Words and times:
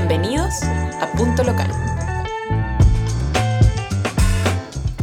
Bienvenidos 0.00 0.62
a 0.62 1.12
Punto 1.14 1.44
Local. 1.44 1.70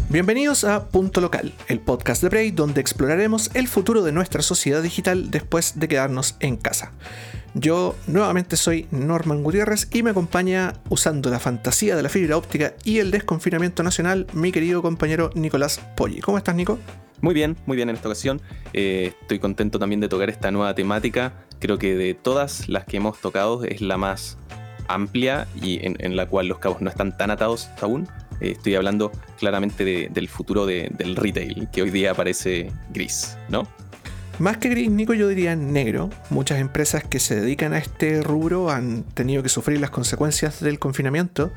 Bienvenidos 0.09 0.63
a 0.63 0.89
Punto 0.89 1.21
Local, 1.21 1.54
el 1.68 1.79
podcast 1.79 2.23
de 2.23 2.29
Bray 2.29 2.50
donde 2.50 2.81
exploraremos 2.81 3.52
el 3.54 3.68
futuro 3.68 4.02
de 4.02 4.12
nuestra 4.12 4.41
sociedad 4.41 4.81
digital 4.81 5.29
después 5.29 5.79
de 5.79 5.88
quedarnos 5.88 6.36
en 6.39 6.57
casa. 6.57 6.93
Yo 7.54 7.96
nuevamente 8.07 8.57
soy 8.57 8.88
Norman 8.89 9.43
Gutiérrez 9.43 9.88
y 9.93 10.02
me 10.02 10.10
acompaña 10.10 10.73
usando 10.89 11.29
la 11.29 11.39
fantasía 11.39 11.95
de 11.95 12.02
la 12.02 12.09
fibra 12.09 12.36
óptica 12.36 12.73
y 12.84 12.98
el 12.98 13.11
desconfinamiento 13.11 13.84
nacional 13.84 14.25
mi 14.34 14.52
querido 14.52 14.82
compañero 14.82 15.29
Nicolás 15.36 15.79
Poggi. 15.95 16.21
¿Cómo 16.21 16.39
estás, 16.39 16.55
Nico? 16.55 16.79
Muy 17.21 17.36
bien, 17.36 17.55
muy 17.68 17.75
bien 17.75 17.89
en 17.89 17.95
esta 17.95 18.09
ocasión. 18.09 18.41
Eh, 18.73 19.14
estoy 19.21 19.38
contento 19.38 19.77
también 19.77 20.02
de 20.02 20.09
tocar 20.09 20.32
esta 20.32 20.50
nueva 20.50 20.73
temática. 20.73 21.34
Creo 21.59 21.78
que 21.78 21.95
de 21.95 22.15
todas 22.15 22.68
las 22.68 22.86
que 22.86 22.98
hemos 22.98 23.21
tocado 23.21 23.64
es 23.64 23.82
la 23.82 23.98
más 23.98 24.37
amplia 24.87 25.47
y 25.61 25.79
en, 25.82 26.15
la 26.15 26.27
cual 26.27 26.47
los 26.47 26.59
cabos 26.59 26.82
no 26.82 26.89
están 26.89 27.18
tan 27.18 27.32
atados 27.32 27.69
aún. 27.82 28.07
Eh, 28.39 28.51
estoy 28.51 28.75
hablando 28.75 29.11
claramente 29.39 30.09
del 30.09 30.28
futuro 30.29 30.65
del 30.65 31.15
retail, 31.15 31.68
que 31.71 31.82
hoy 31.82 31.89
día 31.89 32.14
parece 32.14 32.72
gris, 32.94 33.38
¿no? 33.50 33.67
Más 34.39 34.58
que 34.58 34.69
gris, 34.69 34.92
Nico, 34.92 35.16
yo 35.16 35.28
diría 35.28 35.55
negro. 35.55 36.11
Muchas 36.30 36.59
empresas 36.59 37.03
que 37.03 37.19
se 37.19 37.39
dedican 37.39 37.73
a 37.73 37.80
este 37.80 38.22
rubro 38.22 38.69
han 38.69 39.02
tenido 39.02 39.42
que 39.42 39.50
sufrir 39.50 39.81
las 39.81 39.89
consecuencias 39.89 40.59
del 40.59 40.78
confinamiento 40.78 41.52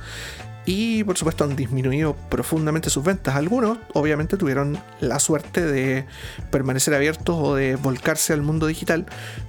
y 0.64 1.04
por 1.04 1.16
supuesto 1.18 1.44
han 1.44 1.56
disminuido 1.56 2.14
profundamente 2.14 2.90
sus 2.90 3.04
ventas. 3.04 3.36
Algunos 3.36 3.78
obviamente 3.92 4.36
tuvieron 4.36 4.78
la 5.00 5.18
suerte 5.18 5.64
de 5.64 6.06
permanecer 6.50 6.94
abiertos 6.94 7.36
o 7.38 7.54
de 7.54 7.76
volcarse 7.76 8.32
al 8.32 8.42
mundo 8.42 8.66
digital, 8.66 9.06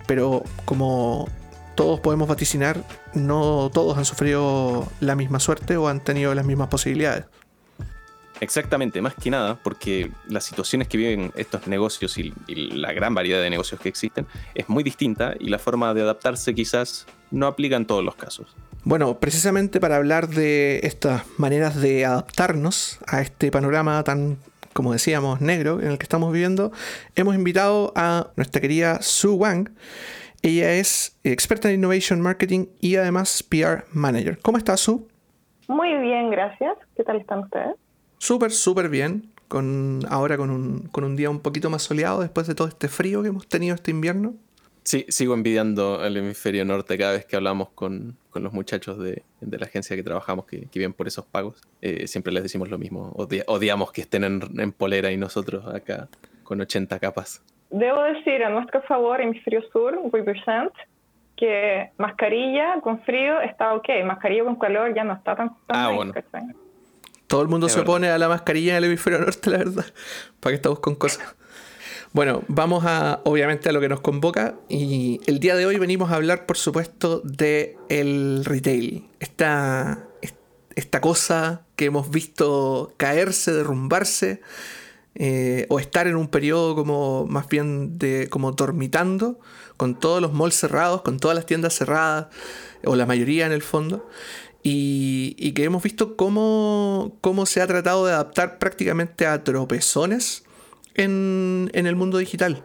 pero 0.08 0.44
como 0.66 1.30
todos 1.76 2.00
podemos 2.00 2.28
vaticinar, 2.28 2.84
no 3.14 3.70
todos 3.74 3.98
han 3.98 4.06
sufrido 4.06 4.88
la 5.00 5.16
misma 5.16 5.40
suerte 5.40 5.78
o 5.78 5.88
han 5.88 6.04
tenido 6.04 6.34
las 6.36 6.46
mismas 6.46 6.68
posibilidades. 6.68 7.26
Exactamente, 8.42 9.04
más 9.04 9.14
que 9.14 9.30
nada, 9.30 9.60
porque 9.62 10.12
las 10.28 10.44
situaciones 10.44 10.88
que 10.88 10.98
viven 10.98 11.32
estos 11.36 11.68
negocios 11.68 12.18
y, 12.18 12.34
la 12.48 12.92
gran 12.92 13.14
variedad 13.14 13.40
de 13.40 13.52
negocios 13.52 13.80
que 13.80 13.88
existen 13.88 14.26
es 14.56 14.68
muy 14.68 14.84
distinta 14.84 15.36
y 15.40 15.50
la 15.50 15.60
forma 15.60 15.94
de 15.94 16.02
adaptarse 16.02 16.56
quizás 16.56 17.06
no 17.30 17.46
aplica 17.46 17.76
en 17.76 17.86
todos 17.86 18.04
los 18.04 18.16
casos. 18.16 18.56
Bueno, 18.84 19.20
precisamente 19.20 19.80
para 19.80 19.98
hablar 19.98 20.28
de 20.28 20.80
estas 20.82 21.22
maneras 21.38 21.80
de 21.80 22.04
adaptarnos 22.04 22.98
a 23.06 23.22
este 23.22 23.52
panorama 23.52 24.04
tan, 24.04 24.40
como 24.74 24.92
decíamos, 24.92 25.40
negro 25.40 25.80
en 25.80 25.92
el 25.92 26.00
que 26.00 26.04
estamos 26.04 26.34
viviendo, 26.34 26.72
hemos 27.16 27.36
invitado 27.36 27.94
a 27.96 28.32
nuestra 28.38 28.60
querida 28.60 29.04
Sue 29.04 29.34
Wang. 29.34 29.70
Ella 30.44 30.74
es 30.74 31.20
experta 31.24 31.70
en 31.70 31.76
Innovation 31.76 32.22
Marketing 32.22 32.66
y 32.80 32.96
además 32.96 33.44
PR 33.44 33.86
Manager. 33.92 34.40
¿Cómo 34.42 34.58
estás, 34.58 34.80
Sue? 34.80 35.02
Muy 35.68 35.96
bien, 36.00 36.32
gracias. 36.32 36.78
¿Qué 36.96 37.04
tal 37.04 37.18
están 37.18 37.40
ustedes? 37.40 37.76
Súper, 38.18 38.52
súper 38.52 38.90
bien. 38.90 39.32
Con, 39.48 40.00
ahora 40.10 40.38
con 40.38 40.50
un, 40.50 40.88
con 40.88 41.04
un 41.04 41.16
día 41.16 41.30
un 41.30 41.42
poquito 41.42 41.70
más 41.70 41.84
soleado 41.84 42.22
después 42.22 42.48
de 42.48 42.56
todo 42.56 42.68
este 42.68 42.88
frío 42.88 43.22
que 43.22 43.28
hemos 43.28 43.48
tenido 43.48 43.76
este 43.76 43.92
invierno. 43.92 44.34
Sí, 44.84 45.06
sigo 45.10 45.36
envidiando 45.36 46.04
el 46.04 46.18
hemisferio 46.18 46.66
norte 46.66 46.98
cada 46.98 47.12
vez 47.12 47.26
que 47.26 47.36
hablamos 47.36 47.70
con, 47.70 48.18
los 48.34 48.52
muchachos 48.52 48.98
de, 48.98 49.24
la 49.42 49.66
agencia 49.66 49.96
que 49.96 50.02
trabajamos 50.02 50.46
que, 50.46 50.62
que 50.62 50.80
vienen 50.80 50.94
por 50.94 51.08
esos 51.08 51.26
pagos. 51.26 51.62
Eh, 51.82 52.08
siempre 52.08 52.34
les 52.34 52.44
decimos 52.44 52.70
lo 52.70 52.80
mismo. 52.80 53.14
odiamos 53.46 53.92
que 53.92 54.02
estén 54.02 54.24
en, 54.24 54.72
polera 54.72 55.12
y 55.12 55.18
nosotros 55.18 55.68
acá 55.68 56.10
con 56.44 56.60
80 56.62 56.98
capas. 57.00 57.44
Debo 57.72 58.04
decir 58.04 58.44
a 58.44 58.50
nuestro 58.50 58.82
favor, 58.84 59.22
hemisferio 59.22 59.62
sur, 59.72 59.98
represent, 60.12 60.72
que 61.38 61.90
mascarilla 61.98 62.80
con 62.82 63.02
frío 63.02 63.42
está 63.42 63.74
ok, 63.74 63.88
mascarilla 64.06 64.44
con 64.44 64.58
calor 64.58 64.94
ya 64.94 65.04
no 65.04 65.14
está 65.14 65.36
tan... 65.36 65.56
ah, 65.70 65.92
bueno. 65.96 66.14
Todo 67.28 67.42
el 67.42 67.48
mundo 67.48 67.70
se 67.70 67.80
opone 67.80 68.10
a 68.10 68.18
la 68.18 68.28
mascarilla 68.28 68.74
en 68.74 68.78
el 68.80 68.84
hemisferio 68.84 69.20
norte, 69.20 69.50
la 69.50 69.60
verdad. 69.60 69.86
¿Para 70.42 70.52
qué 70.52 70.56
estamos 70.56 70.80
con 70.82 70.96
cosas? 70.96 71.36
Bueno, 72.12 72.44
vamos 72.50 72.84
a, 72.86 73.22
obviamente, 73.24 73.70
a 73.70 73.72
lo 73.72 73.80
que 73.80 73.88
nos 73.88 74.02
convoca. 74.02 74.56
Y 74.68 75.22
el 75.28 75.40
día 75.40 75.56
de 75.56 75.66
hoy 75.66 75.78
venimos 75.78 76.12
a 76.12 76.16
hablar, 76.16 76.46
por 76.46 76.58
supuesto, 76.58 77.22
de 77.24 77.78
el 77.88 78.44
retail. 78.44 79.08
Esta, 79.22 80.04
esta 80.76 81.00
cosa 81.00 81.62
que 81.78 81.86
hemos 81.86 82.12
visto 82.12 82.94
caerse, 82.98 83.54
derrumbarse, 83.54 84.42
eh, 85.16 85.66
o 85.70 85.80
estar 85.80 86.08
en 86.08 86.16
un 86.16 86.28
periodo 86.28 86.76
como 86.76 87.26
más 87.28 87.48
bien 87.48 87.98
de 87.98 88.28
como 88.30 88.52
dormitando, 88.52 89.40
con 89.78 90.00
todos 90.00 90.22
los 90.22 90.34
malls 90.34 90.56
cerrados, 90.56 91.02
con 91.02 91.20
todas 91.20 91.36
las 91.36 91.46
tiendas 91.46 91.74
cerradas, 91.74 92.28
o 92.86 92.96
la 92.96 93.06
mayoría 93.06 93.46
en 93.46 93.52
el 93.52 93.62
fondo 93.62 94.08
y, 94.64 95.52
que 95.54 95.64
hemos 95.64 95.82
visto 95.82 96.16
cómo, 96.16 97.18
cómo, 97.22 97.46
se 97.46 97.62
ha 97.62 97.68
tratado 97.68 98.06
de 98.06 98.14
adaptar 98.14 98.60
prácticamente 98.60 99.26
a 99.26 99.44
tropezones 99.44 100.44
en, 100.96 101.72
el 101.74 101.96
mundo 101.96 102.18
digital. 102.18 102.64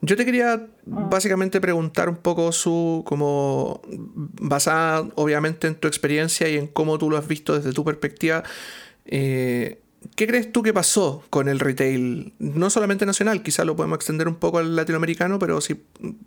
Yo 0.00 0.16
te 0.16 0.24
quería 0.24 0.66
básicamente 0.84 1.60
preguntar 1.60 2.08
un 2.08 2.16
poco 2.16 2.50
su, 2.52 3.02
como 3.06 3.82
basada 3.86 5.08
obviamente 5.14 5.68
en 5.68 5.76
tu 5.76 5.86
experiencia 5.86 6.48
y 6.48 6.56
en 6.56 6.66
cómo 6.66 6.98
tú 6.98 7.08
lo 7.08 7.16
has 7.16 7.28
visto 7.28 7.54
desde 7.54 7.72
tu 7.72 7.84
perspectiva, 7.84 8.42
eh, 9.04 9.81
¿qué 10.16 10.26
crees 10.26 10.52
tú 10.52 10.62
que 10.62 10.72
pasó 10.72 11.22
con 11.30 11.48
el 11.48 11.60
retail? 11.60 12.32
No 12.38 12.70
solamente 12.70 13.06
nacional, 13.06 13.42
quizá 13.42 13.64
lo 13.64 13.76
podemos 13.76 13.96
extender 13.96 14.28
un 14.28 14.36
poco 14.36 14.58
al 14.58 14.76
latinoamericano, 14.76 15.38
pero 15.38 15.60
si 15.60 15.82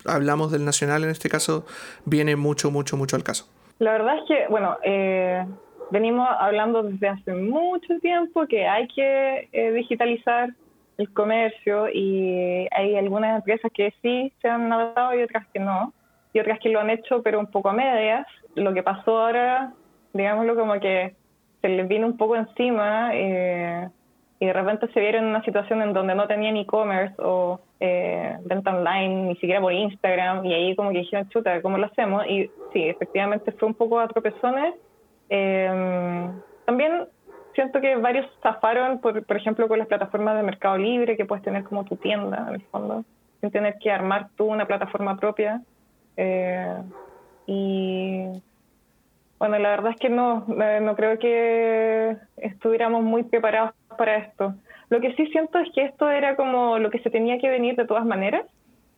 hablamos 0.05 0.51
del 0.51 0.65
nacional 0.65 1.03
en 1.03 1.09
este 1.09 1.29
caso, 1.29 1.65
viene 2.05 2.35
mucho, 2.35 2.71
mucho, 2.71 2.97
mucho 2.97 3.15
al 3.15 3.23
caso. 3.23 3.47
La 3.79 3.91
verdad 3.91 4.17
es 4.19 4.23
que, 4.27 4.47
bueno, 4.49 4.77
eh, 4.83 5.45
venimos 5.91 6.27
hablando 6.39 6.83
desde 6.83 7.07
hace 7.07 7.33
mucho 7.33 7.99
tiempo 7.99 8.47
que 8.47 8.67
hay 8.67 8.87
que 8.87 9.49
eh, 9.51 9.71
digitalizar 9.71 10.49
el 10.97 11.11
comercio 11.11 11.89
y 11.89 12.67
hay 12.71 12.95
algunas 12.95 13.37
empresas 13.37 13.71
que 13.73 13.93
sí 14.01 14.31
se 14.41 14.47
han 14.47 14.71
adaptado 14.71 15.13
y 15.13 15.23
otras 15.23 15.45
que 15.53 15.59
no, 15.59 15.93
y 16.33 16.39
otras 16.39 16.59
que 16.59 16.69
lo 16.69 16.79
han 16.79 16.89
hecho 16.89 17.21
pero 17.21 17.39
un 17.39 17.47
poco 17.47 17.69
a 17.69 17.73
medias. 17.73 18.25
Lo 18.55 18.73
que 18.73 18.83
pasó 18.83 19.19
ahora, 19.19 19.73
digámoslo 20.13 20.55
como 20.55 20.79
que 20.79 21.15
se 21.65 21.69
les 21.69 21.87
vino 21.87 22.05
un 22.05 22.15
poco 22.15 22.35
encima 22.35 23.09
eh, 23.13 23.89
y 24.39 24.45
de 24.45 24.53
repente 24.53 24.87
se 24.93 24.99
vieron 24.99 25.23
en 25.23 25.29
una 25.31 25.43
situación 25.43 25.81
en 25.81 25.93
donde 25.93 26.13
no 26.13 26.27
tenían 26.27 26.57
e-commerce 26.57 27.15
o 27.17 27.59
eh, 27.79 28.37
venta 28.43 28.75
online, 28.75 29.29
ni 29.29 29.35
siquiera 29.37 29.61
por 29.61 29.73
Instagram, 29.73 30.45
y 30.45 30.53
ahí 30.53 30.75
como 30.75 30.91
que 30.91 30.99
dijeron, 30.99 31.27
chuta, 31.29 31.63
¿cómo 31.63 31.79
lo 31.79 31.87
hacemos? 31.87 32.23
Y 32.27 32.51
sí, 32.71 32.87
efectivamente 32.87 33.51
fue 33.53 33.67
un 33.67 33.73
poco 33.73 33.99
a 33.99 34.07
tropezones. 34.07 34.75
Eh, 35.29 36.29
también 36.65 37.07
siento 37.55 37.81
que 37.81 37.95
varios 37.95 38.27
zafaron, 38.43 38.99
por, 38.99 39.25
por 39.25 39.37
ejemplo, 39.37 39.67
con 39.67 39.79
las 39.79 39.87
plataformas 39.87 40.37
de 40.37 40.43
Mercado 40.43 40.77
Libre, 40.77 41.17
que 41.17 41.25
puedes 41.25 41.43
tener 41.43 41.63
como 41.63 41.83
tu 41.83 41.95
tienda, 41.95 42.45
en 42.49 42.55
el 42.55 42.61
fondo, 42.67 43.03
sin 43.41 43.49
tener 43.49 43.79
que 43.79 43.89
armar 43.89 44.27
tú 44.35 44.45
una 44.45 44.67
plataforma 44.67 45.17
propia. 45.17 45.63
Eh, 46.15 46.77
y 47.47 48.27
bueno, 49.39 49.59
la 49.59 49.69
verdad 49.69 49.91
es 49.91 49.99
que 49.99 50.09
no, 50.09 50.45
eh, 50.61 50.79
no 50.81 50.95
creo 50.95 51.19
que 51.19 52.17
estuviéramos 52.37 53.03
muy 53.03 53.23
preparados 53.23 53.73
para 53.97 54.17
esto. 54.17 54.55
Lo 54.89 55.01
que 55.01 55.13
sí 55.15 55.27
siento 55.27 55.59
es 55.59 55.69
que 55.73 55.83
esto 55.83 56.09
era 56.09 56.35
como 56.35 56.77
lo 56.77 56.89
que 56.89 56.99
se 56.99 57.09
tenía 57.09 57.39
que 57.39 57.49
venir 57.49 57.75
de 57.75 57.85
todas 57.85 58.05
maneras 58.05 58.45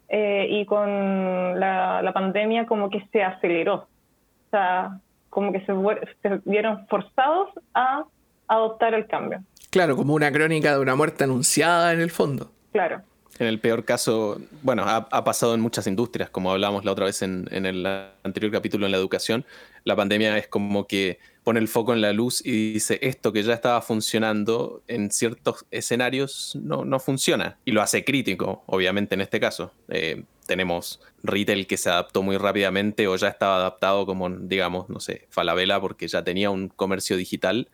eh, 0.09 0.47
y 0.49 0.65
con 0.65 1.59
la, 1.59 2.11
pandemia 2.13 2.65
como 2.65 2.89
que 2.89 3.05
se 3.11 3.23
aceleró. 3.23 3.75
O 3.75 4.49
sea, 4.51 4.99
como 5.29 5.51
que 5.51 5.59
se, 5.61 5.73
se 6.21 6.41
vieron 6.45 6.87
forzados 6.87 7.49
a 7.73 8.03
adoptar 8.47 8.93
el 8.93 9.07
cambio. 9.07 9.39
Claro, 9.69 9.95
como 9.95 10.13
una 10.13 10.31
crónica 10.31 10.73
de 10.73 10.79
una 10.79 10.95
muerte 10.95 11.23
anunciada 11.23 11.93
en 11.93 12.01
el 12.01 12.11
fondo. 12.11 12.51
Claro. 12.71 13.01
En 13.39 13.47
el 13.47 13.59
peor 13.59 13.85
caso, 13.85 14.41
bueno, 14.63 14.83
ha, 14.85 15.23
pasado 15.23 15.53
en 15.53 15.61
muchas 15.61 15.85
industrias, 15.85 16.29
como 16.29 16.51
hablábamos 16.51 16.85
la 16.85 16.91
otra 16.91 17.05
vez 17.05 17.21
en, 17.21 17.47
el 17.51 17.85
anterior 18.23 18.51
capítulo 18.51 18.85
en 18.85 18.91
la 18.91 18.97
educación. 18.97 19.45
La 19.83 19.95
pandemia 19.95 20.37
es 20.37 20.47
como 20.47 20.87
que 20.87 21.19
pone 21.43 21.59
el 21.59 21.67
foco 21.67 21.93
en 21.93 22.01
la 22.01 22.13
luz 22.13 22.45
y 22.45 22.73
dice 22.73 22.99
esto 23.01 23.31
que 23.31 23.43
ya 23.43 23.53
estaba 23.53 23.81
funcionando 23.81 24.81
en 24.87 25.11
ciertos 25.11 25.65
escenarios 25.71 26.57
no, 26.61 26.83
no 26.83 26.99
funciona. 26.99 27.57
Y 27.63 27.71
lo 27.71 27.81
hace 27.81 28.03
crítico, 28.03 28.63
obviamente, 28.65 29.15
en 29.15 29.21
este 29.21 29.39
caso. 29.39 29.71
Eh, 29.89 30.23
tenemos 30.47 30.99
retail 31.23 31.67
que 31.67 31.77
se 31.77 31.89
adaptó 31.89 32.23
muy 32.23 32.37
rápidamente 32.37 33.07
o 33.07 33.15
ya 33.15 33.27
estaba 33.27 33.57
adaptado 33.57 34.05
como, 34.07 34.29
digamos, 34.29 34.89
no 34.89 34.99
sé, 34.99 35.27
Falabella 35.29 35.79
porque 35.79 36.07
ya 36.07 36.23
tenía 36.23 36.49
un 36.49 36.69
comercio 36.69 37.17
digital, 37.17 37.69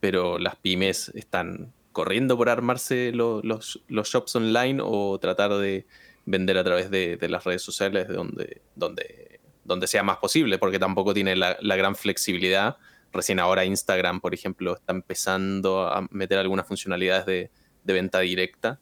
pero 0.00 0.38
las 0.38 0.56
pymes 0.56 1.10
están 1.14 1.72
corriendo 1.92 2.36
por 2.36 2.48
armarse 2.48 3.12
los, 3.12 3.80
shops 3.88 4.36
online 4.36 4.80
o 4.82 5.18
tratar 5.18 5.52
de 5.54 5.86
vender 6.24 6.58
a 6.58 6.64
través 6.64 6.90
de, 6.90 7.18
las 7.28 7.44
redes 7.44 7.62
sociales 7.62 8.08
donde, 8.08 8.62
donde, 8.74 9.40
donde 9.64 9.86
sea 9.86 10.02
más 10.02 10.16
posible, 10.18 10.58
porque 10.58 10.78
tampoco 10.78 11.14
tiene 11.14 11.36
la, 11.36 11.76
gran 11.76 11.94
flexibilidad. 11.94 12.76
Recién 13.12 13.38
ahora 13.38 13.64
Instagram, 13.64 14.20
por 14.20 14.34
ejemplo, 14.34 14.74
está 14.74 14.92
empezando 14.92 15.86
a 15.86 16.06
meter 16.10 16.38
algunas 16.38 16.66
funcionalidades 16.66 17.26
de, 17.26 17.50
venta 17.84 18.20
directa 18.20 18.78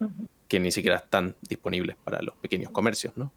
que 0.46 0.60
ni 0.60 0.70
siquiera 0.70 0.98
están 0.98 1.34
disponibles 1.48 1.96
para 2.04 2.22
los 2.22 2.36
pequeños 2.36 2.70
comercios, 2.70 3.16
¿no? 3.16 3.32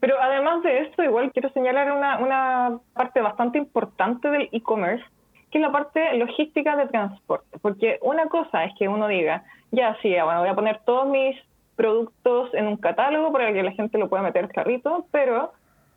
Pero 0.00 0.20
además 0.20 0.62
de 0.62 0.80
esto, 0.80 1.02
igual 1.02 1.30
quiero 1.32 1.52
señalar 1.52 1.92
una, 1.92 2.18
una 2.18 2.78
parte 2.94 3.20
bastante 3.20 3.58
importante 3.58 4.28
del 4.30 4.48
e-commerce, 4.50 5.04
que 5.52 5.58
es 5.58 5.62
la 5.62 5.70
parte 5.70 6.14
logística 6.14 6.74
de 6.76 6.86
transporte. 6.86 7.58
Porque 7.60 7.98
una 8.00 8.26
cosa 8.26 8.64
es 8.64 8.72
que 8.78 8.88
uno 8.88 9.06
diga, 9.06 9.44
ya 9.70 9.96
sí, 10.00 10.08
bueno, 10.08 10.40
voy 10.40 10.48
a 10.48 10.54
poner 10.54 10.80
todos 10.84 11.06
mis 11.08 11.36
productos 11.76 12.52
en 12.54 12.66
un 12.66 12.76
catálogo 12.78 13.32
para 13.32 13.52
que 13.52 13.62
la 13.62 13.72
gente 13.72 13.98
lo 13.98 14.08
pueda 14.08 14.22
meter 14.22 14.44
al 14.44 14.52
carrito, 14.52 15.06
pero 15.10 15.52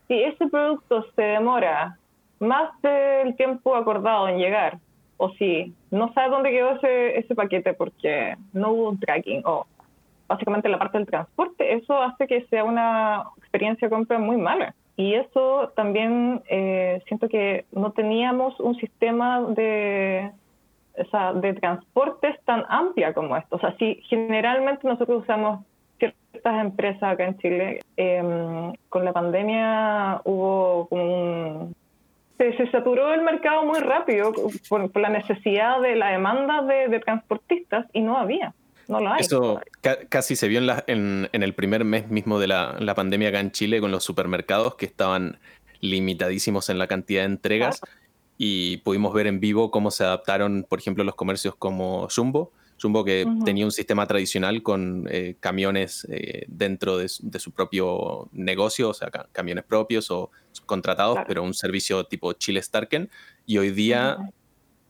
si 0.07 0.21
ese 0.21 0.47
producto 0.47 1.05
se 1.15 1.21
demora 1.21 1.97
más 2.39 2.69
del 2.81 3.35
tiempo 3.37 3.75
acordado 3.75 4.27
en 4.27 4.37
llegar, 4.37 4.77
o 5.17 5.29
si 5.31 5.73
no 5.89 6.11
sabe 6.13 6.29
dónde 6.29 6.51
quedó 6.51 6.71
ese, 6.71 7.17
ese 7.17 7.33
paquete 7.33 7.73
porque 7.73 8.35
no 8.51 8.71
hubo 8.71 8.89
un 8.89 8.99
tracking, 8.99 9.41
o 9.45 9.65
básicamente 10.27 10.67
la 10.67 10.79
parte 10.79 10.97
del 10.97 11.07
transporte, 11.07 11.73
eso 11.73 12.01
hace 12.01 12.27
que 12.27 12.45
sea 12.47 12.65
una 12.65 13.23
experiencia 13.37 13.87
de 13.87 13.95
compra 13.95 14.19
muy 14.19 14.35
mala. 14.35 14.75
Y 14.97 15.15
eso 15.15 15.73
también 15.75 16.41
eh, 16.49 17.01
siento 17.07 17.27
que 17.27 17.65
no 17.71 17.91
teníamos 17.91 18.57
un 18.59 18.75
sistema 18.75 19.41
de, 19.41 20.31
de 21.35 21.53
transportes 21.55 22.39
tan 22.45 22.63
amplia 22.69 23.13
como 23.13 23.35
esto. 23.35 23.57
O 23.57 23.59
sea, 23.59 23.75
si 23.77 23.95
generalmente 24.07 24.87
nosotros 24.87 25.23
usamos 25.23 25.65
ciertas 25.97 26.61
empresas 26.61 27.03
acá 27.03 27.25
en 27.25 27.37
Chile, 27.39 27.79
em, 27.97 28.73
con 28.89 29.03
la 29.03 29.13
pandemia 29.13 30.21
hubo 30.23 30.87
como 30.87 31.03
un... 31.03 31.75
Se, 32.37 32.69
saturó 32.69 33.13
el 33.13 33.21
mercado 33.21 33.65
muy 33.65 33.79
rápido 33.79 34.33
por, 34.69 34.99
la 34.99 35.09
necesidad 35.09 35.79
de 35.81 35.95
la 35.95 36.09
demanda 36.09 36.61
de 36.63 36.99
transportistas 36.99 37.85
y 37.93 38.01
no 38.01 38.17
había. 38.17 38.53
No 38.87 38.99
lo 38.99 39.11
hay. 39.11 39.21
Eso 39.21 39.61
casi 40.09 40.35
se 40.35 40.47
vio 40.47 40.59
en, 40.87 41.29
en, 41.31 41.43
el 41.43 41.53
primer 41.53 41.85
mes 41.85 42.09
mismo 42.09 42.39
de 42.39 42.47
la, 42.47 42.75
la, 42.79 42.93
pandemia 42.95 43.29
acá 43.29 43.39
en 43.39 43.51
Chile 43.51 43.81
con 43.81 43.91
los 43.91 44.03
supermercados 44.03 44.75
que 44.75 44.85
estaban 44.85 45.39
limitadísimos 45.81 46.69
en 46.69 46.77
la 46.77 46.87
cantidad 46.87 47.21
de 47.21 47.27
entregas 47.27 47.81
y 48.37 48.77
pudimos 48.77 49.13
ver 49.13 49.27
en 49.27 49.39
vivo 49.39 49.71
cómo 49.71 49.91
se 49.91 50.03
adaptaron, 50.03 50.65
por 50.67 50.79
ejemplo, 50.79 51.03
los 51.03 51.15
comercios 51.15 51.55
como 51.55 52.07
Jumbo. 52.13 52.51
Jumbo 52.81 53.05
que 53.05 53.25
tenía 53.45 53.63
un 53.63 53.71
sistema 53.71 54.05
tradicional 54.05 54.61
con 54.61 55.07
eh, 55.09 55.37
camiones 55.39 56.05
eh, 56.11 56.43
dentro 56.49 56.97
de, 56.97 57.07
su 57.07 57.51
propio 57.51 58.27
negocio, 58.33 58.89
o 58.89 58.93
sea, 58.93 59.09
camiones 59.31 59.63
propios 59.63 60.11
o 60.11 60.29
contratados, 60.65 61.19
pero 61.25 61.41
un 61.43 61.53
servicio 61.53 62.03
tipo 62.03 62.33
Chile 62.33 62.61
Starken. 62.61 63.09
Y 63.45 63.59
hoy 63.59 63.71
día 63.71 64.17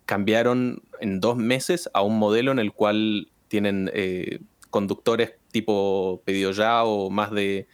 cambiaron 0.08 0.82
en 1.00 1.20
dos 1.20 1.38
meses 1.38 1.88
a 1.94 2.02
un 2.02 2.18
modelo 2.18 2.52
en 2.52 2.60
el 2.60 2.74
cual 2.74 3.30
tienen 3.56 3.90
eh, 3.94 4.40
conductores 4.70 5.36
tipo 5.54 6.22
pedido 6.26 6.52
ya 6.52 6.84
o 6.84 7.10
más 7.10 7.32
de, 7.32 7.68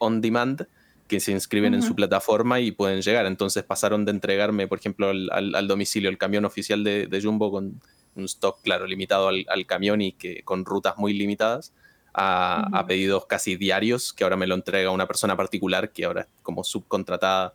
on 0.00 0.20
demand 0.20 0.66
que 1.06 1.20
se 1.20 1.30
inscriben 1.30 1.74
en 1.74 1.82
su 1.82 1.94
plataforma 1.94 2.58
y 2.58 2.72
pueden 2.72 3.02
llegar. 3.02 3.26
Entonces 3.26 3.62
pasaron 3.62 4.04
de 4.04 4.10
entregarme, 4.10 4.66
por 4.66 4.80
ejemplo, 4.80 5.10
al, 5.10 5.68
domicilio 5.68 6.10
el 6.10 6.18
camión 6.18 6.44
oficial 6.44 6.82
de, 6.82 7.20
Jumbo 7.22 7.52
con 7.52 7.80
un 8.16 8.24
stock, 8.24 8.60
claro, 8.64 8.84
limitado 8.88 9.28
al, 9.28 9.66
camión 9.68 10.00
y 10.00 10.10
que 10.10 10.42
con 10.42 10.64
rutas 10.64 10.98
muy 10.98 11.12
limitadas, 11.12 11.72
a, 12.12 12.84
pedidos 12.88 13.26
casi 13.26 13.54
diarios 13.54 14.12
que 14.12 14.24
ahora 14.24 14.36
me 14.36 14.48
lo 14.48 14.56
entrega 14.56 14.90
una 14.90 15.06
persona 15.06 15.36
particular 15.36 15.90
que 15.92 16.04
ahora 16.04 16.22
es 16.22 16.26
como 16.42 16.64
subcontratada 16.64 17.54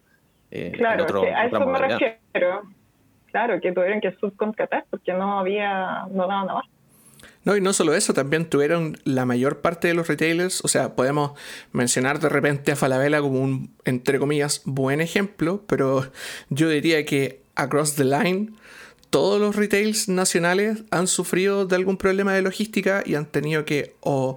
eh, 0.51 0.71
claro, 0.71 0.99
en 0.99 1.01
otro, 1.01 1.23
a 1.23 1.45
eso 1.45 1.59
me 1.65 1.79
refiero. 1.79 2.61
Claro, 3.25 3.59
que 3.59 3.73
tuvieron 3.73 3.99
que 3.99 4.13
subcontratar 4.13 4.85
porque 4.89 5.11
no 5.11 5.39
había, 5.39 6.05
no 6.09 6.25
daban 6.25 6.49
abasto. 6.49 6.76
No, 7.47 7.55
y 7.55 7.61
no 7.61 7.71
solo 7.71 7.94
eso, 7.94 8.13
también 8.13 8.49
tuvieron 8.49 8.97
la 9.05 9.25
mayor 9.25 9.61
parte 9.61 9.88
de 9.88 9.94
los 9.94 10.09
retailers, 10.09 10.65
o 10.65 10.67
sea, 10.67 10.95
podemos 10.97 11.31
mencionar 11.71 12.19
de 12.19 12.27
repente 12.27 12.73
a 12.73 12.75
Falabella 12.75 13.21
como 13.21 13.39
un, 13.39 13.73
entre 13.85 14.19
comillas, 14.19 14.63
buen 14.65 14.99
ejemplo, 14.99 15.63
pero 15.65 16.11
yo 16.49 16.67
diría 16.67 17.05
que 17.05 17.39
across 17.55 17.95
the 17.95 18.03
line, 18.03 18.49
todos 19.11 19.39
los 19.39 19.55
retails 19.55 20.09
nacionales 20.09 20.83
han 20.91 21.07
sufrido 21.07 21.65
de 21.65 21.77
algún 21.77 21.95
problema 21.95 22.33
de 22.33 22.41
logística 22.41 23.01
y 23.05 23.15
han 23.15 23.27
tenido 23.27 23.63
que 23.63 23.95
o 24.01 24.35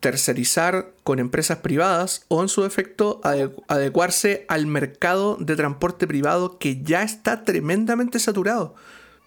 tercerizar 0.00 0.86
con 1.04 1.20
empresas 1.20 1.58
privadas 1.58 2.26
o 2.26 2.42
en 2.42 2.48
su 2.48 2.64
efecto 2.64 3.20
adecuarse 3.68 4.44
al 4.48 4.66
mercado 4.66 5.36
de 5.36 5.54
transporte 5.54 6.08
privado 6.08 6.58
que 6.58 6.82
ya 6.82 7.04
está 7.04 7.44
tremendamente 7.44 8.18
saturado. 8.18 8.74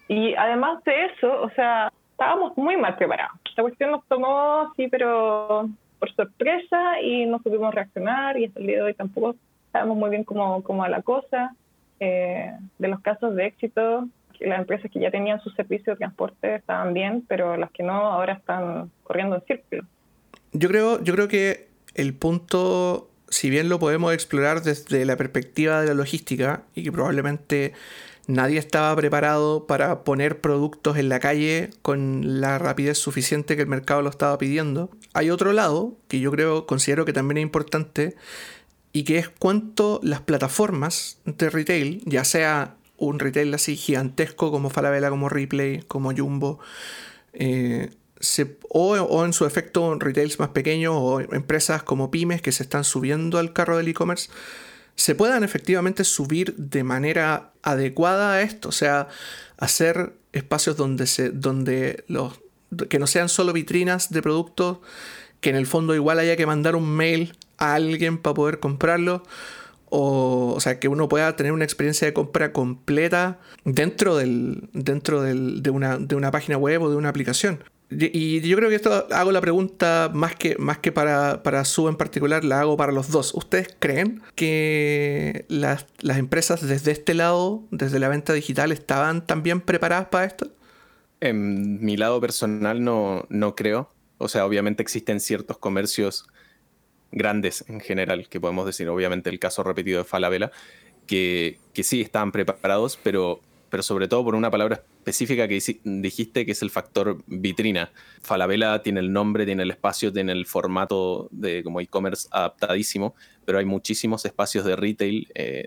Y 0.08 0.34
además 0.34 0.84
de 0.84 1.06
eso, 1.06 1.40
o 1.40 1.48
sea, 1.56 1.90
estábamos 2.14 2.56
muy 2.56 2.76
mal 2.76 2.96
preparados. 2.96 3.38
Esta 3.48 3.62
cuestión 3.62 3.90
nos 3.90 4.06
tomó, 4.06 4.72
sí, 4.76 4.86
pero 4.88 5.68
por 5.98 6.14
sorpresa 6.14 7.00
y 7.02 7.26
no 7.26 7.40
supimos 7.42 7.74
reaccionar 7.74 8.38
y 8.38 8.46
hasta 8.46 8.60
el 8.60 8.66
día 8.66 8.76
de 8.76 8.82
hoy 8.82 8.94
tampoco 8.94 9.34
sabemos 9.72 9.96
muy 9.96 10.10
bien 10.10 10.22
cómo, 10.22 10.62
cómo 10.62 10.82
va 10.82 10.88
la 10.88 11.02
cosa. 11.02 11.54
Eh, 11.98 12.52
de 12.78 12.88
los 12.88 13.00
casos 13.00 13.34
de 13.34 13.46
éxito, 13.46 14.08
las 14.40 14.60
empresas 14.60 14.90
que 14.92 15.00
ya 15.00 15.10
tenían 15.10 15.40
su 15.40 15.50
servicio 15.50 15.92
de 15.92 15.98
transporte 15.98 16.54
estaban 16.54 16.94
bien, 16.94 17.24
pero 17.26 17.56
las 17.56 17.70
que 17.72 17.82
no 17.82 17.92
ahora 17.92 18.34
están 18.34 18.90
corriendo 19.02 19.36
en 19.36 19.42
círculo. 19.42 19.84
Yo 20.52 20.68
creo, 20.68 21.02
yo 21.02 21.14
creo 21.14 21.26
que 21.26 21.68
el 21.94 22.14
punto, 22.14 23.08
si 23.28 23.50
bien 23.50 23.68
lo 23.68 23.80
podemos 23.80 24.12
explorar 24.14 24.62
desde 24.62 25.04
la 25.04 25.16
perspectiva 25.16 25.80
de 25.80 25.88
la 25.88 25.94
logística 25.94 26.62
y 26.74 26.84
que 26.84 26.92
probablemente 26.92 27.72
Nadie 28.26 28.58
estaba 28.58 28.94
preparado 28.96 29.66
para 29.66 30.02
poner 30.02 30.40
productos 30.40 30.96
en 30.96 31.10
la 31.10 31.20
calle 31.20 31.70
con 31.82 32.40
la 32.40 32.58
rapidez 32.58 32.96
suficiente 32.96 33.54
que 33.54 33.62
el 33.62 33.68
mercado 33.68 34.00
lo 34.00 34.08
estaba 34.08 34.38
pidiendo. 34.38 34.90
Hay 35.12 35.28
otro 35.30 35.52
lado 35.52 35.96
que 36.08 36.20
yo 36.20 36.30
creo, 36.30 36.66
considero 36.66 37.04
que 37.04 37.12
también 37.12 37.38
es 37.38 37.42
importante 37.42 38.16
y 38.92 39.04
que 39.04 39.18
es 39.18 39.28
cuánto 39.28 40.00
las 40.02 40.22
plataformas 40.22 41.18
de 41.26 41.50
retail, 41.50 42.02
ya 42.06 42.24
sea 42.24 42.76
un 42.96 43.18
retail 43.18 43.52
así 43.52 43.76
gigantesco 43.76 44.50
como 44.50 44.70
Falabella, 44.70 45.10
como 45.10 45.28
Replay, 45.28 45.82
como 45.82 46.14
Jumbo, 46.14 46.60
eh, 47.34 47.90
o, 48.70 48.94
o, 48.94 49.24
en 49.24 49.32
su 49.32 49.44
efecto 49.44 49.98
retails 49.98 50.38
más 50.38 50.50
pequeños 50.50 50.94
o 50.96 51.20
empresas 51.20 51.82
como 51.82 52.10
pymes 52.10 52.40
que 52.40 52.52
se 52.52 52.62
están 52.62 52.84
subiendo 52.84 53.38
al 53.38 53.52
carro 53.52 53.76
del 53.76 53.88
e-commerce, 53.88 54.30
se 54.96 55.14
puedan 55.14 55.44
efectivamente 55.44 56.04
subir 56.04 56.54
de 56.56 56.84
manera 56.84 57.52
adecuada 57.62 58.34
a 58.34 58.42
esto, 58.42 58.68
o 58.68 58.72
sea, 58.72 59.08
hacer 59.56 60.14
espacios 60.32 60.76
donde 60.76 61.06
se 61.06 61.30
donde 61.30 62.04
los 62.08 62.40
que 62.88 62.98
no 62.98 63.06
sean 63.06 63.28
solo 63.28 63.52
vitrinas 63.52 64.10
de 64.10 64.22
productos, 64.22 64.78
que 65.40 65.50
en 65.50 65.56
el 65.56 65.66
fondo 65.66 65.94
igual 65.94 66.18
haya 66.18 66.36
que 66.36 66.46
mandar 66.46 66.76
un 66.76 66.88
mail 66.88 67.36
a 67.58 67.74
alguien 67.74 68.18
para 68.18 68.34
poder 68.34 68.60
comprarlo. 68.60 69.22
O, 69.90 70.54
o, 70.56 70.60
sea, 70.60 70.80
que 70.80 70.88
uno 70.88 71.08
pueda 71.08 71.36
tener 71.36 71.52
una 71.52 71.64
experiencia 71.64 72.06
de 72.06 72.12
compra 72.12 72.52
completa 72.52 73.38
dentro, 73.64 74.16
del, 74.16 74.68
dentro 74.72 75.22
del, 75.22 75.62
de, 75.62 75.70
una, 75.70 75.98
de, 75.98 76.16
una, 76.16 76.32
página 76.32 76.56
web 76.56 76.82
o 76.82 76.90
de 76.90 76.96
una 76.96 77.10
aplicación. 77.10 77.62
Y 77.98 78.40
yo 78.40 78.56
creo 78.56 78.68
que 78.68 78.76
esto 78.76 79.06
hago 79.10 79.32
la 79.32 79.40
pregunta 79.40 80.10
más 80.12 80.34
que, 80.34 80.56
más 80.58 80.78
que 80.78 80.92
para, 80.92 81.42
para 81.42 81.64
Su 81.64 81.88
en 81.88 81.96
particular, 81.96 82.44
la 82.44 82.60
hago 82.60 82.76
para 82.76 82.92
los 82.92 83.10
dos. 83.10 83.34
¿Ustedes 83.34 83.74
creen 83.78 84.22
que 84.34 85.44
las, 85.48 85.86
empresas 86.02 86.66
desde 86.66 86.92
este 86.92 87.14
lado, 87.14 87.64
desde 87.70 87.98
la 87.98 88.08
venta 88.08 88.32
digital, 88.32 88.72
estaban 88.72 89.26
también 89.26 89.60
preparadas 89.60 90.08
para 90.08 90.24
esto? 90.24 90.48
En 91.20 91.84
mi 91.84 91.96
lado 91.96 92.20
personal 92.20 92.82
no, 92.82 93.26
no 93.28 93.54
creo. 93.54 93.90
O 94.18 94.28
sea, 94.28 94.46
obviamente 94.46 94.82
existen 94.82 95.20
ciertos 95.20 95.58
comercios 95.58 96.26
grandes 97.12 97.64
en 97.68 97.80
general, 97.80 98.28
que 98.28 98.40
podemos 98.40 98.66
decir, 98.66 98.88
obviamente 98.88 99.30
el 99.30 99.38
caso 99.38 99.62
repetido 99.62 99.98
de 99.98 100.04
Falabella, 100.04 100.50
que, 101.06 101.58
que 101.72 101.84
sí 101.84 102.00
estaban 102.00 102.32
preparados, 102.32 102.98
pero 103.02 103.40
pero 103.74 103.82
sobre 103.82 104.06
todo 104.06 104.22
por 104.22 104.36
una 104.36 104.52
palabra 104.52 104.84
específica 104.98 105.48
que 105.48 105.60
dijiste, 105.82 106.46
que 106.46 106.52
es 106.52 106.62
el 106.62 106.70
factor 106.70 107.24
vitrina. 107.26 107.90
Falabella 108.22 108.80
tiene 108.82 109.00
el 109.00 109.12
nombre, 109.12 109.46
tiene 109.46 109.64
el 109.64 109.72
espacio, 109.72 110.12
tiene 110.12 110.30
el 110.30 110.46
formato 110.46 111.28
de 111.32 111.64
como 111.64 111.80
e-commerce 111.80 112.28
adaptadísimo, 112.30 113.16
pero 113.44 113.58
hay 113.58 113.64
muchísimos 113.64 114.24
espacios 114.26 114.64
de 114.64 114.76
retail, 114.76 115.26
eh, 115.34 115.66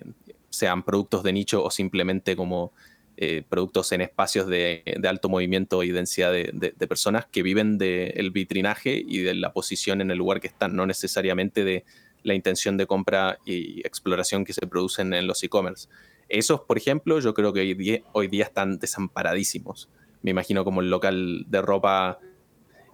sean 0.50 0.84
productos 0.84 1.22
de 1.22 1.34
nicho 1.34 1.62
o 1.62 1.70
simplemente 1.70 2.38
como 2.38 2.72
eh, 3.18 3.44
productos 3.50 3.92
en 3.92 4.00
espacios 4.00 4.48
de, 4.48 4.84
alto 5.06 5.28
movimiento 5.28 5.84
y 5.84 5.92
densidad 5.92 6.32
de, 6.32 6.88
personas 6.88 7.26
que 7.26 7.44
viven 7.44 7.78
del 7.78 8.32
vitrinaje 8.32 9.04
y 9.06 9.18
de 9.18 9.34
la 9.34 9.52
posición 9.52 10.00
en 10.00 10.12
el 10.12 10.18
lugar 10.18 10.40
que 10.40 10.48
están, 10.48 10.78
no 10.78 10.86
necesariamente 10.86 11.66
de 11.66 11.84
la 12.24 12.36
intención 12.36 12.78
de 12.78 12.88
compra 12.88 13.38
y 13.46 13.82
exploración 13.82 14.46
que 14.46 14.54
se 14.54 14.66
producen 14.66 15.14
en 15.14 15.28
los 15.28 15.44
e-commerce. 15.44 15.90
Esos, 16.30 16.62
por 16.62 16.78
ejemplo, 16.78 17.20
yo 17.20 17.34
creo 17.34 17.54
que 17.54 18.04
hoy 18.12 18.28
día, 18.28 18.46
están 18.46 18.80
desamparadísimos. 18.80 19.90
Me 20.22 20.32
imagino 20.32 20.64
como 20.64 20.82
el 20.82 20.90
local 20.90 21.46
de 21.48 21.62
ropa 21.62 22.20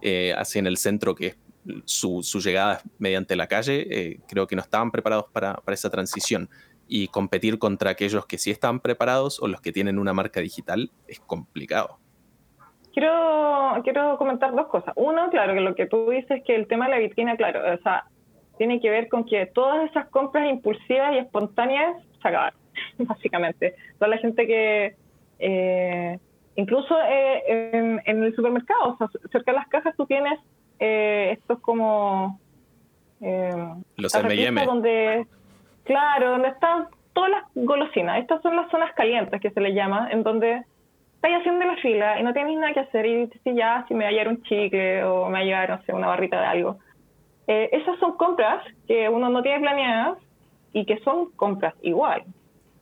eh, 0.02 0.34
así 0.36 0.58
en 0.58 0.66
el 0.66 0.76
centro, 0.76 1.14
que 1.14 1.26
es 1.28 1.36
su, 1.84 2.22
llegada 2.40 2.80
mediante 2.98 3.36
la 3.36 3.46
calle, 3.46 3.86
eh, 3.90 4.20
creo 4.28 4.46
que 4.46 4.56
no 4.56 4.62
estaban 4.62 4.90
preparados 4.90 5.26
para, 5.32 5.60
esa 5.68 5.90
transición. 5.90 6.48
Y 6.86 7.08
competir 7.08 7.58
contra 7.58 7.90
aquellos 7.90 8.26
que 8.26 8.36
sí 8.36 8.50
están 8.50 8.78
preparados 8.80 9.40
o 9.40 9.48
los 9.48 9.60
que 9.62 9.72
tienen 9.72 9.98
una 9.98 10.12
marca 10.12 10.40
digital 10.40 10.90
es 11.08 11.18
complicado. 11.18 11.98
Quiero, 12.92 13.80
quiero 13.82 14.18
comentar 14.18 14.54
dos 14.54 14.66
cosas. 14.66 14.92
Uno, 14.96 15.30
claro, 15.30 15.54
que 15.54 15.60
lo 15.60 15.74
que 15.74 15.86
tú 15.86 16.10
dices 16.10 16.42
que 16.46 16.54
el 16.54 16.68
tema 16.68 16.84
de 16.84 16.90
la 16.92 16.98
vitrina, 16.98 17.36
claro, 17.36 17.60
o 17.74 17.82
sea, 17.82 18.04
tiene 18.58 18.80
que 18.80 18.90
ver 18.90 19.08
con 19.08 19.24
que 19.24 19.46
todas 19.46 19.90
esas 19.90 20.08
compras 20.10 20.48
impulsivas 20.48 21.14
y 21.14 21.18
espontáneas 21.18 21.96
se 22.22 22.28
acabaron, 22.28 22.58
básicamente. 23.08 23.74
Toda 23.98 24.08
la 24.08 24.18
gente 24.18 24.46
que, 24.46 24.94
eh, 25.38 26.18
incluso 26.56 26.96
eh, 27.08 28.00
en, 28.04 28.22
el 28.22 28.34
supermercado, 28.34 28.94
o 28.94 28.96
sea, 28.96 29.08
cerca 29.30 29.52
de 29.52 29.58
las 29.58 29.68
cajas 29.68 29.94
tú 29.96 30.06
tienes 30.06 30.38
eh, 30.78 31.30
estos 31.32 31.60
como... 31.60 32.40
Los 33.96 34.14
M&M. 34.14 34.66
Donde, 34.66 35.26
claro, 35.84 36.32
donde 36.32 36.48
están 36.48 36.88
todas 37.14 37.30
las 37.30 37.44
golosinas. 37.54 38.20
Estas 38.20 38.42
son 38.42 38.54
las 38.54 38.70
zonas 38.70 38.92
calientes 38.94 39.40
que 39.40 39.50
se 39.50 39.60
le 39.60 39.72
llama, 39.72 40.08
en 40.10 40.22
donde 40.22 40.62
estás 41.16 41.40
haciendo 41.40 41.64
la 41.64 41.76
fila 41.76 42.20
y 42.20 42.22
no 42.22 42.34
tienes 42.34 42.58
nada 42.58 42.74
que 42.74 42.80
hacer 42.80 43.06
y 43.06 43.26
dices, 43.26 43.40
ya, 43.54 43.84
si 43.88 43.94
me 43.94 44.04
va 44.04 44.10
a 44.10 44.12
llevar 44.12 44.28
un 44.28 44.42
chicle 44.42 45.04
o 45.04 45.26
me 45.26 45.32
va 45.32 45.38
a 45.38 45.44
llevar, 45.44 45.70
no 45.70 45.82
sé, 45.84 45.92
una 45.94 46.08
barrita 46.08 46.38
de 46.38 46.46
algo. 46.46 46.78
Eh, 47.46 47.70
esas 47.72 47.98
son 47.98 48.16
compras 48.16 48.62
que 48.86 49.08
uno 49.08 49.30
no 49.30 49.42
tiene 49.42 49.60
planeadas 49.60 50.18
y 50.72 50.84
que 50.84 50.98
son 51.00 51.30
compras 51.32 51.74
igual. 51.82 52.24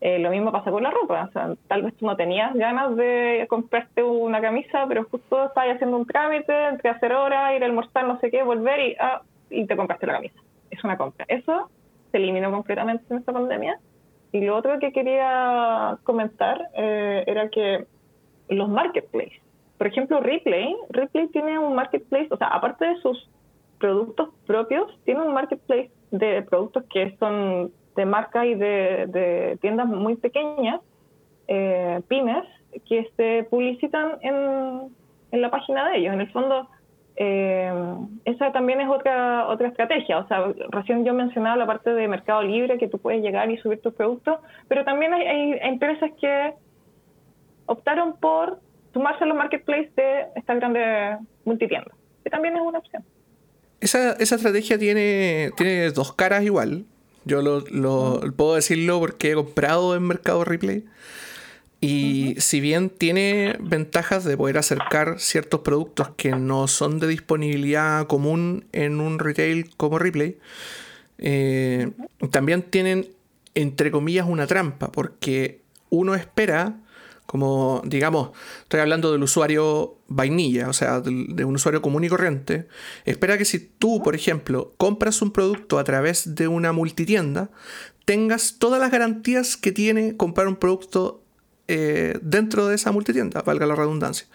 Eh, 0.04 0.18
lo 0.18 0.30
mismo 0.30 0.50
pasa 0.50 0.72
con 0.72 0.82
la 0.82 0.90
ropa. 0.90 1.28
O 1.28 1.32
sea, 1.32 1.54
tal 1.68 1.82
vez 1.84 1.94
tú 1.94 2.06
no 2.06 2.16
tenías 2.16 2.52
ganas 2.54 2.96
de 2.96 3.46
comprarte 3.48 4.02
una 4.02 4.40
camisa, 4.40 4.84
pero 4.88 5.04
justo 5.04 5.44
estás 5.44 5.66
haciendo 5.72 5.96
un 5.96 6.06
trámite, 6.06 6.52
entre 6.70 6.90
hacer 6.90 7.12
horas, 7.12 7.54
ir 7.54 7.62
a 7.62 7.66
almorzar, 7.66 8.04
no 8.04 8.18
sé 8.18 8.28
qué, 8.28 8.42
volver 8.42 8.80
y, 8.80 8.96
ah, 8.98 9.22
y 9.48 9.64
te 9.64 9.76
compraste 9.76 10.08
la 10.08 10.14
camisa. 10.14 10.40
Es 10.72 10.82
una 10.82 10.96
compra. 10.96 11.24
Eso 11.28 11.70
se 12.10 12.16
eliminó 12.16 12.50
completamente 12.50 13.04
en 13.10 13.18
esta 13.18 13.32
pandemia. 13.32 13.78
Y 14.32 14.40
lo 14.40 14.56
otro 14.56 14.80
que 14.80 14.92
quería 14.92 15.98
comentar 16.02 16.68
eh, 16.74 17.22
era 17.28 17.48
que 17.48 17.86
los 18.48 18.68
marketplaces, 18.68 19.40
por 19.78 19.86
ejemplo, 19.86 20.18
Ripley, 20.20 20.76
Ripley 20.88 21.28
tiene 21.28 21.60
un 21.60 21.76
marketplace, 21.76 22.26
o 22.30 22.36
sea, 22.36 22.48
aparte 22.48 22.86
de 22.86 22.96
sus 23.02 23.30
productos 23.78 24.30
propios, 24.46 24.98
tiene 25.04 25.20
un 25.20 25.32
marketplace 25.32 25.92
de 26.10 26.42
productos 26.42 26.82
que 26.90 27.16
son 27.18 27.70
de 27.96 28.04
marca 28.04 28.46
y 28.46 28.54
de, 28.54 29.58
tiendas 29.60 29.86
muy 29.86 30.16
pequeñas, 30.16 30.80
eh, 31.48 32.00
pymes, 32.08 32.44
que 32.88 33.10
se 33.16 33.46
publicitan 33.50 34.18
en, 34.22 34.94
en 35.30 35.42
la 35.42 35.50
página 35.50 35.88
de 35.88 35.98
ellos. 35.98 36.14
En 36.14 36.20
el 36.20 36.30
fondo, 36.30 36.68
eh, 37.16 37.70
esa 38.24 38.52
también 38.52 38.80
es 38.80 38.88
otra 38.88 39.46
otra 39.48 39.68
estrategia. 39.68 40.18
O 40.18 40.28
sea, 40.28 40.52
recién 40.70 41.04
yo 41.04 41.14
mencionaba 41.14 41.56
la 41.56 41.66
parte 41.66 41.90
de 41.90 42.08
mercado 42.08 42.42
libre, 42.42 42.78
que 42.78 42.88
tú 42.88 42.98
puedes 42.98 43.22
llegar 43.22 43.50
y 43.50 43.58
subir 43.58 43.80
tus 43.80 43.94
productos, 43.94 44.38
pero 44.68 44.84
también 44.84 45.12
hay, 45.12 45.58
empresas 45.62 46.10
que 46.20 46.54
optaron 47.66 48.16
por 48.16 48.60
sumarse 48.92 49.24
a 49.24 49.26
los 49.26 49.36
marketplaces 49.36 49.94
de 49.94 50.26
estas 50.36 50.56
grandes 50.56 51.18
multitiendas, 51.44 51.94
que 52.24 52.30
también 52.30 52.56
es 52.56 52.62
una 52.62 52.78
opción. 52.78 53.04
Esa, 53.80 54.12
esa 54.12 54.36
estrategia 54.36 54.78
tiene, 54.78 55.50
tiene 55.56 55.90
dos 55.90 56.12
caras 56.12 56.44
igual. 56.44 56.84
Yo 57.24 57.42
lo, 57.42 57.60
lo 57.70 58.20
puedo 58.36 58.54
decirlo 58.54 58.98
porque 59.00 59.32
he 59.32 59.34
comprado 59.34 59.94
en 59.94 60.02
Mercado 60.02 60.44
Replay. 60.44 60.84
Y 61.84 62.36
si 62.38 62.60
bien 62.60 62.90
tiene 62.90 63.56
ventajas 63.58 64.22
de 64.22 64.36
poder 64.36 64.56
acercar 64.56 65.18
ciertos 65.18 65.62
productos 65.62 66.10
que 66.16 66.30
no 66.30 66.68
son 66.68 67.00
de 67.00 67.08
disponibilidad 67.08 68.06
común 68.06 68.66
en 68.70 69.00
un 69.00 69.18
retail 69.18 69.68
como 69.76 69.98
Ripley, 69.98 70.38
eh, 71.18 71.90
también 72.30 72.62
tienen, 72.62 73.08
entre 73.56 73.90
comillas, 73.90 74.28
una 74.28 74.46
trampa, 74.46 74.92
porque 74.92 75.60
uno 75.90 76.14
espera, 76.14 76.78
como 77.26 77.82
digamos, 77.84 78.30
estoy 78.62 78.80
hablando 78.80 79.12
del 79.12 79.22
usuario 79.22 79.96
vainilla, 80.08 80.68
o 80.68 80.72
sea, 80.72 81.00
de, 81.00 81.44
un 81.44 81.54
usuario 81.54 81.80
común 81.80 82.04
y 82.04 82.08
corriente, 82.08 82.68
espera 83.04 83.38
que 83.38 83.44
si 83.44 83.58
tú, 83.58 84.02
por 84.02 84.14
ejemplo, 84.14 84.74
compras 84.76 85.22
un 85.22 85.30
producto 85.30 85.78
a 85.78 85.84
través 85.84 86.34
de 86.34 86.48
una 86.48 86.72
multitienda, 86.72 87.50
tengas 88.04 88.58
todas 88.58 88.80
las 88.80 88.90
garantías 88.90 89.56
que 89.56 89.72
tiene 89.72 90.16
comprar 90.16 90.48
un 90.48 90.56
producto 90.56 91.22
eh, 91.68 92.18
dentro 92.20 92.66
de 92.66 92.74
esa 92.74 92.92
multitienda, 92.92 93.42
valga 93.42 93.66
la 93.66 93.76
redundancia. 93.76 94.26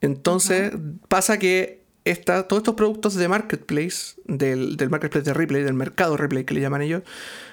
Entonces 0.00 0.72
pasa 1.08 1.38
que 1.38 1.86
todos 2.24 2.60
estos 2.60 2.74
productos 2.74 3.14
de 3.14 3.28
marketplace, 3.28 4.14
del, 4.26 4.76
marketplace 4.88 5.24
de 5.24 5.34
Ripley, 5.34 5.62
del 5.62 5.74
mercado 5.74 6.16
Ripley 6.16 6.44
que 6.44 6.54
le 6.54 6.60
llaman 6.60 6.82
ellos, 6.82 7.02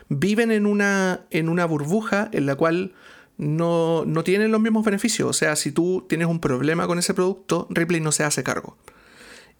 viven 0.09 0.51
en 0.51 0.65
una, 0.65 1.21
en 1.31 1.49
una 1.49 1.65
burbuja 1.65 2.29
en 2.31 2.45
la 2.45 2.55
cual 2.55 2.93
no, 3.37 4.05
tienen 4.23 4.51
los 4.51 4.61
mismos 4.61 4.85
beneficios. 4.85 5.29
O 5.29 5.33
sea, 5.33 5.55
si 5.55 5.71
tú 5.71 6.05
tienes 6.07 6.27
un 6.27 6.39
problema 6.39 6.87
con 6.87 6.99
ese 6.99 7.13
producto, 7.13 7.67
Ripley 7.69 8.01
no 8.01 8.11
se 8.11 8.23
hace 8.23 8.43
cargo. 8.43 8.77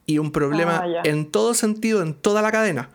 Y 0.05 0.17
un 0.17 0.31
problema 0.31 0.83
ah, 0.83 1.01
en 1.03 1.31
todo 1.31 1.53
sentido, 1.53 2.01
en 2.01 2.13
toda 2.13 2.41
la 2.41 2.51
cadena. 2.51 2.89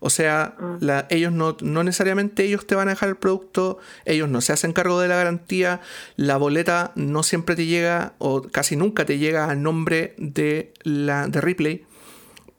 O 0.00 0.10
sea, 0.10 0.54
mm. 0.58 0.84
ellos 1.08 1.32
no, 1.32 1.56
necesariamente 1.82 2.44
ellos 2.44 2.66
te 2.66 2.74
van 2.74 2.88
a 2.88 2.90
dejar 2.92 3.08
el 3.08 3.16
producto, 3.16 3.78
ellos 4.04 4.28
no 4.28 4.42
se 4.42 4.52
hacen 4.52 4.74
cargo 4.74 5.00
de 5.00 5.08
la 5.08 5.16
garantía, 5.16 5.80
la 6.16 6.36
boleta 6.36 6.92
no 6.94 7.22
siempre 7.22 7.56
te 7.56 7.64
llega 7.64 8.12
o 8.18 8.42
casi 8.42 8.76
nunca 8.76 9.06
te 9.06 9.16
llega 9.16 9.50
a 9.50 9.54
nombre 9.54 10.14
de 10.18 10.74
la 10.82 11.26
de 11.28 11.40
Ripley. 11.40 11.86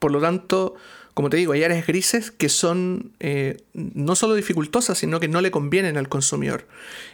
Por 0.00 0.10
lo 0.10 0.20
tanto, 0.20 0.74
como 1.16 1.30
te 1.30 1.38
digo, 1.38 1.54
hay 1.54 1.64
áreas 1.64 1.86
grises 1.86 2.30
que 2.30 2.50
son 2.50 3.12
eh, 3.20 3.56
no 3.72 4.14
solo 4.16 4.34
dificultosas, 4.34 4.98
sino 4.98 5.18
que 5.18 5.28
no 5.28 5.40
le 5.40 5.50
convienen 5.50 5.96
al 5.96 6.10
consumidor. 6.10 6.66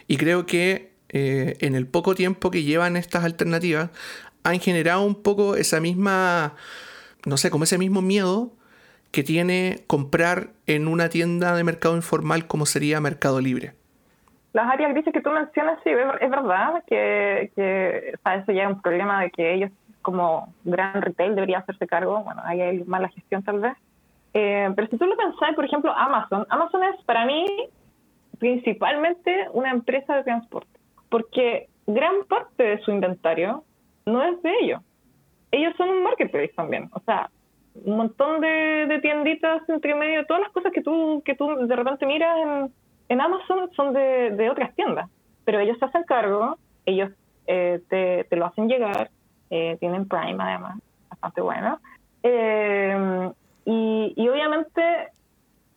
Y 0.09 0.17
creo 0.17 0.45
que 0.45 0.91
eh, 1.07 1.55
en 1.61 1.73
el 1.73 1.87
poco 1.87 2.13
tiempo 2.13 2.51
que 2.51 2.63
llevan 2.63 2.97
estas 2.97 3.23
alternativas, 3.23 3.91
han 4.43 4.59
generado 4.59 5.05
un 5.05 5.23
poco 5.23 5.55
esa 5.55 5.79
misma, 5.79 6.53
no 7.25 7.37
sé, 7.37 7.49
como 7.49 7.63
ese 7.63 7.77
mismo 7.77 8.01
miedo 8.01 8.51
que 9.11 9.23
tiene 9.23 9.85
comprar 9.87 10.49
en 10.67 10.89
una 10.89 11.07
tienda 11.07 11.55
de 11.55 11.63
mercado 11.63 11.95
informal 11.95 12.45
como 12.45 12.65
sería 12.65 12.99
Mercado 12.99 13.39
Libre. 13.39 13.71
Las 14.51 14.69
áreas 14.69 14.91
grises 14.91 15.13
que 15.13 15.21
tú 15.21 15.29
mencionas, 15.29 15.79
sí, 15.81 15.91
es 15.91 16.29
verdad 16.29 16.83
que, 16.87 17.51
eso 17.55 18.51
ya 18.51 18.63
es 18.63 18.69
un 18.69 18.81
problema 18.81 19.21
de 19.21 19.31
que 19.31 19.53
ellos 19.53 19.71
como 20.01 20.53
gran 20.65 21.01
retail 21.01 21.35
deberían 21.35 21.61
hacerse 21.61 21.87
cargo, 21.87 22.21
bueno, 22.21 22.41
ahí 22.43 22.59
hay 22.59 22.83
mala 22.83 23.07
gestión 23.07 23.43
tal 23.43 23.61
vez. 23.61 23.77
Eh, 24.33 24.69
pero 24.75 24.87
si 24.87 24.97
tú 24.97 25.05
lo 25.05 25.15
pensás, 25.15 25.55
por 25.55 25.65
ejemplo, 25.65 25.91
Amazon, 25.95 26.45
Amazon 26.49 26.83
es 26.83 27.03
para 27.03 27.25
mí 27.25 27.45
principalmente 28.39 29.47
una 29.53 29.71
empresa 29.71 30.15
de 30.15 30.23
transporte, 30.23 30.79
porque 31.09 31.69
gran 31.85 32.25
parte 32.27 32.63
de 32.63 32.79
su 32.79 32.91
inventario 32.91 33.63
no 34.05 34.23
es 34.23 34.41
de 34.41 34.51
ellos. 34.61 34.81
Ellos 35.51 35.73
son 35.77 35.89
un 35.89 36.03
marketplace 36.03 36.51
también, 36.55 36.89
o 36.93 36.99
sea, 37.01 37.29
un 37.85 37.97
montón 37.97 38.41
de, 38.41 38.99
tienditas 39.01 39.67
entre 39.69 39.95
medio, 39.95 40.25
todas 40.25 40.43
las 40.43 40.51
cosas 40.51 40.71
que 40.71 40.81
tú, 40.81 41.21
que 41.25 41.35
tú 41.35 41.47
de 41.67 41.75
repente 41.75 42.05
miras 42.05 42.69
en, 43.09 43.21
Amazon 43.21 43.69
son 43.75 43.93
de, 43.93 44.49
otras 44.49 44.73
tiendas, 44.75 45.09
pero 45.45 45.59
ellos 45.59 45.77
se 45.77 45.85
hacen 45.85 46.03
cargo, 46.03 46.57
ellos 46.85 47.11
eh, 47.47 47.81
te, 47.89 48.25
te, 48.25 48.35
lo 48.35 48.45
hacen 48.45 48.67
llegar, 48.67 49.09
eh, 49.49 49.77
tienen 49.79 50.07
Prime 50.07 50.37
además, 50.39 50.79
bastante 51.09 51.41
bueno, 51.41 51.79
eh, 52.23 53.31
y, 53.65 54.13
y, 54.15 54.29
obviamente 54.29 54.81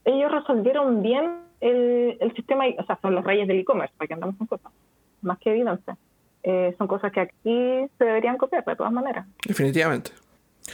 ellos 0.05 0.31
resolvieron 0.31 1.03
bien 1.03 1.39
el, 1.61 2.17
el 2.21 2.35
sistema, 2.35 2.65
o 2.79 2.85
sea, 2.85 2.99
son 3.01 3.15
los 3.15 3.25
reyes 3.25 3.49
del 3.49 3.61
e-commerce, 3.61 3.95
para 3.97 4.09
que 4.09 4.15
andamos 4.15 4.37
con 4.37 4.47
cosas, 4.47 4.73
más 5.23 5.39
que 5.39 5.51
evidente. 5.51 5.93
son 6.79 6.87
cosas 6.87 7.13
que 7.13 7.21
aquí 7.21 7.89
se 7.99 8.05
deberían 8.05 8.37
copiar 8.37 8.65
de 8.65 8.77
todas 8.77 8.93
maneras. 8.93 9.27
Definitivamente. 9.47 10.13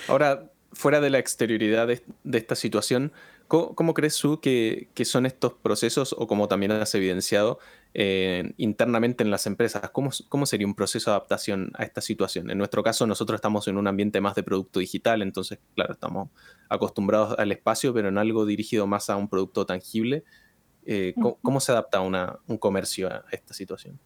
Ahora, 0.09 0.45
fuera 0.73 1.01
de 1.01 1.11
la 1.11 1.19
exterioridad 1.19 1.87
de, 1.87 2.03
esta 2.33 2.55
situación, 2.55 3.13
¿cómo, 3.49 3.95
crees 3.95 4.19
tú 4.19 4.41
que, 4.41 4.89
son 5.05 5.27
estos 5.27 5.53
procesos 5.55 6.15
o 6.19 6.27
como 6.27 6.49
también 6.49 6.73
has 6.73 6.95
evidenciado 6.95 7.59
eh, 7.95 8.53
internamente 8.57 9.23
en 9.23 9.31
las 9.31 9.47
empresas? 9.47 9.91
¿Cómo, 9.91 10.11
¿Cómo, 10.29 10.47
sería 10.47 10.67
un 10.67 10.75
proceso 10.75 11.11
de 11.11 11.17
adaptación 11.17 11.71
a 11.75 11.85
esta 11.85 12.01
situación? 12.01 12.51
En 12.51 12.59
nuestro 12.59 12.83
caso, 12.83 13.07
nosotros 13.07 13.37
estamos 13.37 13.69
en 13.69 13.77
un 13.77 13.87
ambiente 13.87 14.21
más 14.21 14.35
de 14.35 14.43
producto 14.43 14.81
digital, 14.81 15.23
entonces, 15.23 15.61
claro, 15.75 15.93
estamos 15.93 16.29
acostumbrados 16.69 17.39
al 17.39 17.53
espacio, 17.53 17.93
pero 17.93 18.09
en 18.09 18.19
algo 18.19 18.47
dirigido 18.47 18.87
más 18.87 19.11
a 19.11 19.17
un 19.17 19.29
producto 19.29 19.67
tangible. 19.67 20.25
Eh, 20.85 21.15
¿cómo, 21.43 21.61
se 21.61 21.73
adapta 21.73 22.01
una, 22.01 22.39
un 22.49 22.59
comercio 22.59 23.09
a 23.09 23.25
esta 23.31 23.55
situación? 23.55 23.99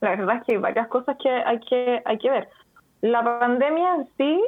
La 0.00 0.10
verdad 0.10 0.36
es 0.38 0.44
que 0.44 0.52
hay 0.52 0.58
varias 0.58 0.88
cosas 0.88 1.16
que 1.22 1.30
hay 1.30 1.60
que, 1.60 2.02
hay 2.04 2.18
que 2.18 2.30
ver. 2.30 2.48
La 3.02 3.22
pandemia 3.22 3.94
en 3.96 4.08
sí 4.16 4.42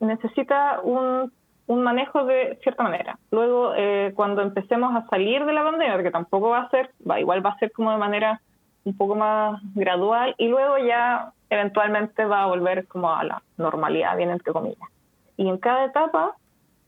necesita 0.00 0.80
un, 0.80 1.32
un 1.66 1.82
manejo 1.82 2.24
de 2.24 2.58
cierta 2.62 2.82
manera. 2.82 3.18
Luego, 3.30 3.72
eh, 3.76 4.12
cuando 4.14 4.42
empecemos 4.42 4.94
a 4.94 5.06
salir 5.08 5.44
de 5.44 5.52
la 5.52 5.64
pandemia, 5.64 6.02
que 6.02 6.10
tampoco 6.10 6.50
va 6.50 6.60
a 6.60 6.70
ser, 6.70 6.90
va, 7.08 7.20
igual 7.20 7.44
va 7.44 7.50
a 7.50 7.58
ser 7.58 7.72
como 7.72 7.90
de 7.90 7.98
manera 7.98 8.40
un 8.84 8.96
poco 8.96 9.16
más 9.16 9.60
gradual, 9.74 10.34
y 10.38 10.46
luego 10.46 10.78
ya 10.78 11.32
eventualmente 11.50 12.24
va 12.24 12.44
a 12.44 12.46
volver 12.46 12.86
como 12.86 13.12
a 13.12 13.24
la 13.24 13.42
normalidad, 13.56 14.16
bien 14.16 14.30
entre 14.30 14.52
comillas. 14.52 14.88
Y 15.36 15.48
en 15.48 15.58
cada 15.58 15.86
etapa 15.86 16.36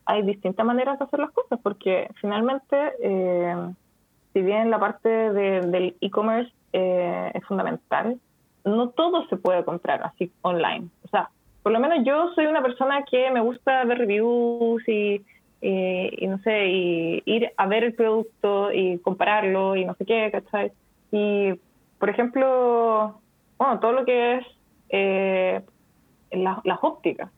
hay 0.05 0.23
distintas 0.23 0.65
maneras 0.65 0.97
de 0.97 1.05
hacer 1.05 1.19
las 1.19 1.31
cosas, 1.31 1.59
porque 1.61 2.09
finalmente, 2.21 2.93
eh, 3.01 3.55
si 4.33 4.41
bien 4.41 4.71
la 4.71 4.79
parte 4.79 5.09
del 5.09 5.95
e-commerce 5.99 6.51
eh, 6.73 7.31
es 7.33 7.45
fundamental, 7.45 8.17
no 8.63 8.89
todo 8.89 9.27
se 9.27 9.37
puede 9.37 9.63
comprar 9.63 10.01
así 10.03 10.31
online. 10.41 10.89
Por 11.63 11.71
lo 11.71 11.79
menos 11.79 12.05
yo 12.05 12.31
soy 12.35 12.45
una 12.45 12.61
persona 12.61 13.03
que 13.03 13.29
me 13.31 13.41
gusta 13.41 13.83
ver 13.83 13.97
reviews 13.97 14.87
y, 14.87 15.21
no 15.61 16.37
sé, 16.39 16.67
y 16.67 17.23
ir 17.25 17.51
a 17.57 17.67
ver 17.67 17.83
el 17.83 17.93
producto 17.93 18.71
y 18.71 18.97
compararlo 18.99 19.75
y 19.75 19.85
no 19.85 19.93
sé 19.95 20.05
qué, 20.05 20.29
¿cachai? 20.31 20.71
Y, 21.11 21.53
por 21.99 22.09
ejemplo, 22.09 23.19
bueno, 23.57 23.79
todo 23.79 23.91
lo 23.91 24.05
que 24.05 24.35
es 24.35 24.45
eh, 24.89 25.61
las 26.31 26.79
ópticas. 26.81 27.29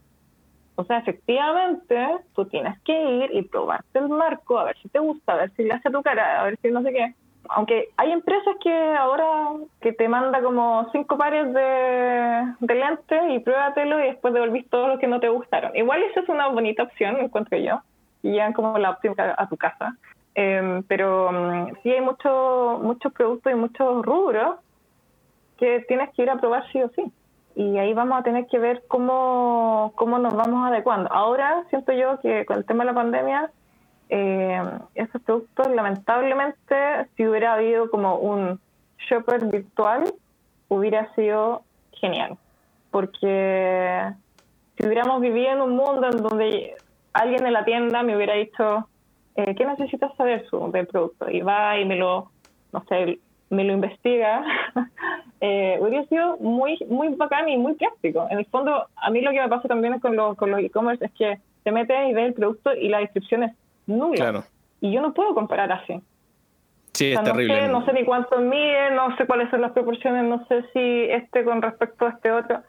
O 0.75 0.83
sea, 0.83 0.99
efectivamente, 0.99 2.07
tú 2.33 2.45
tienes 2.45 2.79
que 2.81 2.93
ir 2.93 3.29
y 3.33 3.41
probarte 3.43 3.99
el 3.99 4.09
marco, 4.09 4.57
a 4.57 4.63
ver 4.65 4.77
si 4.81 4.89
te 4.89 4.99
gusta, 4.99 5.33
a 5.33 5.37
ver 5.37 5.51
si 5.55 5.63
le 5.63 5.73
hace 5.73 5.89
tu 5.89 6.01
cara, 6.01 6.41
a 6.41 6.45
ver 6.45 6.57
si 6.61 6.69
no 6.71 6.81
sé 6.81 6.91
qué. 6.91 7.13
Aunque 7.49 7.89
hay 7.97 8.11
empresas 8.11 8.55
que 8.63 8.95
ahora 8.95 9.51
que 9.81 9.93
te 9.93 10.07
manda 10.07 10.41
como 10.41 10.87
cinco 10.91 11.17
pares 11.17 11.53
de, 11.53 12.53
de 12.59 12.75
lentes 12.75 13.21
y 13.29 13.39
pruébatelo 13.39 13.99
y 13.99 14.03
después 14.03 14.33
devolvís 14.33 14.69
todos 14.69 14.89
los 14.89 14.99
que 14.99 15.07
no 15.07 15.19
te 15.19 15.29
gustaron. 15.29 15.75
Igual 15.75 16.03
eso 16.03 16.21
es 16.21 16.29
una 16.29 16.47
bonita 16.47 16.83
opción, 16.83 17.17
encuentro 17.17 17.57
yo 17.57 17.81
y 18.23 18.31
llegan 18.31 18.53
como 18.53 18.77
la 18.77 18.91
óptica 18.91 19.35
a 19.37 19.47
tu 19.47 19.57
casa. 19.57 19.95
Em, 20.35 20.83
pero 20.83 21.31
mm, 21.31 21.81
sí 21.83 21.91
hay 21.91 22.01
mucho, 22.01 22.79
muchos 22.81 23.11
productos 23.13 23.51
y 23.51 23.55
muchos 23.55 24.05
rubros 24.05 24.57
que 25.57 25.81
tienes 25.87 26.09
que 26.11 26.23
ir 26.23 26.29
a 26.29 26.37
probar 26.37 26.63
sí 26.71 26.81
o 26.81 26.89
sí. 26.89 27.03
Y 27.55 27.77
ahí 27.77 27.93
vamos 27.93 28.17
a 28.19 28.23
tener 28.23 28.47
que 28.47 28.57
ver 28.57 28.83
cómo, 28.87 29.91
cómo 29.95 30.19
nos 30.19 30.33
vamos 30.35 30.69
adecuando. 30.69 31.11
Ahora 31.11 31.65
siento 31.69 31.91
yo 31.91 32.19
que 32.21 32.45
con 32.45 32.57
el 32.57 32.65
tema 32.65 32.83
de 32.83 32.91
la 32.91 32.95
pandemia, 32.95 33.51
eh, 34.13 34.61
esos 34.95 35.21
productos 35.21 35.71
lamentablemente, 35.73 36.75
si 37.15 37.25
hubiera 37.25 37.53
habido 37.53 37.89
como 37.89 38.17
un 38.17 38.59
shopper 39.09 39.45
virtual, 39.45 40.03
hubiera 40.67 41.13
sido 41.15 41.63
genial. 41.93 42.37
Porque 42.91 44.11
si 44.75 44.85
hubiéramos 44.85 45.21
vivido 45.21 45.51
en 45.51 45.61
un 45.61 45.77
mundo 45.77 46.09
en 46.11 46.17
donde 46.17 46.75
alguien 47.13 47.45
en 47.45 47.53
la 47.53 47.63
tienda 47.63 48.03
me 48.03 48.17
hubiera 48.17 48.33
dicho, 48.33 48.89
eh, 49.35 49.55
¿qué 49.55 49.65
necesitas 49.65 50.13
saber 50.17 50.45
su, 50.49 50.69
del 50.73 50.87
producto? 50.87 51.29
Y 51.29 51.39
va 51.39 51.79
y 51.79 51.85
me 51.85 51.95
lo, 51.95 52.31
no 52.73 52.83
sé, 52.89 53.17
me 53.49 53.63
lo 53.63 53.71
investiga, 53.71 54.43
eh, 55.39 55.77
hubiera 55.79 56.05
sido 56.07 56.35
muy, 56.37 56.77
muy 56.89 57.15
bacán 57.15 57.47
y 57.47 57.55
muy 57.57 57.75
práctico. 57.75 58.27
En 58.29 58.39
el 58.39 58.45
fondo, 58.47 58.87
a 58.93 59.09
mí 59.09 59.21
lo 59.21 59.31
que 59.31 59.39
me 59.39 59.47
pasa 59.47 59.69
también 59.69 59.99
con, 59.99 60.17
los 60.17 60.35
con 60.35 60.51
los 60.51 60.59
e-commerce 60.59 61.05
es 61.05 61.11
que 61.13 61.39
te 61.63 61.71
metes 61.71 62.09
y 62.09 62.13
ves 62.13 62.27
el 62.27 62.33
producto 62.33 62.73
y 62.73 62.89
la 62.89 62.99
descripción 62.99 63.43
es 63.43 63.53
nula. 63.85 64.43
Y 64.79 64.91
yo 64.91 65.01
no 65.01 65.13
puedo 65.13 65.33
comparar 65.33 65.71
así. 65.71 66.01
Sí, 66.93 67.13
es 67.13 67.23
terrible. 67.23 67.67
No 67.69 67.85
sé, 67.85 67.93
ni 67.93 68.03
cuánto 68.03 68.37
mide, 68.39 68.91
no 68.91 69.15
sé 69.15 69.25
cuáles 69.25 69.49
son 69.49 69.61
las 69.61 69.71
proporciones, 69.71 70.25
no 70.25 70.45
sé 70.47 70.63
si 70.73 71.03
este 71.09 71.43
con 71.43 71.61
respecto 71.61 72.05
a 72.05 72.09
este 72.09 72.31
otro. 72.31 72.61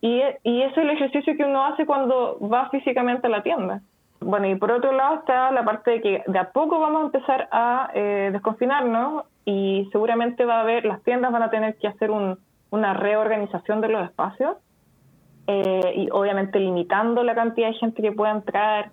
Y, 0.00 0.22
y 0.44 0.62
ese 0.62 0.72
es 0.72 0.78
el 0.78 0.90
ejercicio 0.90 1.36
que 1.36 1.44
uno 1.44 1.66
hace 1.66 1.84
cuando 1.84 2.38
va 2.40 2.70
físicamente 2.70 3.26
a 3.26 3.30
la 3.30 3.42
tienda. 3.42 3.82
Bueno, 4.20 4.48
y 4.48 4.54
por 4.54 4.70
otro 4.70 4.92
lado 4.92 5.16
está 5.16 5.50
la 5.50 5.64
parte 5.64 5.92
de 5.92 6.00
que 6.00 6.22
de 6.26 6.38
a 6.38 6.50
poco 6.52 6.78
vamos 6.78 7.02
a 7.02 7.04
empezar 7.06 7.48
a 7.52 7.90
eh, 7.94 8.30
desconfinarnos 8.32 9.24
y 9.44 9.88
seguramente 9.92 10.44
va 10.44 10.58
a 10.58 10.60
haber, 10.60 10.84
las 10.84 11.02
tiendas 11.02 11.32
van 11.32 11.42
a 11.42 11.50
tener 11.50 11.76
que 11.76 11.88
hacer 11.88 12.10
un, 12.10 12.38
una 12.70 12.94
reorganización 12.94 13.80
de 13.80 13.88
los 13.88 14.04
espacios 14.04 14.56
eh, 15.46 15.92
y 15.96 16.08
obviamente 16.10 16.60
limitando 16.60 17.24
la 17.24 17.34
cantidad 17.34 17.68
de 17.68 17.74
gente 17.74 18.02
que 18.02 18.12
pueda 18.12 18.32
entrar 18.32 18.90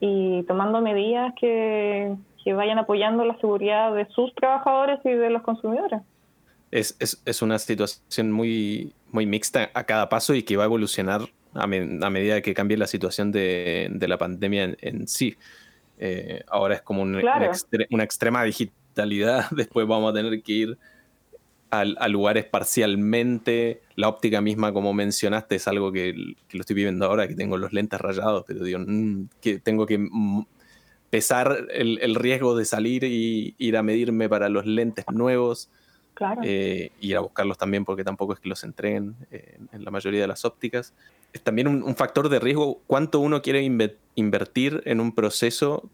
y 0.00 0.42
tomando 0.44 0.80
medidas 0.80 1.34
que, 1.40 2.14
que 2.44 2.52
vayan 2.52 2.78
apoyando 2.78 3.24
la 3.24 3.38
seguridad 3.38 3.94
de 3.94 4.06
sus 4.10 4.34
trabajadores 4.34 5.00
y 5.04 5.10
de 5.10 5.30
los 5.30 5.42
consumidores. 5.42 6.00
Es, 6.70 6.96
es, 7.00 7.22
es 7.24 7.42
una 7.42 7.58
situación 7.58 8.30
muy, 8.30 8.92
muy 9.10 9.26
mixta 9.26 9.70
a 9.74 9.84
cada 9.84 10.08
paso 10.08 10.34
y 10.34 10.42
que 10.42 10.56
va 10.56 10.64
a 10.64 10.66
evolucionar 10.66 11.22
a, 11.54 11.66
medida 11.66 12.40
que 12.40 12.54
cambie 12.54 12.76
la 12.76 12.86
situación 12.86 13.32
de, 13.32 13.88
de 13.90 14.08
la 14.08 14.18
pandemia 14.18 14.76
en, 14.80 15.08
sí. 15.08 15.36
Eh, 15.98 16.44
ahora 16.48 16.76
es 16.76 16.82
como 16.82 17.02
una, 17.02 17.20
extrema 18.04 18.44
digitalidad, 18.44 19.46
después 19.50 19.86
vamos 19.86 20.12
a 20.12 20.14
tener 20.14 20.42
que 20.42 20.52
ir 20.52 20.78
a, 21.70 22.08
lugares 22.08 22.44
parcialmente. 22.44 23.82
La 23.94 24.08
óptica 24.08 24.40
misma, 24.40 24.72
como 24.72 24.92
mencionaste, 24.92 25.56
es 25.56 25.68
algo 25.68 25.92
que, 25.92 26.12
lo 26.12 26.60
estoy 26.60 26.74
viviendo 26.74 27.06
ahora, 27.06 27.28
que 27.28 27.34
tengo 27.34 27.56
los 27.56 27.72
lentes 27.72 28.00
rayados, 28.00 28.44
pero 28.46 28.64
digo, 28.64 28.78
mm, 28.80 29.28
que 29.40 29.58
tengo 29.58 29.86
que 29.86 29.98
mm, 29.98 30.46
pesar 31.10 31.66
el, 31.70 31.98
el, 32.00 32.14
riesgo 32.14 32.56
de 32.56 32.64
salir 32.64 33.04
y 33.04 33.54
ir 33.58 33.76
a 33.76 33.82
medirme 33.82 34.28
para 34.28 34.48
los 34.48 34.66
lentes 34.66 35.04
nuevos. 35.12 35.70
Claro. 36.14 36.40
Eh, 36.42 36.90
ir 37.00 37.16
a 37.16 37.20
buscarlos 37.20 37.58
también 37.58 37.84
porque 37.84 38.02
tampoco 38.02 38.32
es 38.32 38.40
que 38.40 38.48
los 38.48 38.64
entreguen 38.64 39.14
eh, 39.30 39.56
en 39.70 39.84
la 39.84 39.92
mayoría 39.92 40.20
de 40.20 40.26
las 40.26 40.44
ópticas. 40.44 40.92
Es 41.32 41.42
también 41.42 41.68
un, 41.68 41.94
factor 41.94 42.28
de 42.28 42.40
riesgo 42.40 42.80
cuánto 42.88 43.20
uno 43.20 43.40
quiere 43.40 43.62
invertir 43.62 44.82
en 44.84 44.98
un 44.98 45.14
proceso 45.14 45.88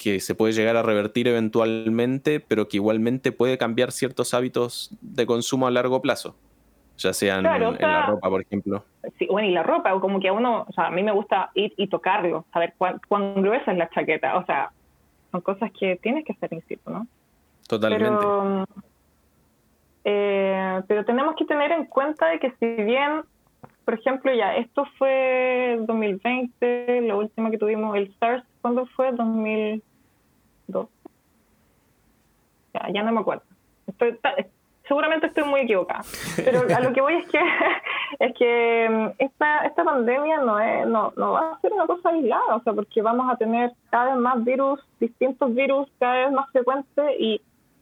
que 0.00 0.18
se 0.20 0.34
puede 0.34 0.54
llegar 0.54 0.78
a 0.78 0.82
revertir 0.82 1.28
eventualmente, 1.28 2.40
pero 2.40 2.68
que 2.68 2.78
igualmente 2.78 3.32
puede 3.32 3.58
cambiar 3.58 3.92
ciertos 3.92 4.32
hábitos 4.32 4.96
de 5.02 5.26
consumo 5.26 5.66
a 5.66 5.70
largo 5.70 6.00
plazo, 6.00 6.36
ya 6.96 7.12
sean 7.12 7.44
en, 7.44 7.76
la 7.78 8.06
ropa, 8.06 8.30
por 8.30 8.40
ejemplo. 8.40 8.82
Sí, 9.18 9.26
bueno, 9.30 9.48
y 9.48 9.52
la 9.52 9.62
ropa, 9.62 9.92
como 10.00 10.18
que 10.18 10.28
a 10.28 10.32
uno, 10.32 10.64
o 10.66 10.72
sea, 10.72 10.86
a 10.86 10.90
mí 10.90 11.02
me 11.02 11.12
gusta 11.12 11.50
ir 11.54 11.74
y 11.76 11.86
tocarlo, 11.88 12.46
saber 12.50 12.72
cuán, 12.78 13.34
gruesa 13.42 13.72
es 13.72 13.76
la 13.76 13.90
chaqueta, 13.90 14.38
o 14.38 14.46
sea, 14.46 14.70
son 15.32 15.42
cosas 15.42 15.70
que 15.78 15.96
tienes 15.96 16.24
que 16.24 16.32
hacer 16.32 16.50
in 16.54 16.62
situ, 16.62 16.90
¿no? 16.90 17.06
Totalmente. 17.68 18.24
Eh, 20.04 20.80
pero 20.88 21.04
tenemos 21.04 21.36
que 21.36 21.44
tener 21.44 21.72
en 21.72 21.84
cuenta 21.84 22.26
de 22.28 22.38
que 22.38 22.52
si 22.52 22.82
bien, 22.84 23.20
por 23.84 23.94
ejemplo, 23.94 24.32
ya 24.34 24.56
esto 24.56 24.86
fue 24.96 25.76
2020, 25.86 27.02
lo 27.02 27.18
último 27.18 27.50
que 27.50 27.58
tuvimos, 27.58 27.94
el 27.96 28.14
SARS, 28.18 28.44
¿cuándo 28.62 28.86
fue? 28.96 29.12
2002. 30.70 30.88
Ya, 32.74 32.88
ya 32.92 33.02
no 33.02 33.12
me 33.12 33.20
acuerdo. 33.20 33.42
seguramente 34.86 35.26
estoy 35.26 35.44
muy 35.44 35.60
equivocada. 35.60 36.02
Pero 36.36 36.62
a 36.74 36.80
lo 36.80 36.92
que 36.92 37.00
voy 37.00 37.14
es 37.14 37.28
que 37.28 37.38
es 38.20 38.34
que 38.36 38.88
mm, 38.90 39.22
esta, 39.22 39.66
esta 39.66 39.84
pandemia 39.84 40.38
no, 40.38 40.58
es, 40.58 40.86
no, 40.86 41.12
no 41.16 41.32
va 41.32 41.52
a 41.52 41.60
ser 41.60 41.72
una 41.72 41.86
cosa 41.86 42.10
aislada, 42.10 42.56
o 42.56 42.62
sea, 42.62 42.72
porque 42.72 43.02
vamos 43.02 43.30
a 43.30 43.36
tener 43.36 43.72
cada 43.90 44.14
vez 44.14 44.16
más 44.16 44.44
virus, 44.44 44.80
distintos 44.98 45.54
virus 45.54 45.88
cada 45.98 46.26
vez 46.26 46.32
más 46.32 46.50
frecuentes 46.50 47.14
y 47.18 47.40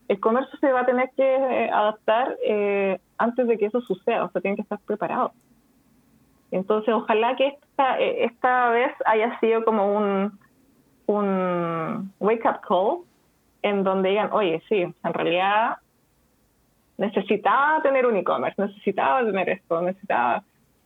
el 0.08 0.20
comercio 0.20 0.58
se 0.58 0.72
va 0.72 0.80
a 0.80 0.86
tener 0.86 1.10
que 1.16 1.22
eh, 1.22 1.70
adaptar 1.70 2.36
eh, 2.44 2.98
antes 3.18 3.46
de 3.46 3.58
que 3.58 3.66
eso 3.66 3.80
suceda, 3.82 4.24
o 4.24 4.30
sea, 4.30 4.40
tienen 4.40 4.56
que 4.56 4.62
estar 4.62 4.78
preparados. 4.80 5.32
Entonces, 6.50 6.94
ojalá 6.94 7.36
que 7.36 7.48
esta, 7.48 8.00
eh, 8.00 8.24
esta 8.24 8.70
vez 8.70 8.92
haya 9.04 9.38
sido 9.40 9.64
como 9.64 9.94
un, 9.96 10.38
un 11.08 12.12
wake-up 12.20 12.60
call 12.66 12.98
en 13.62 13.82
donde 13.82 14.10
digan, 14.10 14.30
oye, 14.32 14.62
sí, 14.68 14.82
en 14.82 15.14
realidad 15.14 15.78
necesitaba 16.96 17.82
tener 17.82 18.06
un 18.06 18.16
e-commerce, 18.16 18.60
necesitaba 18.60 19.24
tener 19.24 19.48
esto, 19.48 19.80
necesitaba 19.82 20.42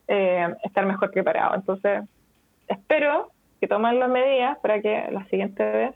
estar 0.07 0.85
mejor 0.85 1.11
preparado. 1.11 1.55
Entonces, 1.55 2.03
espero 2.67 3.31
que 3.59 3.67
tomen 3.67 3.99
las 3.99 4.09
medidas 4.09 4.57
para 4.59 4.81
que 4.81 5.07
la 5.11 5.25
siguiente 5.25 5.63
vez, 5.63 5.95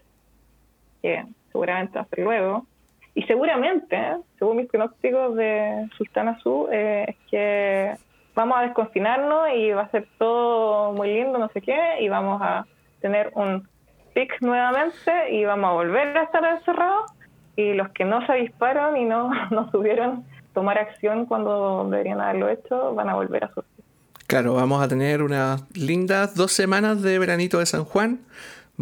que 1.02 1.26
seguramente 1.52 1.98
va 1.98 2.02
a 2.04 2.08
ser 2.08 2.20
luego, 2.20 2.66
y 3.14 3.24
seguramente, 3.24 4.18
según 4.38 4.58
mis 4.58 4.68
pronósticos 4.68 5.36
de 5.36 5.90
Sultana 5.98 6.32
Azul, 6.32 6.70
eh, 6.72 7.06
es 7.08 7.16
que 7.32 7.94
vamos 8.36 8.58
a 8.58 8.62
desconfinarnos 8.62 9.50
y 9.56 9.72
va 9.72 9.82
a 9.82 9.90
ser 9.90 10.08
todo 10.20 10.94
muy 10.94 11.12
lindo, 11.14 11.40
no 11.40 11.50
sé 11.50 11.62
qué, 11.62 11.98
y 12.00 12.10
vamos 12.10 12.40
a 12.44 12.66
tener 13.02 13.32
un 13.34 13.68
pic 14.18 14.42
nuevamente 14.42 15.32
y 15.32 15.46
vamos 15.46 15.70
a 15.70 15.74
volver 15.74 16.18
a 16.18 16.24
estar 16.24 16.44
encerrados. 16.44 17.12
Y 17.56 17.74
los 17.74 17.90
que 17.90 18.04
no 18.06 18.26
se 18.26 18.34
disparan 18.34 18.98
y 18.98 19.06
no, 19.06 19.30
no 19.52 19.70
subieron 19.72 20.26
tomar 20.54 20.80
acción 20.80 21.26
cuando 21.26 21.88
deberían 21.90 22.20
haberlo 22.20 22.50
hecho, 22.50 22.96
van 22.96 23.10
a 23.10 23.16
volver 23.16 23.44
a 23.44 23.54
surgir. 23.54 23.86
Claro, 24.26 24.56
vamos 24.56 24.84
a 24.84 24.88
tener 24.88 25.22
unas 25.22 25.64
lindas 25.78 26.36
dos 26.36 26.52
semanas 26.52 27.02
de 27.02 27.18
veranito 27.20 27.60
de 27.60 27.66
San 27.66 27.86
Juan 27.86 28.20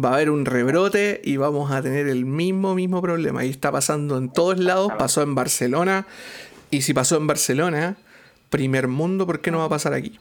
va 0.02 0.10
a 0.10 0.14
haber 0.14 0.30
un 0.30 0.44
rebrote 0.44 1.22
y 1.24 1.38
vamos 1.38 1.70
a 1.70 1.80
tener 1.80 2.06
el 2.06 2.26
mismo, 2.26 2.74
mismo 2.74 3.00
problema. 3.00 3.44
Y 3.44 3.50
está 3.50 3.72
pasando 3.72 4.18
en 4.18 4.30
todos 4.30 4.58
lados, 4.58 4.92
pasó 4.98 5.22
en 5.22 5.34
Barcelona. 5.34 6.06
Y 6.70 6.82
si 6.82 6.92
pasó 6.92 7.16
en 7.16 7.26
Barcelona, 7.26 7.96
primer 8.50 8.88
mundo, 8.88 9.26
¿por 9.26 9.40
qué 9.40 9.50
no 9.50 9.58
va 9.58 9.64
a 9.64 9.68
pasar 9.70 9.94
aquí? 9.94 10.18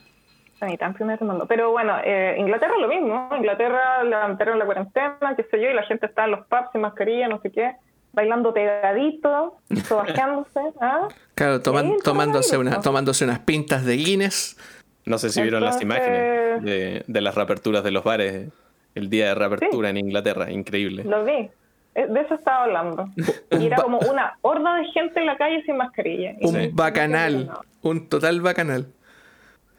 Ni 0.65 0.78
tan 0.78 0.93
primer 0.93 1.21
mundo. 1.21 1.45
Pero 1.47 1.71
bueno, 1.71 1.97
eh, 2.04 2.36
Inglaterra 2.38 2.73
es 2.75 2.82
lo 2.82 2.88
mismo. 2.88 3.30
Inglaterra 3.36 4.04
levantaron 4.04 4.60
la 4.60 4.65
cuarentena, 4.65 5.34
qué 5.36 5.43
sé 5.43 5.62
yo, 5.62 5.69
y 5.69 5.73
la 5.73 5.84
gente 5.84 6.06
está 6.08 6.25
en 6.25 6.32
los 6.32 6.45
pubs 6.47 6.71
sin 6.71 6.82
mascarilla, 6.82 7.28
no 7.28 7.39
sé 7.41 7.51
qué, 7.51 7.73
bailando 8.13 8.54
pegadito, 8.54 9.58
sobajeándose. 9.88 10.60
¿ah? 10.82 11.08
Claro, 11.36 11.62
tomándose, 11.62 12.58
una, 12.58 12.82
tomándose 12.82 13.25
unas 13.25 13.39
pintas 13.39 13.86
de 13.86 13.95
Guinness. 13.95 14.58
No 15.06 15.19
sé 15.19 15.30
si 15.30 15.41
vieron 15.41 15.63
las 15.63 15.82
imágenes 15.82 16.63
de, 16.63 17.04
de 17.06 17.21
las 17.21 17.36
reaperturas 17.36 17.84
de 17.84 17.91
los 17.91 18.04
bares 18.04 18.49
el 18.95 19.10
día 19.10 19.28
de 19.28 19.36
reapertura 19.36 19.89
en 19.89 19.97
Inglaterra, 19.97 20.49
increíble. 20.49 21.04
Lo 21.04 21.23
vi. 21.23 21.49
Eh, 21.95 22.08
de 22.10 22.21
eso 22.21 22.36
estaba 22.36 22.63
hablando. 22.63 23.10
Y 23.51 23.67
era 23.67 23.78
como 23.78 23.99
una 23.99 24.38
horda 24.41 24.75
de 24.75 24.86
gente 24.86 25.19
en 25.19 25.25
la 25.28 25.38
calle 25.38 25.63
sin 25.63 25.78
mascarilla. 25.78 26.36
Un 26.41 26.71
bacanal. 26.73 27.51
Un 27.82 28.10
total 28.10 28.41
bacanal. 28.41 28.88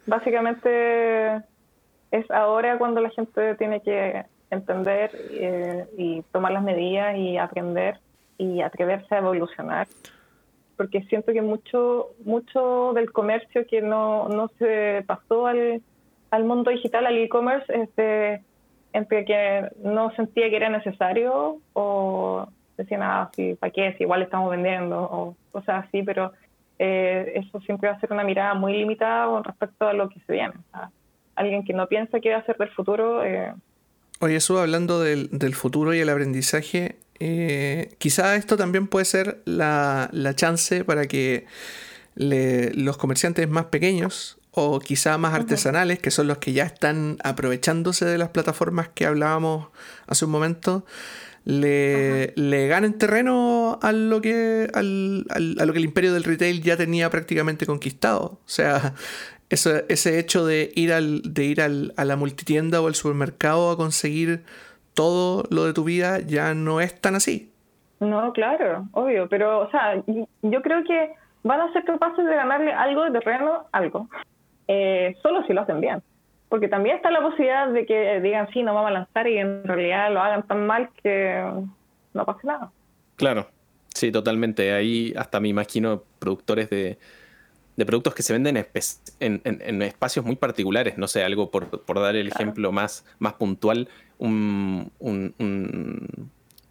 Básicamente 0.06 1.36
es 2.10 2.30
ahora 2.30 2.78
cuando 2.78 3.00
la 3.00 3.10
gente 3.10 3.54
tiene 3.56 3.80
que 3.80 4.24
entender 4.50 5.10
eh, 5.30 5.86
y 5.96 6.22
tomar 6.32 6.52
las 6.52 6.62
medidas 6.62 7.16
y 7.16 7.36
aprender 7.36 7.98
y 8.38 8.60
atreverse 8.60 9.14
a 9.14 9.18
evolucionar. 9.18 9.88
Porque 10.76 11.02
siento 11.04 11.32
que 11.32 11.42
mucho, 11.42 12.08
mucho 12.24 12.92
del 12.94 13.10
comercio 13.10 13.66
que 13.66 13.80
no, 13.80 14.28
no 14.28 14.48
se 14.58 15.02
pasó 15.06 15.46
al, 15.46 15.82
al 16.30 16.44
mundo 16.44 16.70
digital, 16.70 17.06
al 17.06 17.16
e-commerce, 17.16 17.66
este, 17.74 18.42
entre 18.92 19.24
que 19.24 19.68
no 19.82 20.10
sentía 20.12 20.50
que 20.50 20.56
era 20.56 20.68
necesario 20.68 21.58
o 21.72 22.46
decían, 22.76 23.02
ah, 23.02 23.30
sí, 23.32 23.54
¿para 23.54 23.72
qué? 23.72 23.94
Si 23.94 24.04
igual 24.04 24.22
estamos 24.22 24.50
vendiendo 24.50 25.00
o 25.00 25.36
cosas 25.50 25.86
así, 25.86 26.02
pero 26.02 26.32
eh, 26.78 27.32
eso 27.36 27.60
siempre 27.60 27.88
va 27.88 27.96
a 27.96 28.00
ser 28.00 28.12
una 28.12 28.24
mirada 28.24 28.54
muy 28.54 28.72
limitada 28.72 29.26
con 29.26 29.44
respecto 29.44 29.86
a 29.86 29.92
lo 29.92 30.08
que 30.08 30.20
se 30.26 30.32
viene. 30.32 30.54
alguien 31.34 31.64
que 31.64 31.72
no 31.72 31.86
piensa 31.86 32.20
qué 32.20 32.30
va 32.30 32.38
a 32.38 32.44
ser 32.44 32.56
del 32.56 32.70
futuro. 32.70 33.24
Eh, 33.24 33.52
Oye, 34.20 34.36
eso 34.36 34.58
hablando 34.58 35.00
del, 35.00 35.28
del, 35.30 35.54
futuro 35.54 35.94
y 35.94 35.98
el 36.00 36.08
aprendizaje, 36.08 36.96
eh, 37.18 37.94
quizá 37.98 38.36
esto 38.36 38.56
también 38.56 38.86
puede 38.86 39.04
ser 39.04 39.42
la, 39.44 40.08
la 40.12 40.34
chance 40.34 40.84
para 40.84 41.06
que 41.06 41.46
le, 42.14 42.72
los 42.72 42.96
comerciantes 42.96 43.48
más 43.48 43.66
pequeños 43.66 44.38
o 44.58 44.80
quizá 44.80 45.18
más 45.18 45.34
artesanales, 45.34 45.98
que 45.98 46.10
son 46.10 46.28
los 46.28 46.38
que 46.38 46.54
ya 46.54 46.64
están 46.64 47.18
aprovechándose 47.22 48.06
de 48.06 48.16
las 48.16 48.30
plataformas 48.30 48.88
que 48.88 49.04
hablábamos 49.04 49.68
hace 50.06 50.24
un 50.24 50.30
momento, 50.30 50.86
le, 51.46 52.32
le 52.34 52.66
ganen 52.66 52.98
terreno 52.98 53.78
a 53.80 53.92
lo, 53.92 54.20
que, 54.20 54.68
al, 54.74 55.24
a 55.30 55.64
lo 55.64 55.72
que 55.72 55.78
el 55.78 55.84
imperio 55.84 56.12
del 56.12 56.24
retail 56.24 56.60
ya 56.60 56.76
tenía 56.76 57.08
prácticamente 57.08 57.66
conquistado. 57.66 58.40
O 58.44 58.48
sea, 58.48 58.94
ese, 59.48 59.86
ese 59.88 60.18
hecho 60.18 60.44
de 60.44 60.72
ir, 60.74 60.92
al, 60.92 61.22
de 61.22 61.44
ir 61.44 61.62
al, 61.62 61.94
a 61.96 62.04
la 62.04 62.16
multitienda 62.16 62.80
o 62.80 62.88
al 62.88 62.96
supermercado 62.96 63.70
a 63.70 63.76
conseguir 63.76 64.42
todo 64.94 65.44
lo 65.50 65.64
de 65.64 65.72
tu 65.72 65.84
vida 65.84 66.18
ya 66.18 66.52
no 66.52 66.80
es 66.80 67.00
tan 67.00 67.14
así. 67.14 67.52
No, 68.00 68.32
claro, 68.32 68.88
obvio, 68.92 69.28
pero 69.28 69.60
o 69.60 69.70
sea, 69.70 70.02
yo 70.06 70.62
creo 70.62 70.82
que 70.82 71.12
van 71.44 71.60
a 71.60 71.72
ser 71.72 71.84
capaces 71.84 72.26
de 72.26 72.34
ganarle 72.34 72.72
algo 72.72 73.04
de 73.04 73.12
terreno, 73.12 73.68
algo, 73.72 74.08
eh, 74.66 75.16
solo 75.22 75.44
si 75.46 75.52
lo 75.52 75.62
hacen 75.62 75.80
bien 75.80 76.02
porque 76.48 76.68
también 76.68 76.96
está 76.96 77.10
la 77.10 77.20
posibilidad 77.20 77.68
de 77.68 77.86
que 77.86 78.20
digan 78.20 78.48
sí, 78.52 78.62
no 78.62 78.74
vamos 78.74 78.90
a 78.90 78.94
lanzar 78.94 79.26
y 79.26 79.38
en 79.38 79.64
realidad 79.64 80.12
lo 80.12 80.20
hagan 80.20 80.46
tan 80.46 80.66
mal 80.66 80.90
que 81.02 81.42
no 82.14 82.24
pase 82.24 82.46
nada. 82.46 82.70
Claro, 83.16 83.48
sí, 83.94 84.12
totalmente. 84.12 84.72
Ahí 84.72 85.12
hasta 85.16 85.40
me 85.40 85.48
imagino 85.48 86.04
productores 86.18 86.70
de, 86.70 86.98
productos 87.84 88.14
que 88.14 88.22
se 88.22 88.32
venden 88.32 88.64
en, 89.20 89.82
espacios 89.82 90.24
muy 90.24 90.36
particulares. 90.36 90.98
No 90.98 91.08
sé, 91.08 91.24
algo 91.24 91.50
por, 91.50 92.00
dar 92.00 92.14
el 92.14 92.28
ejemplo 92.28 92.70
más, 92.70 93.04
más 93.18 93.34
puntual, 93.34 93.88
un, 94.18 94.92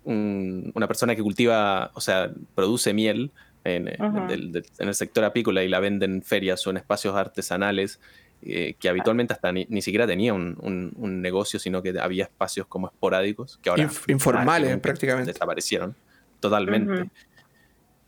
una 0.06 0.88
persona 0.88 1.16
que 1.16 1.22
cultiva, 1.22 1.92
o 1.96 2.02
sea, 2.02 2.32
produce 2.54 2.94
miel 2.94 3.32
en, 3.66 3.90
en 3.90 4.88
el 4.88 4.96
sector 4.96 5.26
apícola 5.26 5.64
y 5.64 5.68
la 5.68 5.80
vende 5.80 6.06
en 6.06 6.22
ferias 6.22 6.66
o 6.66 6.70
en 6.70 6.78
espacios 6.78 7.16
artesanales 7.16 8.00
eh, 8.48 8.76
que 8.78 8.90
habitualmente 8.90 9.34
hasta 9.34 9.52
ni, 9.52 9.82
siquiera 9.82 10.06
tenía 10.06 10.32
un, 10.32 10.94
negocio, 11.20 11.60
sino 11.60 11.82
que 11.82 11.96
había 12.00 12.26
espacios 12.26 12.68
como 12.68 12.86
esporádicos 12.86 13.58
que 13.58 13.72
ahora 13.72 13.90
informales 14.08 14.78
prácticamente 14.78 15.34
desaparecieron 15.34 15.96
totalmente. 16.40 17.10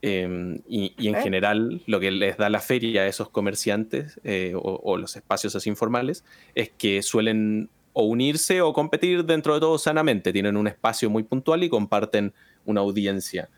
Em, 0.04 0.60
y, 0.70 0.94
en 1.08 1.16
eh. 1.16 1.24
general 1.24 1.82
lo 1.88 2.00
que 2.00 2.12
les 2.12 2.38
da 2.38 2.52
la 2.52 2.60
feria 2.60 3.02
a 3.02 3.08
esos 3.08 3.30
comerciantes 3.30 4.20
eh, 4.24 4.54
o, 4.56 4.96
los 4.98 5.16
espacios 5.16 5.56
así 5.56 5.70
informales 5.72 6.24
es 6.54 6.70
que 6.70 7.02
suelen 7.02 7.72
o 7.94 8.04
unirse 8.04 8.62
o 8.62 8.74
competir 8.74 9.26
dentro 9.26 9.56
de 9.56 9.60
todo 9.60 9.80
sanamente. 9.80 10.32
Tienen 10.32 10.56
un 10.56 10.68
espacio 10.68 11.10
muy 11.10 11.24
puntual 11.24 11.64
y 11.64 11.70
comparten 11.70 12.32
una 12.64 12.82
audiencia. 12.82 13.50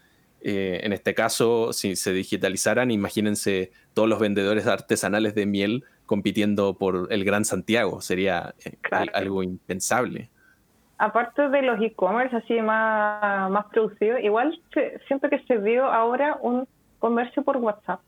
en 0.41 0.93
este 0.93 1.13
caso, 1.13 1.73
si 1.73 1.97
se 1.97 2.13
digitalizaran, 2.13 2.89
imagínense 2.89 3.73
todos 3.93 4.07
los 4.07 4.19
vendedores 4.19 4.65
artesanales 4.65 5.35
de 5.35 5.45
miel 5.45 5.83
compitiendo 6.09 6.73
por 6.73 7.07
el 7.11 7.23
Gran 7.23 7.45
Santiago. 7.45 8.01
Sería 8.01 8.55
eh, 8.65 8.77
algo 9.13 9.43
impensable. 9.43 10.31
Aparte 10.97 11.49
de 11.49 11.61
los 11.61 11.79
e-commerce 11.79 12.35
así 12.35 12.59
más, 12.63 13.51
más 13.51 13.65
producidos, 13.67 14.19
igual 14.21 14.59
siento 15.07 15.29
que 15.29 15.37
se 15.43 15.57
vio 15.57 15.85
ahora 15.85 16.39
un 16.41 16.67
comercio 16.97 17.43
por 17.43 17.57
WhatsApp. 17.57 17.99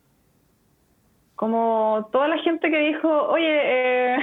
Como 1.36 2.10
toda 2.12 2.28
la 2.28 2.40
gente 2.40 2.72
que 2.72 2.80
dijo, 2.80 3.08
oye, 3.08 4.16
eh, 4.16 4.18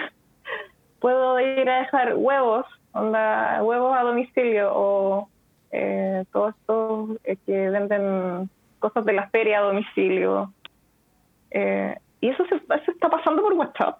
puedo 0.99 1.38
ir 1.38 1.71
a 1.71 1.79
dejar 1.79 2.17
huevos, 2.17 2.67
onda, 2.93 3.62
huevos 3.62 3.97
a 3.97 4.03
domicilio, 4.03 4.73
o 4.75 5.29
eh, 5.71 6.25
todos 6.33 6.53
estos 6.57 7.38
que 7.47 7.71
venden 7.71 8.51
cosas 8.81 9.05
de 9.05 9.12
la 9.12 9.29
feria 9.29 9.61
a 9.61 9.62
domicilio. 9.62 10.53
Eh, 11.53 11.95
y 12.20 12.28
eso, 12.28 12.44
se, 12.46 12.57
está 12.90 13.09
pasando 13.09 13.42
por 13.42 13.52
WhatsApp, 13.54 13.98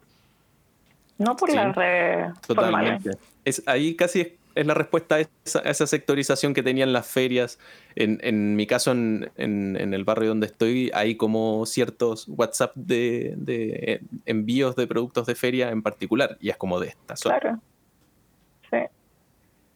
no 1.19 1.37
por 1.37 1.53
la 1.53 1.73
red 1.73 2.33
Totalmente. 2.47 3.11
Es, 3.45 3.63
ahí 3.67 3.97
casi 3.97 4.39
es, 4.55 4.67
la 4.67 4.75
respuesta 4.75 5.17
a 5.17 5.21
esa, 5.21 5.87
sectorización 5.87 6.55
que 6.55 6.63
tenían 6.63 6.93
las 6.93 7.11
ferias. 7.11 7.59
En, 7.97 8.19
en 8.23 8.57
mi 8.57 8.67
caso, 8.67 8.93
en, 8.93 9.31
en, 9.37 9.95
el 9.95 10.05
barrio 10.05 10.31
donde 10.31 10.47
estoy, 10.47 10.91
hay 10.95 11.17
como 11.17 11.67
ciertos 11.67 12.29
WhatsApp 12.29 12.73
de, 12.75 13.35
de, 13.37 14.01
envíos 14.27 14.77
de 14.77 14.87
productos 14.87 15.27
de 15.27 15.35
feria 15.35 15.71
en 15.71 15.83
particular, 15.83 16.37
y 16.41 16.51
es 16.51 16.57
como 16.57 16.79
de 16.81 16.89
esta 16.89 17.17
zona. 17.17 17.39
Claro. 17.39 17.59
Sí. 18.71 18.79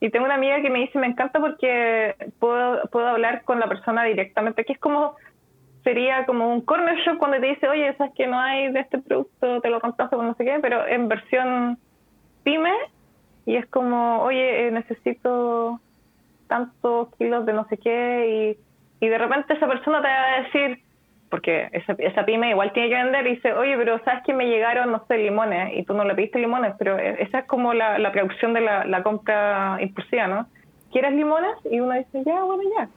Y 0.01 0.11
tengo 0.11 0.25
una 0.25 0.35
amiga 0.35 0.61
que 0.63 0.71
me 0.71 0.81
dice, 0.81 0.99
me 0.99 1.07
encanta 1.07 1.41
porque 1.41 2.15
puedo, 2.39 2.83
puedo 2.91 3.07
hablar 3.07 3.45
con 3.45 3.61
la 3.61 3.69
persona 3.69 4.05
directamente, 4.05 4.65
que 4.65 4.73
es 4.73 4.79
como 4.79 5.17
sería 5.85 6.25
como 6.27 6.53
un 6.53 6.61
corner 6.61 6.97
shop 6.99 7.19
cuando 7.19 7.41
te 7.41 7.47
dice, 7.47 7.69
oye, 7.69 7.95
sabes 7.97 8.13
que 8.15 8.27
no 8.27 8.39
hay 8.39 8.71
de 8.73 8.81
este 8.81 8.99
producto, 8.99 9.61
te 9.61 9.71
lo 9.71 9.81
contaste 9.81 10.17
con 10.17 10.27
no 10.27 10.35
sé 10.35 10.45
qué, 10.45 10.59
pero 10.61 10.87
en 10.87 11.09
versión 11.09 11.79
pyme 12.45 12.73
y 13.47 13.57
es 13.57 13.67
como, 13.67 14.23
oye, 14.23 14.69
eh, 14.69 14.71
necesito 14.71 15.81
tantos 16.47 17.15
kilos 17.17 17.47
de 17.47 17.53
no 17.53 17.67
sé 17.69 17.79
qué 17.79 18.57
y, 19.01 19.05
y 19.05 19.09
de 19.09 19.19
repente 19.19 19.55
esa 19.55 19.67
persona 19.67 20.01
te 20.01 20.09
va 20.09 20.23
a 20.23 20.43
decir, 20.43 20.83
porque 21.31 21.69
esa, 21.73 21.95
esa 21.99 22.25
pyme 22.25 22.51
igual 22.51 22.73
tiene 22.73 22.91
que 22.91 23.03
vender 23.03 23.27
y 23.27 23.35
dice, 23.37 23.53
oye, 23.55 23.77
pero 23.77 23.99
sabes 24.05 24.23
que 24.25 24.35
me 24.35 24.47
llegaron, 24.47 24.93
no 24.93 25.05
sé, 25.09 25.19
limones 25.19 25.77
y 25.77 25.83
tú 25.83 25.95
no 25.95 26.05
le 26.05 26.15
pediste 26.15 26.39
limones, 26.39 26.75
pero 26.79 26.99
e, 26.99 27.23
esa 27.23 27.41
es 27.41 27.47
como 27.47 27.75
la, 27.75 27.99
la 27.99 28.13
producción 28.13 28.53
de 28.53 28.61
la, 28.61 28.85
la 28.85 29.03
compra 29.03 29.79
impulsiva, 29.81 30.27
¿no? 30.27 30.47
¿Quieres 30.93 31.13
limones? 31.15 31.57
Y 31.71 31.81
uno 31.81 31.95
dice, 31.95 32.23
ya, 32.25 32.43
bueno, 32.43 32.63
ya. 32.79 32.89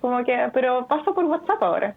Como 0.00 0.22
que, 0.24 0.50
pero 0.52 0.86
paso 0.86 1.14
por 1.14 1.24
WhatsApp 1.24 1.62
ahora. 1.62 1.94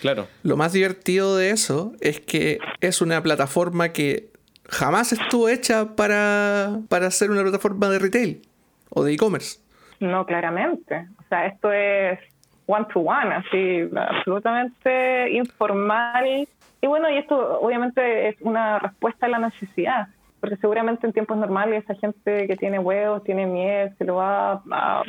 Claro. 0.00 0.28
Lo 0.42 0.56
más 0.56 0.72
divertido 0.72 1.36
de 1.36 1.50
eso 1.50 1.92
es 2.00 2.20
que 2.20 2.58
es 2.80 3.00
una 3.00 3.22
plataforma 3.22 3.90
que 3.90 4.30
jamás 4.68 5.12
estuvo 5.12 5.48
hecha 5.48 5.96
para, 5.96 6.80
para 6.88 7.10
ser 7.10 7.30
una 7.30 7.42
plataforma 7.42 7.88
de 7.88 7.98
retail 7.98 8.42
o 8.90 9.04
de 9.04 9.14
e-commerce. 9.14 9.60
No, 10.00 10.24
claramente. 10.24 11.06
O 11.18 11.28
sea, 11.28 11.46
esto 11.46 11.72
es 11.72 12.18
one 12.66 12.86
to 12.92 13.00
one, 13.00 13.34
así, 13.34 13.88
absolutamente 13.94 15.30
informal. 15.32 16.48
Y 16.80 16.86
bueno, 16.86 17.10
y 17.10 17.18
esto 17.18 17.60
obviamente 17.60 18.28
es 18.28 18.36
una 18.40 18.78
respuesta 18.78 19.26
a 19.26 19.28
la 19.28 19.38
necesidad, 19.38 20.08
porque 20.40 20.56
seguramente 20.56 21.06
en 21.06 21.12
tiempos 21.12 21.36
normales 21.36 21.84
esa 21.84 21.94
gente 21.94 22.46
que 22.46 22.56
tiene 22.56 22.78
huevos, 22.78 23.22
tiene 23.24 23.46
miel, 23.46 23.94
se 23.98 24.04
lo 24.04 24.16
va 24.16 24.62
a, 24.70 25.02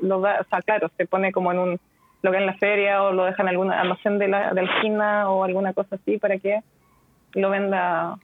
lo 0.00 0.20
va, 0.20 0.40
o 0.40 0.44
sea, 0.44 0.60
claro, 0.62 0.90
se 0.96 1.06
pone 1.06 1.32
como 1.32 1.50
en 1.50 1.58
un 1.58 1.80
lo 2.22 2.30
que 2.30 2.38
en 2.38 2.46
la 2.46 2.54
feria 2.54 3.02
o 3.02 3.12
lo 3.12 3.24
dejan 3.24 3.46
en 3.46 3.50
alguna 3.50 3.80
almacén 3.80 4.18
de 4.18 4.28
la, 4.28 4.54
de 4.54 4.62
la 4.62 4.74
esquina 4.74 5.28
o 5.30 5.44
alguna 5.44 5.72
cosa 5.72 5.96
así 5.96 6.18
para 6.18 6.38
que 6.38 6.60
lo 7.34 7.50
venda, 7.50 8.16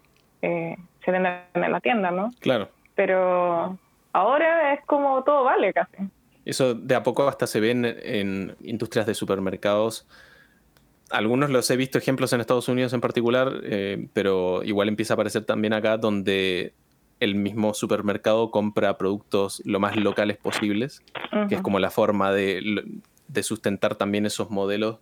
eh, 0.43 0.77
se 1.05 1.11
venda 1.11 1.47
en 1.55 1.73
la 1.73 1.81
tienda, 1.81 2.11
¿no? 2.11 2.31
Claro. 2.41 2.69
Pero 2.95 3.77
ahora 4.13 4.75
es 4.75 4.85
como 4.87 5.23
todo 5.25 5.45
vale 5.45 5.73
casi. 5.73 5.97
Eso 6.45 6.75
de 6.75 6.95
a 6.95 7.03
poco 7.03 7.29
hasta 7.29 7.47
se 7.47 7.61
ven 7.61 7.85
en 7.85 8.57
industrias 8.63 9.07
de 9.07 9.15
supermercados. 9.15 10.07
Algunos 11.11 11.51
los 11.51 11.71
he 11.71 11.77
visto 11.77 11.99
ejemplos 11.99 12.33
en 12.33 12.41
Estados 12.41 12.69
Unidos 12.69 12.93
en 12.93 13.01
particular, 13.01 13.53
eh, 13.65 14.09
pero 14.13 14.63
igual 14.63 14.89
empieza 14.89 15.15
a 15.15 15.17
aparecer 15.17 15.45
también 15.45 15.73
acá 15.73 15.97
donde 15.97 16.73
el 17.21 17.35
mismo 17.35 17.75
supermercado 17.75 18.51
compra 18.51 18.97
productos 18.97 19.61
lo 19.65 19.81
más 19.81 19.97
locales 19.97 20.37
posibles, 20.37 21.03
que 21.49 21.57
es 21.57 21.63
como 21.63 21.79
la 21.81 21.91
forma 21.91 22.33
de 22.33 22.61
de 23.29 23.43
sustentar 23.43 23.95
también 23.95 24.27
esos 24.27 24.51
modelos 24.51 24.99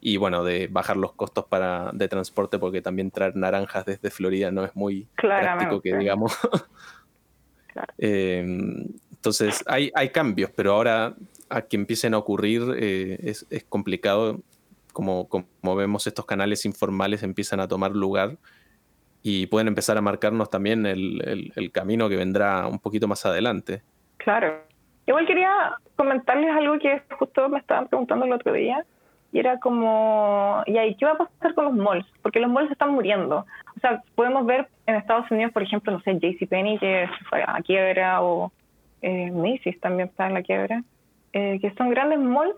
y 0.00 0.16
bueno, 0.16 0.44
de 0.44 0.68
bajar 0.68 0.96
los 0.96 1.12
costos 1.12 1.44
para, 1.44 1.90
de 1.92 2.08
transporte, 2.08 2.58
porque 2.58 2.80
también 2.80 3.10
traer 3.10 3.36
naranjas 3.36 3.84
desde 3.84 4.10
Florida 4.10 4.50
no 4.50 4.64
es 4.64 4.74
muy 4.74 5.06
práctico 5.16 5.80
que 5.80 5.96
digamos. 5.96 6.36
Eh, 7.98 8.44
entonces 9.12 9.62
hay, 9.64 9.92
hay 9.94 10.08
cambios, 10.10 10.50
pero 10.50 10.72
ahora 10.72 11.14
a 11.48 11.62
que 11.62 11.76
empiecen 11.76 12.14
a 12.14 12.18
ocurrir 12.18 12.62
eh, 12.76 13.16
es, 13.22 13.46
complicado. 13.68 14.40
Como, 14.92 15.28
como 15.28 15.76
vemos, 15.76 16.08
estos 16.08 16.26
canales 16.26 16.64
informales 16.64 17.22
empiezan 17.22 17.60
a 17.60 17.68
tomar 17.68 17.92
lugar 17.92 18.38
y 19.22 19.46
pueden 19.46 19.68
empezar 19.68 19.96
a 19.96 20.00
marcarnos 20.00 20.50
también 20.50 20.84
el, 20.84 21.52
el 21.54 21.70
camino 21.70 22.08
que 22.08 22.16
vendrá 22.16 22.66
un 22.66 22.80
poquito 22.80 23.06
más 23.06 23.24
adelante. 23.24 23.82
Claro. 24.16 24.64
Igual 25.10 25.26
quería 25.26 25.76
comentarles 25.96 26.52
algo 26.52 26.78
que 26.78 27.02
justo 27.18 27.48
me 27.48 27.58
estaban 27.58 27.88
preguntando 27.88 28.26
el 28.26 28.32
otro 28.32 28.52
día. 28.52 28.84
Y 29.32 29.40
era 29.40 29.58
como, 29.58 30.62
¿y 30.66 30.78
ahí 30.78 30.94
qué 30.94 31.04
va 31.04 31.12
a 31.12 31.18
pasar 31.18 31.52
con 31.54 31.64
los 31.64 31.74
malls? 31.74 32.06
Porque 32.22 32.38
los 32.38 32.48
malls 32.48 32.70
están 32.70 32.92
muriendo. 32.92 33.44
O 33.76 33.80
sea, 33.80 34.04
podemos 34.14 34.46
ver 34.46 34.68
en 34.86 34.94
Estados 34.94 35.28
Unidos, 35.32 35.52
por 35.52 35.64
ejemplo, 35.64 35.90
no 35.90 36.00
sé, 36.02 36.14
JCPenney 36.14 36.78
que 36.78 37.08
se 37.18 37.24
fue 37.24 37.42
a 37.42 37.54
la 37.54 37.60
quiebra 37.62 38.22
o 38.22 38.52
eh, 39.02 39.32
Macy's 39.32 39.80
también 39.80 40.10
está 40.10 40.28
en 40.28 40.34
la 40.34 40.42
quiebra. 40.42 40.84
Eh, 41.32 41.58
que 41.60 41.74
son 41.74 41.90
grandes 41.90 42.20
malls 42.20 42.54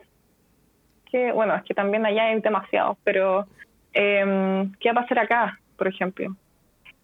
que, 1.10 1.32
bueno, 1.32 1.54
es 1.54 1.62
que 1.62 1.72
también 1.72 2.04
allá 2.04 2.24
hay 2.24 2.40
demasiados, 2.42 2.98
pero 3.02 3.46
eh, 3.94 4.68
¿qué 4.78 4.92
va 4.92 5.00
a 5.00 5.02
pasar 5.04 5.20
acá, 5.20 5.58
por 5.78 5.88
ejemplo? 5.88 6.36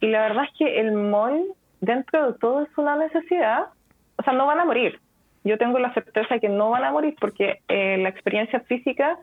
Y 0.00 0.08
la 0.08 0.28
verdad 0.28 0.44
es 0.44 0.58
que 0.58 0.78
el 0.78 0.92
mall, 0.92 1.42
dentro 1.80 2.32
de 2.32 2.38
todo, 2.38 2.64
es 2.64 2.68
una 2.76 2.96
necesidad. 2.96 3.68
O 4.16 4.22
sea, 4.22 4.34
no 4.34 4.44
van 4.44 4.61
a 4.61 4.66
morir. 4.66 5.00
Yo 5.44 5.59
tengo 5.59 5.79
la 5.79 5.94
certeza 5.94 6.35
de 6.35 6.40
que 6.40 6.48
no 6.48 6.70
van 6.70 6.85
a 6.85 6.92
morir 6.92 7.14
porque 7.20 7.61
eh, 7.68 7.96
la 7.98 8.09
experiencia 8.09 8.61
física 8.61 9.18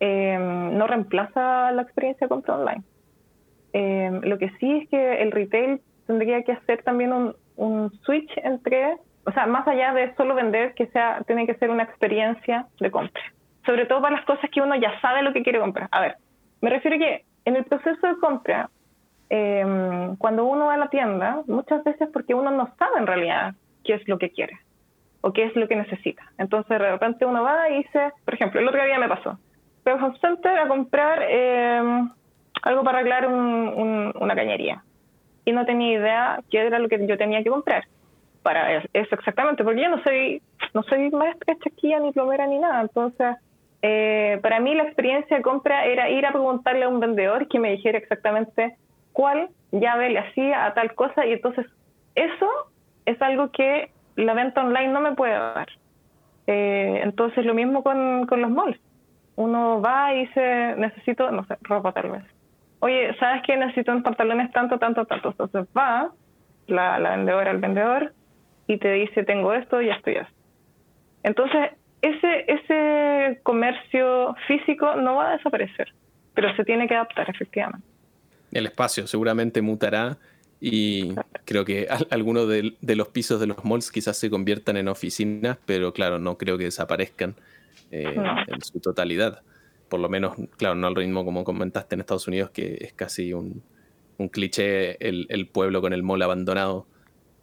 eh, 0.00 0.38
no 0.38 0.86
reemplaza 0.86 1.70
la 1.72 1.82
experiencia 1.82 2.28
compra 2.28 2.56
online. 2.56 2.82
Eh, 3.72 4.20
lo 4.22 4.38
que 4.38 4.50
sí 4.58 4.78
es 4.78 4.88
que 4.88 5.22
el 5.22 5.30
retail 5.30 5.80
tendría 6.06 6.42
que 6.42 6.52
hacer 6.52 6.82
también 6.82 7.12
un, 7.12 7.90
switch 8.02 8.30
entre, 8.38 8.96
o 9.24 9.32
sea, 9.32 9.46
más 9.46 9.68
allá 9.68 9.92
de 9.92 10.14
solo 10.14 10.34
vender, 10.34 10.74
que 10.74 10.86
sea, 10.88 11.22
tiene 11.26 11.46
que 11.46 11.54
ser 11.54 11.70
una 11.70 11.82
experiencia 11.82 12.66
de 12.80 12.90
compra. 12.90 13.22
Sobre 13.66 13.84
todo 13.84 14.00
para 14.00 14.16
las 14.16 14.24
cosas 14.24 14.50
que 14.50 14.62
uno 14.62 14.74
ya 14.76 14.98
sabe 15.00 15.22
lo 15.22 15.34
que 15.34 15.42
quiere 15.42 15.60
comprar. 15.60 15.88
A 15.92 16.00
ver, 16.00 16.16
me 16.62 16.70
refiero 16.70 16.96
a 16.96 16.98
que 16.98 17.24
en 17.44 17.56
el 17.56 17.64
proceso 17.64 18.06
de 18.06 18.18
compra, 18.18 18.70
eh, 19.28 20.14
cuando 20.18 20.46
uno 20.46 20.66
va 20.66 20.74
a 20.74 20.78
la 20.78 20.88
tienda, 20.88 21.42
muchas 21.46 21.84
veces 21.84 22.08
porque 22.12 22.34
uno 22.34 22.50
no 22.50 22.74
sabe 22.78 22.98
en 22.98 23.06
realidad 23.06 23.54
qué 23.84 23.94
es 23.94 24.08
lo 24.08 24.18
que 24.18 24.30
quiere 24.30 24.58
o 25.20 25.32
qué 25.32 25.44
es 25.44 25.56
lo 25.56 25.68
que 25.68 25.76
necesita. 25.76 26.22
Entonces 26.38 26.68
de 26.68 26.90
repente 26.90 27.26
uno 27.26 27.42
va 27.42 27.68
y 27.70 27.78
dice, 27.78 28.12
por 28.24 28.34
ejemplo, 28.34 28.60
el 28.60 28.68
otro 28.68 28.84
día 28.84 28.98
me 28.98 29.08
pasó, 29.08 29.38
fui 29.82 29.92
center 30.20 30.58
a 30.58 30.68
comprar 30.68 31.20
eh, 31.28 32.08
algo 32.62 32.84
para 32.84 32.98
arreglar 32.98 33.26
un, 33.26 33.34
un, 33.34 34.12
una 34.18 34.34
cañería. 34.34 34.82
Y 35.44 35.52
no 35.52 35.64
tenía 35.64 35.98
idea 35.98 36.40
qué 36.50 36.66
era 36.66 36.78
lo 36.78 36.88
que 36.88 37.06
yo 37.06 37.16
tenía 37.16 37.42
que 37.42 37.50
comprar 37.50 37.84
para 38.42 38.76
eso 38.76 39.14
exactamente, 39.14 39.64
porque 39.64 39.82
yo 39.82 39.90
no 39.90 40.02
soy 40.02 40.40
no 40.72 40.82
soy 40.84 41.10
maestra 41.10 41.56
chaquilla 41.62 42.00
ni 42.00 42.12
plomera 42.12 42.46
ni 42.46 42.58
nada, 42.58 42.80
entonces 42.80 43.36
eh, 43.82 44.38
para 44.42 44.60
mí 44.60 44.74
la 44.74 44.84
experiencia 44.84 45.36
de 45.36 45.42
compra 45.42 45.86
era 45.86 46.10
ir 46.10 46.26
a 46.26 46.32
preguntarle 46.32 46.84
a 46.84 46.88
un 46.88 47.00
vendedor 47.00 47.48
que 47.48 47.58
me 47.58 47.70
dijera 47.70 47.98
exactamente 47.98 48.76
cuál 49.12 49.48
llave 49.72 50.10
le 50.10 50.18
hacía 50.18 50.66
a 50.66 50.74
tal 50.74 50.94
cosa. 50.94 51.26
Y 51.26 51.32
entonces 51.32 51.66
eso 52.14 52.48
es 53.06 53.20
algo 53.22 53.50
que 53.50 53.90
la 54.16 54.34
venta 54.34 54.62
online 54.62 54.88
no 54.88 55.00
me 55.00 55.12
puede 55.12 55.32
dar. 55.32 55.68
Eh, 56.46 57.00
entonces 57.02 57.44
lo 57.44 57.54
mismo 57.54 57.82
con, 57.82 58.26
con 58.26 58.40
los 58.42 58.50
malls. 58.50 58.78
Uno 59.36 59.80
va 59.80 60.14
y 60.14 60.26
dice, 60.26 60.74
necesito, 60.76 61.30
no 61.30 61.44
sé, 61.44 61.56
ropa 61.62 61.92
tal 61.92 62.10
vez. 62.10 62.24
Oye, 62.80 63.14
¿sabes 63.18 63.42
qué? 63.46 63.56
Necesito 63.56 63.92
unos 63.92 64.04
pantalones 64.04 64.50
tanto, 64.52 64.78
tanto, 64.78 65.04
tanto. 65.04 65.30
Entonces 65.30 65.66
va 65.76 66.10
la, 66.66 66.98
vendedora, 66.98 67.50
el 67.50 67.58
vendedor, 67.58 68.12
y 68.66 68.78
te 68.78 68.92
dice, 68.92 69.24
tengo 69.24 69.52
esto 69.52 69.80
y 69.82 69.90
esto 69.90 70.10
y. 70.10 70.16
Entonces, 71.22 71.72
ese, 72.02 72.44
ese 72.48 73.40
comercio 73.42 74.34
físico 74.46 74.94
no 74.96 75.16
va 75.16 75.30
a 75.30 75.36
desaparecer, 75.36 75.92
pero 76.34 76.54
se 76.56 76.64
tiene 76.64 76.88
que 76.88 76.94
adaptar, 76.94 77.28
efectivamente. 77.28 77.86
El 78.52 78.66
espacio 78.66 79.06
seguramente 79.06 79.62
mutará 79.62 80.16
y 80.60 81.14
creo 81.46 81.64
que 81.64 81.88
algunos 82.10 82.46
de, 82.46 82.74
de, 82.80 82.96
los 82.96 83.08
pisos 83.08 83.40
de 83.40 83.46
los 83.46 83.64
malls 83.64 83.90
quizás 83.90 84.18
se 84.18 84.28
conviertan 84.28 84.76
en 84.76 84.88
oficinas, 84.88 85.58
pero 85.64 85.92
claro, 85.94 86.18
no 86.18 86.36
creo 86.36 86.58
que 86.58 86.64
desaparezcan 86.64 87.34
eh, 87.90 88.14
en 88.46 88.60
su 88.60 88.78
totalidad. 88.78 89.42
Por 89.88 90.00
lo 90.00 90.08
menos, 90.08 90.36
claro, 90.58 90.74
no 90.74 90.86
al 90.86 90.94
ritmo 90.94 91.24
como 91.24 91.44
comentaste 91.44 91.94
en 91.94 92.00
Estados 92.00 92.28
Unidos, 92.28 92.50
que 92.50 92.76
es 92.80 92.92
casi 92.92 93.32
un, 93.32 93.62
un 94.18 94.28
cliché 94.28 94.96
el, 95.06 95.26
el, 95.30 95.48
pueblo 95.48 95.80
con 95.80 95.94
el 95.94 96.02
mall 96.02 96.22
abandonado. 96.22 96.86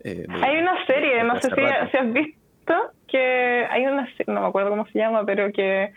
Eh, 0.04 0.26
de, 0.28 0.46
Hay 0.46 0.58
una 0.58 0.86
serie, 0.86 1.24
no 1.24 1.36
sé 1.42 1.50
si, 1.50 1.56
si 1.92 1.98
has 1.98 2.14
visto, 2.14 2.74
que 3.08 3.66
hay 3.70 3.86
una, 3.88 4.08
no 4.28 4.42
me 4.42 4.48
acuerdo 4.48 4.70
cómo 4.70 4.86
se 4.88 5.00
llama, 5.00 5.26
pero 5.26 5.52
que 5.52 5.92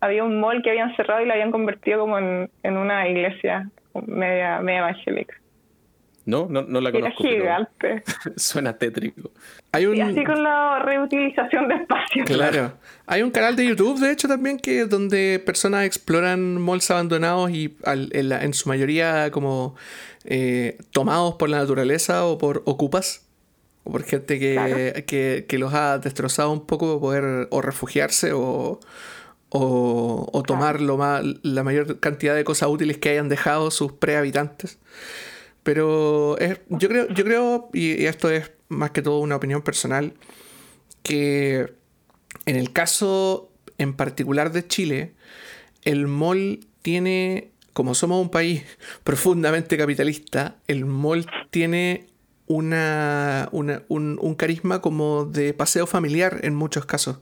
había 0.00 0.24
un 0.24 0.40
mall 0.40 0.62
que 0.62 0.70
habían 0.70 0.94
cerrado 0.94 1.22
y 1.22 1.26
lo 1.26 1.32
habían 1.32 1.50
convertido 1.50 2.00
como 2.00 2.18
en, 2.18 2.50
en 2.62 2.76
una 2.76 3.08
iglesia 3.08 3.70
media, 4.06 4.60
media 4.60 4.80
evangélica. 4.80 5.34
No, 6.26 6.48
no, 6.50 6.62
no 6.62 6.80
la 6.80 6.90
conozco. 6.90 7.24
Era 7.24 7.36
gigante. 7.36 8.02
Suena 8.36 8.76
tétrico. 8.76 9.30
Hay 9.70 9.86
un... 9.86 9.96
Y 9.96 10.00
así 10.00 10.24
con 10.24 10.42
la 10.42 10.80
reutilización 10.80 11.68
de 11.68 11.76
espacio. 11.76 12.24
Claro. 12.24 12.72
Hay 13.06 13.22
un 13.22 13.30
canal 13.30 13.54
de 13.54 13.64
YouTube, 13.64 14.00
de 14.00 14.10
hecho, 14.10 14.26
también, 14.26 14.58
que 14.58 14.86
donde 14.86 15.40
personas 15.44 15.84
exploran 15.84 16.60
malls 16.60 16.90
abandonados 16.90 17.52
y 17.52 17.76
al, 17.84 18.10
en, 18.12 18.28
la, 18.28 18.42
en, 18.42 18.54
su 18.54 18.68
mayoría 18.68 19.30
como 19.30 19.76
eh, 20.24 20.78
tomados 20.90 21.36
por 21.36 21.48
la 21.48 21.58
naturaleza 21.58 22.26
o 22.26 22.38
por 22.38 22.62
ocupas. 22.66 23.24
O 23.84 23.92
por 23.92 24.02
gente 24.02 24.40
que, 24.40 24.54
claro. 24.54 25.06
que, 25.06 25.46
que, 25.48 25.58
los 25.58 25.72
ha 25.74 25.98
destrozado 25.98 26.50
un 26.50 26.66
poco 26.66 26.88
para 26.88 27.00
poder 27.00 27.48
o 27.52 27.62
refugiarse 27.62 28.32
o, 28.32 28.80
o, 29.50 30.28
o 30.32 30.42
tomar 30.42 30.80
lo 30.80 30.96
más, 30.96 31.22
la 31.42 31.62
mayor 31.62 32.00
cantidad 32.00 32.34
de 32.34 32.42
cosas 32.42 32.68
útiles 32.68 32.98
que 32.98 33.10
hayan 33.10 33.28
dejado 33.28 33.70
sus 33.70 33.92
prehabitantes. 33.92 34.80
Pero 35.66 36.38
es, 36.38 36.60
yo 36.68 36.88
creo, 36.88 37.08
yo 37.08 37.24
creo 37.24 37.70
y, 37.72 38.00
y, 38.00 38.06
esto 38.06 38.30
es 38.30 38.52
más 38.68 38.92
que 38.92 39.02
todo 39.02 39.18
una 39.18 39.34
opinión 39.34 39.62
personal, 39.62 40.14
que 41.02 41.74
en 42.44 42.54
el 42.54 42.72
caso 42.72 43.50
en 43.76 43.94
particular 43.94 44.52
de 44.52 44.64
Chile, 44.64 45.14
el 45.82 46.06
mall 46.06 46.60
tiene, 46.82 47.50
como 47.72 47.96
somos 47.96 48.22
un 48.22 48.30
país 48.30 48.62
profundamente 49.02 49.76
capitalista, 49.76 50.54
el 50.68 50.84
mall 50.84 51.26
tiene 51.50 52.06
una, 52.46 53.48
una 53.50 53.82
un, 53.88 54.20
un, 54.22 54.34
carisma 54.36 54.80
como 54.80 55.24
de 55.24 55.52
paseo 55.52 55.88
familiar 55.88 56.38
en 56.44 56.54
muchos 56.54 56.86
casos. 56.86 57.18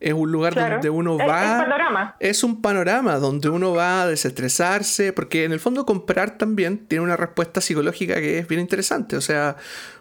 Es 0.00 0.14
un 0.14 0.32
lugar 0.32 0.54
claro. 0.54 0.76
donde 0.76 0.88
uno 0.88 1.18
va. 1.18 1.44
Es, 1.44 1.62
panorama. 1.62 2.16
es 2.18 2.42
un 2.42 2.62
panorama 2.62 3.16
donde 3.16 3.50
uno 3.50 3.74
va 3.74 4.02
a 4.02 4.06
desestresarse, 4.08 5.12
porque 5.12 5.44
en 5.44 5.52
el 5.52 5.60
fondo 5.60 5.84
comprar 5.84 6.38
también 6.38 6.78
tiene 6.86 7.04
una 7.04 7.18
respuesta 7.18 7.60
psicológica 7.60 8.14
que 8.14 8.38
es 8.38 8.48
bien 8.48 8.62
interesante. 8.62 9.16
O 9.16 9.20
sea, 9.20 9.56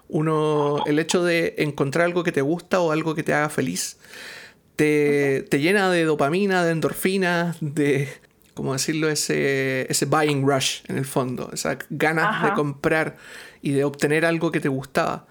uno, 0.08 0.84
el 0.86 1.00
hecho 1.00 1.24
de 1.24 1.56
encontrar 1.58 2.06
algo 2.06 2.24
que 2.24 2.32
te 2.32 2.42
gusta 2.42 2.80
o 2.80 2.94
algo 2.94 3.14
que 3.14 3.24
te 3.24 3.34
haga 3.34 3.50
feliz, 3.50 3.98
te, 4.78 5.46
te 5.50 5.60
llena 5.60 5.92
de 5.92 6.06
dopamina, 6.06 6.64
de 6.64 6.72
endorfinas, 6.72 7.58
de, 7.60 8.08
¿cómo 8.54 8.72
decirlo? 8.72 9.10
Ese, 9.10 9.86
ese 9.92 10.06
buying 10.06 10.48
rush 10.48 10.82
en 10.88 10.98
el 10.98 11.06
fondo, 11.06 11.50
esas 11.54 11.78
ganas 11.90 12.28
Ajá. 12.30 12.48
de 12.48 12.54
comprar 12.54 13.18
y 13.62 13.72
de 13.72 13.84
obtener 13.84 14.26
algo 14.26 14.52
que 14.52 14.62
te 14.62 14.70
gustaba. 14.70 15.28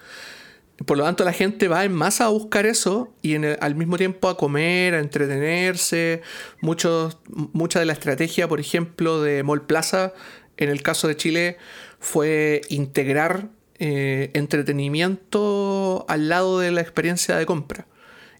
Por 0.86 0.96
lo 0.96 1.04
tanto, 1.04 1.24
la 1.24 1.32
gente 1.32 1.66
va 1.66 1.84
en 1.84 1.92
masa 1.92 2.26
a 2.26 2.28
buscar 2.28 2.64
eso 2.64 3.12
y 3.20 3.34
en 3.34 3.44
el, 3.44 3.58
al 3.60 3.74
mismo 3.74 3.96
tiempo 3.96 4.28
a 4.28 4.36
comer, 4.36 4.94
a 4.94 5.00
entretenerse. 5.00 6.22
Muchos, 6.60 7.18
mucha 7.28 7.80
de 7.80 7.86
la 7.86 7.92
estrategia, 7.92 8.46
por 8.46 8.60
ejemplo, 8.60 9.20
de 9.20 9.42
Mall 9.42 9.66
Plaza, 9.66 10.14
en 10.56 10.68
el 10.68 10.82
caso 10.82 11.08
de 11.08 11.16
Chile, 11.16 11.56
fue 11.98 12.60
integrar 12.68 13.48
eh, 13.80 14.30
entretenimiento 14.34 16.04
al 16.08 16.28
lado 16.28 16.60
de 16.60 16.70
la 16.70 16.80
experiencia 16.80 17.36
de 17.36 17.46
compra. 17.46 17.86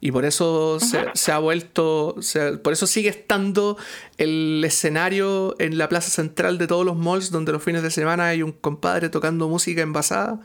Y 0.01 0.13
por 0.13 0.25
eso 0.25 0.79
se, 0.79 1.07
se, 1.15 1.33
ha 1.33 1.39
vuelto, 1.39 2.15
se, 2.21 2.53
por 2.59 2.73
eso 2.73 2.87
sigue 2.87 3.09
estando 3.09 3.77
el 4.17 4.63
escenario 4.65 5.57
en 5.59 5.77
la 5.77 5.89
plaza 5.89 6.11
central 6.11 6.57
de 6.57 6.69
todos 6.69 6.87
los 6.87 6.97
malls, 6.97 7.33
donde 7.33 7.51
los 7.51 7.65
fines 7.65 7.83
de 7.83 7.91
semana 7.91 8.29
hay 8.29 8.45
un 8.45 8.53
compadre 8.53 9.09
tocando 9.09 9.49
música 9.49 9.83
envasada. 9.83 10.41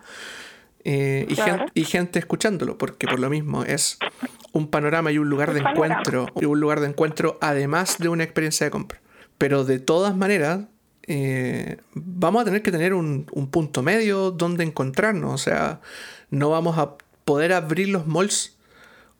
Eh, 0.85 1.25
y, 1.29 1.35
claro. 1.35 1.57
gente, 1.57 1.71
y, 1.73 1.85
gente, 1.85 2.19
escuchándolo, 2.19 2.77
porque 2.77 3.07
por 3.07 3.19
lo 3.19 3.29
mismo 3.29 3.63
es 3.63 3.97
un 4.51 4.67
panorama 4.67 5.11
y 5.11 5.17
un 5.17 5.29
lugar 5.29 5.49
un 5.49 5.55
de 5.55 5.61
panorama. 5.61 5.95
encuentro, 5.95 6.27
y 6.41 6.45
un 6.45 6.59
lugar 6.59 6.79
de 6.79 6.87
encuentro 6.87 7.37
además 7.41 7.97
de 7.99 8.09
una 8.09 8.23
experiencia 8.23 8.65
de 8.65 8.71
compra. 8.71 9.01
Pero 9.37 9.63
de 9.63 9.79
todas 9.79 10.15
maneras, 10.15 10.61
eh, 11.07 11.77
vamos 11.93 12.41
a 12.41 12.45
tener 12.45 12.61
que 12.61 12.71
tener 12.71 12.93
un, 12.93 13.27
un, 13.31 13.47
punto 13.47 13.81
medio 13.81 14.31
donde 14.31 14.63
encontrarnos, 14.63 15.33
o 15.33 15.37
sea, 15.37 15.81
no 16.29 16.49
vamos 16.49 16.77
a 16.77 16.95
poder 17.25 17.53
abrir 17.53 17.89
los 17.89 18.07
malls 18.07 18.55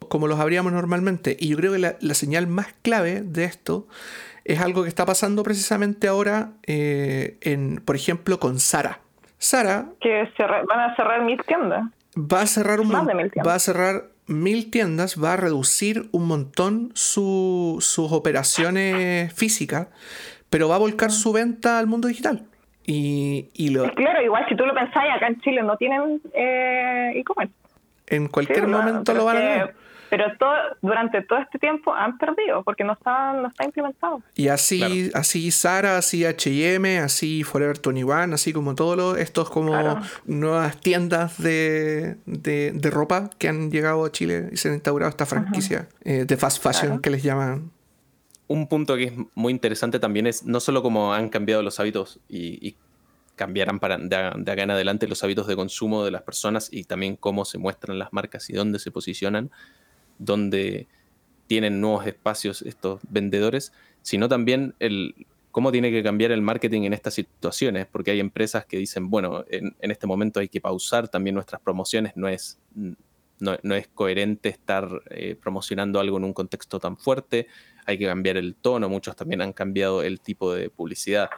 como 0.10 0.28
los 0.28 0.40
abríamos 0.40 0.74
normalmente. 0.74 1.38
Y 1.40 1.50
yo 1.50 1.58
creo 1.58 1.74
que 1.74 1.80
la, 1.80 1.98
la 2.00 2.14
señal 2.14 2.48
más 2.48 2.68
clave 2.82 3.22
de 3.22 3.46
esto 3.46 3.88
es 4.46 4.60
algo 4.60 4.84
que 4.84 4.90
está 4.90 5.06
pasando 5.06 5.44
precisamente 5.44 6.08
ahora, 6.08 6.54
eh, 6.64 7.38
en, 7.42 7.82
por 7.84 7.96
ejemplo, 7.96 8.40
con 8.40 8.60
Sara. 8.60 9.00
Sara. 9.44 9.88
Que 10.00 10.30
van 10.40 10.80
a 10.80 10.96
cerrar 10.96 11.22
mil 11.24 11.38
tiendas. 11.46 11.84
Va 12.16 12.42
a 12.42 12.48
cerrar 12.48 12.80
un 12.80 12.88
Más 12.88 13.06
de 13.06 13.14
mil 13.14 13.30
tiendas. 13.30 13.52
Va 13.52 13.56
a 13.56 13.60
cerrar 13.60 14.04
mil 14.26 14.72
tiendas, 14.72 15.22
va 15.22 15.34
a 15.34 15.38
reducir 15.38 16.08
un 16.14 16.28
montón 16.28 16.92
su, 16.94 17.78
sus 17.82 18.14
operaciones 18.14 19.34
físicas, 19.34 19.88
pero 20.50 20.70
va 20.70 20.76
a 20.76 20.80
volcar 20.80 21.12
su 21.12 21.34
venta 21.34 21.78
al 21.78 21.88
mundo 21.88 22.08
digital. 22.08 22.46
Y, 22.86 23.50
y 23.54 23.70
lo... 23.70 23.92
Claro, 23.94 24.22
igual 24.22 24.46
si 24.48 24.56
tú 24.56 24.66
lo 24.66 24.74
pensás, 24.74 25.04
acá 25.14 25.28
en 25.28 25.42
Chile 25.42 25.62
no 25.62 25.76
tienen 25.76 26.22
eh, 26.34 27.12
e-commerce. 27.16 27.54
En 28.08 28.28
cualquier 28.30 28.68
momento 28.68 29.14
lo 29.14 29.26
van 29.26 29.38
a 29.38 29.40
ganar. 29.42 29.74
Pero 30.14 30.26
todo, 30.38 30.54
durante 30.84 31.24
todo 31.24 31.40
este 31.40 31.58
tiempo 31.58 31.92
han 31.92 32.20
perdido 32.20 32.64
porque 32.64 32.84
no 32.84 32.94
está, 32.94 33.34
no 33.34 33.48
está 33.48 33.66
implementado. 33.66 34.22
Y 34.36 34.50
así, 34.50 35.10
así 35.16 35.50
Sara, 35.50 35.98
así 35.98 36.24
HM, 36.24 37.04
así 37.04 37.44
Forever 37.44 37.80
21, 37.84 38.36
así 38.36 38.54
como 38.54 38.76
todos 38.76 39.18
estos 39.18 39.50
como 39.50 39.74
nuevas 40.26 40.80
tiendas 40.80 41.42
de, 41.42 42.18
de, 42.28 42.90
ropa 42.92 43.32
que 43.40 43.48
han 43.48 43.72
llegado 43.72 44.06
a 44.06 44.12
Chile 44.12 44.50
y 44.52 44.58
se 44.58 44.68
han 44.68 44.76
instaurado 44.76 45.10
esta 45.10 45.26
franquicia 45.26 45.90
eh, 46.04 46.26
de 46.28 46.38
fast 46.38 46.62
fashion 46.62 47.02
que 47.02 47.10
les 47.10 47.24
llaman. 47.24 47.72
Un 48.46 48.68
punto 48.68 48.96
que 48.96 49.06
es 49.06 49.14
muy 49.34 49.52
interesante 49.52 49.98
también 50.00 50.28
es 50.28 50.44
no 50.46 50.60
solo 50.60 50.84
cómo 50.84 51.16
han 51.16 51.30
cambiado 51.30 51.64
los 51.64 51.80
hábitos 51.80 52.20
y, 52.30 52.76
cambiarán 53.36 53.80
para 53.80 53.98
de, 53.98 54.08
de, 54.08 54.52
acá 54.52 54.62
en 54.62 54.70
adelante 54.70 55.08
los 55.08 55.24
hábitos 55.24 55.48
de 55.48 55.56
consumo 55.56 56.06
de 56.06 56.12
las 56.12 56.22
personas 56.22 56.70
y 56.72 56.84
también 56.84 57.16
cómo 57.16 57.46
se 57.46 57.58
muestran 57.58 57.98
las 57.98 58.14
marcas 58.14 58.48
y 58.52 58.54
dónde 58.54 58.78
se 58.78 58.92
posicionan, 58.92 59.50
donde 60.26 60.88
tienen 61.48 61.82
nuevos 61.82 62.08
espacios 62.08 62.62
estos 62.62 63.02
vendedores, 63.10 63.74
sino 64.02 64.28
también 64.28 64.76
el 64.80 65.28
cómo 65.54 65.72
tiene 65.72 65.92
que 65.92 66.02
cambiar 66.02 66.32
el 66.32 66.42
marketing 66.42 66.82
en 66.82 66.94
estas 66.94 67.14
situaciones, 67.14 67.86
porque 67.86 68.10
hay 68.10 68.20
empresas 68.20 68.66
que 68.66 68.78
dicen, 68.78 69.12
bueno, 69.12 69.46
en, 69.52 69.76
este 69.80 70.08
momento 70.08 70.40
hay 70.40 70.50
que 70.50 70.60
pausar 70.60 71.10
también 71.10 71.36
nuestras 71.36 71.62
promociones, 71.62 72.14
no 72.16 72.28
es, 72.28 72.60
no, 73.40 73.76
es 73.76 73.88
coherente 73.90 74.50
estar 74.50 74.90
eh, 75.12 75.36
promocionando 75.40 76.00
algo 76.00 76.18
en 76.18 76.24
un 76.24 76.34
contexto 76.34 76.80
tan 76.80 76.98
fuerte, 76.98 77.46
hay 77.86 78.00
que 78.00 78.08
cambiar 78.08 78.38
el 78.38 78.56
tono, 78.56 78.90
muchos 78.90 79.16
también 79.16 79.44
han 79.44 79.54
cambiado 79.54 80.02
el 80.02 80.22
tipo 80.22 80.56
de 80.56 80.72
publicidad, 80.72 81.30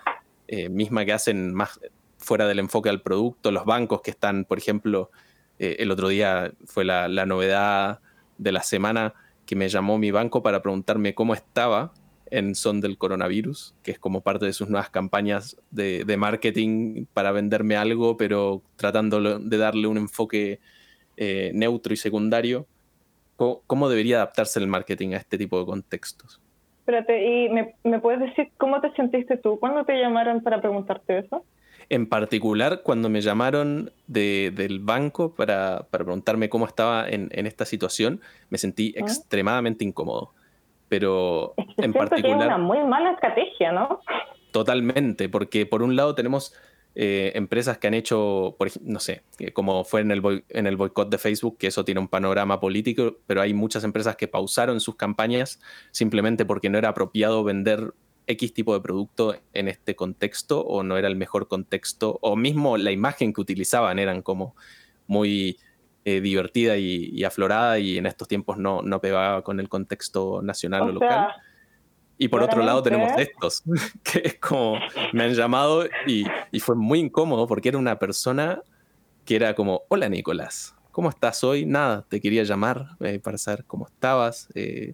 eh, 0.48 0.70
misma 0.70 1.04
que 1.04 1.12
hacen 1.12 1.54
más 1.54 1.82
fuera 2.18 2.48
del 2.48 2.60
enfoque 2.60 2.88
al 2.88 3.02
producto, 3.02 3.52
los 3.52 3.66
bancos 3.66 4.02
que 4.02 4.12
están, 4.12 4.46
por 4.46 4.58
ejemplo, 4.58 5.12
eh, 5.60 5.76
el 5.80 5.92
otro 5.92 6.08
día 6.08 6.54
fue 6.64 6.86
la, 6.86 7.10
la 7.10 7.26
novedad 7.26 8.00
de 8.38 8.52
la 8.52 8.62
semana 8.62 9.14
que 9.46 9.56
me 9.56 9.70
llamó 9.70 9.98
mi 9.98 10.12
banco 10.12 10.42
para 10.42 10.62
preguntarme 10.62 11.14
cómo 11.14 11.34
estaba 11.34 11.94
en 12.32 12.56
son 12.56 12.82
del 12.82 12.98
coronavirus, 12.98 13.76
que 13.84 13.92
es 13.92 14.00
como 14.00 14.22
parte 14.22 14.46
de 14.46 14.54
sus 14.54 14.70
nuevas 14.70 14.90
campañas 14.90 15.62
de, 15.72 16.04
marketing 16.18 17.06
para 17.14 17.32
venderme 17.32 17.76
algo, 17.76 18.18
pero 18.18 18.62
tratando 18.76 19.40
de 19.40 19.58
darle 19.58 19.88
un 19.88 19.98
enfoque 19.98 20.60
eh, 21.18 21.52
neutro 21.54 21.94
y 21.94 21.98
secundario. 21.98 22.68
¿Cómo, 23.36 23.90
debería 23.90 24.18
adaptarse 24.18 24.60
el 24.60 24.68
marketing 24.68 25.14
a 25.14 25.18
este 25.18 25.38
tipo 25.38 25.60
de 25.60 25.66
contextos? 25.66 26.42
Espérate, 26.80 27.26
¿y 27.26 27.50
me, 27.50 27.76
me 27.84 28.00
puedes 28.00 28.22
decir 28.22 28.52
cómo 28.58 28.80
te 28.80 28.92
sentiste 28.94 29.38
tú 29.38 29.60
cuando 29.60 29.84
te 29.84 30.00
llamaron 30.00 30.42
para 30.42 30.62
preguntarte 30.62 31.20
eso? 31.20 31.44
En 31.90 32.08
particular, 32.08 32.82
cuando 32.84 33.10
me 33.10 33.22
llamaron 33.22 33.92
del 34.08 34.80
banco 34.80 35.34
para, 35.34 35.88
preguntarme 35.92 36.50
cómo 36.50 36.66
estaba 36.66 37.08
en, 37.08 37.30
esta 37.32 37.66
situación, 37.66 38.22
me 38.50 38.58
sentí 38.58 38.94
extremadamente 38.98 39.84
incómodo. 39.84 40.32
Pero 40.90 41.54
en 41.78 41.94
particular. 41.94 42.40
es 42.40 42.46
una 42.46 42.58
muy 42.58 42.84
mala 42.84 43.12
estrategia, 43.12 43.72
¿no? 43.72 44.02
Totalmente, 44.52 45.30
porque 45.30 45.66
por 45.66 45.84
un 45.84 45.96
lado 45.96 46.16
tenemos 46.16 46.56
eh, 46.98 47.34
empresas 47.36 47.78
que 47.78 47.88
han 47.88 47.94
hecho, 47.94 48.56
por, 48.58 48.70
no 48.82 49.02
sé, 49.02 49.24
eh, 49.40 49.52
como 49.52 49.84
fue 49.84 50.00
en 50.00 50.12
el, 50.12 50.46
en 50.48 50.66
el 50.66 50.78
boicot 50.78 51.10
de 51.10 51.18
Facebook, 51.18 51.58
que 51.58 51.68
eso 51.68 51.84
tiene 51.84 52.00
un 52.00 52.08
panorama 52.08 52.62
político, 52.62 53.18
pero 53.28 53.42
hay 53.42 53.54
muchas 53.54 53.84
empresas 53.84 54.16
que 54.16 54.30
pausaron 54.30 54.80
sus 54.80 54.96
campañas 54.96 55.60
simplemente 55.92 56.46
porque 56.46 56.70
no 56.70 56.78
era 56.78 56.90
apropiado 56.90 57.44
vender 57.44 57.94
X 58.28 58.54
tipo 58.54 58.74
de 58.74 58.82
producto 58.82 59.36
en 59.54 59.68
este 59.68 59.96
contexto 59.96 60.62
o 60.62 60.84
no 60.84 60.98
era 60.98 61.08
el 61.08 61.16
mejor 61.16 61.48
contexto 61.48 62.18
o 62.22 62.36
mismo 62.36 62.78
la 62.78 62.92
imagen 62.92 63.34
que 63.34 63.42
utilizaban 63.42 64.00
eran 64.00 64.22
como 64.22 64.56
muy 65.08 65.58
eh, 66.04 66.22
divertida 66.22 66.78
y, 66.78 67.24
aflorada 67.24 67.80
y 67.80 67.98
en 67.98 68.06
estos 68.06 68.28
tiempos 68.28 68.58
no, 68.58 68.82
no 68.82 69.02
pegaba 69.02 69.44
con 69.44 69.60
el 69.60 69.70
contexto 69.70 70.42
nacional 70.42 70.84
o, 70.84 70.92
local. 70.92 71.30
Y 72.18 72.28
por 72.28 72.44
otro 72.44 72.64
lado 72.64 72.82
tenemos 72.82 73.12
estos, 73.18 73.64
que 74.04 74.22
es 74.24 74.36
como 74.36 74.78
me 75.14 75.24
han 75.24 75.34
llamado 75.34 75.86
y, 76.08 76.26
fue 76.60 76.76
muy 76.76 77.00
incómodo 77.00 77.48
porque 77.48 77.70
era 77.70 77.78
una 77.78 78.00
persona 78.00 78.62
que 79.26 79.36
era 79.36 79.56
como, 79.56 79.82
hola 79.90 80.08
Nicolás, 80.08 80.76
¿cómo 80.92 81.10
estás 81.10 81.44
hoy? 81.44 81.66
Nada, 81.66 82.06
te 82.08 82.22
quería 82.22 82.44
llamar 82.44 82.90
eh, 83.00 83.20
para 83.20 83.38
saber 83.38 83.66
cómo 83.66 83.88
estabas. 83.88 84.48
Eh, 84.54 84.94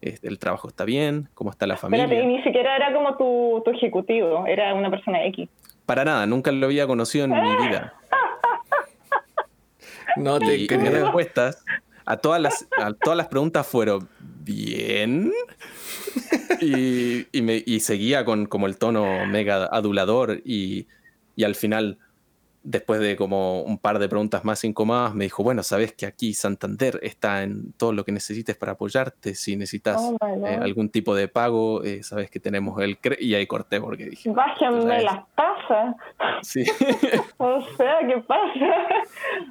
el 0.00 0.38
trabajo 0.38 0.68
está 0.68 0.84
bien, 0.84 1.28
cómo 1.34 1.50
está 1.50 1.66
la 1.66 1.76
familia. 1.76 2.22
y 2.22 2.26
ni 2.26 2.42
siquiera 2.42 2.76
era 2.76 2.92
como 2.92 3.16
tu, 3.62 3.70
ejecutivo, 3.70 4.46
era 4.46 4.74
una 4.74 4.90
persona 4.90 5.24
X. 5.26 5.48
Para 5.86 6.04
nada, 6.04 6.26
nunca 6.26 6.52
lo 6.52 6.66
había 6.66 6.86
conocido 6.86 7.24
en 7.24 7.32
mi 7.32 7.66
vida. 7.66 7.94
No 10.16 10.40
te 10.40 10.56
y 10.56 10.66
mis 10.68 10.90
respuestas 10.90 11.64
a 12.04 12.16
todas 12.16 12.40
las, 12.42 12.66
a 12.76 12.92
todas 12.92 13.16
las 13.16 13.28
preguntas 13.28 13.66
fueron 13.66 14.08
bien. 14.18 15.32
Y, 16.60 17.40
me, 17.40 17.62
y 17.64 17.80
seguía 17.80 18.24
con 18.24 18.46
como 18.46 18.66
el 18.66 18.76
tono 18.76 19.24
mega 19.24 19.66
adulador 19.66 20.42
y, 20.44 20.88
y 21.36 21.44
al 21.44 21.54
final 21.54 21.98
después 22.62 23.00
de 23.00 23.16
como 23.16 23.62
un 23.62 23.78
par 23.78 23.98
de 23.98 24.08
preguntas 24.08 24.44
más 24.44 24.62
incómodas, 24.64 25.14
me 25.14 25.24
dijo, 25.24 25.42
bueno, 25.42 25.62
sabes 25.62 25.92
que 25.92 26.06
aquí 26.06 26.34
Santander 26.34 27.00
está 27.02 27.42
en 27.42 27.72
todo 27.72 27.92
lo 27.92 28.04
que 28.04 28.12
necesites 28.12 28.56
para 28.56 28.72
apoyarte. 28.72 29.34
Si 29.34 29.56
necesitas 29.56 29.96
oh 29.98 30.16
eh, 30.46 30.58
algún 30.60 30.90
tipo 30.90 31.14
de 31.14 31.28
pago, 31.28 31.82
eh, 31.84 32.02
sabes 32.02 32.30
que 32.30 32.38
tenemos 32.38 32.80
el... 32.82 32.98
y 33.18 33.34
ahí 33.34 33.46
corté 33.46 33.80
porque 33.80 34.10
dije... 34.10 34.30
Bájame 34.30 35.02
las 35.02 35.20
pasas. 35.34 35.96
Sí. 36.42 36.64
o 37.38 37.62
sea, 37.76 37.98
¿qué 38.06 38.18
pasa? 38.26 38.86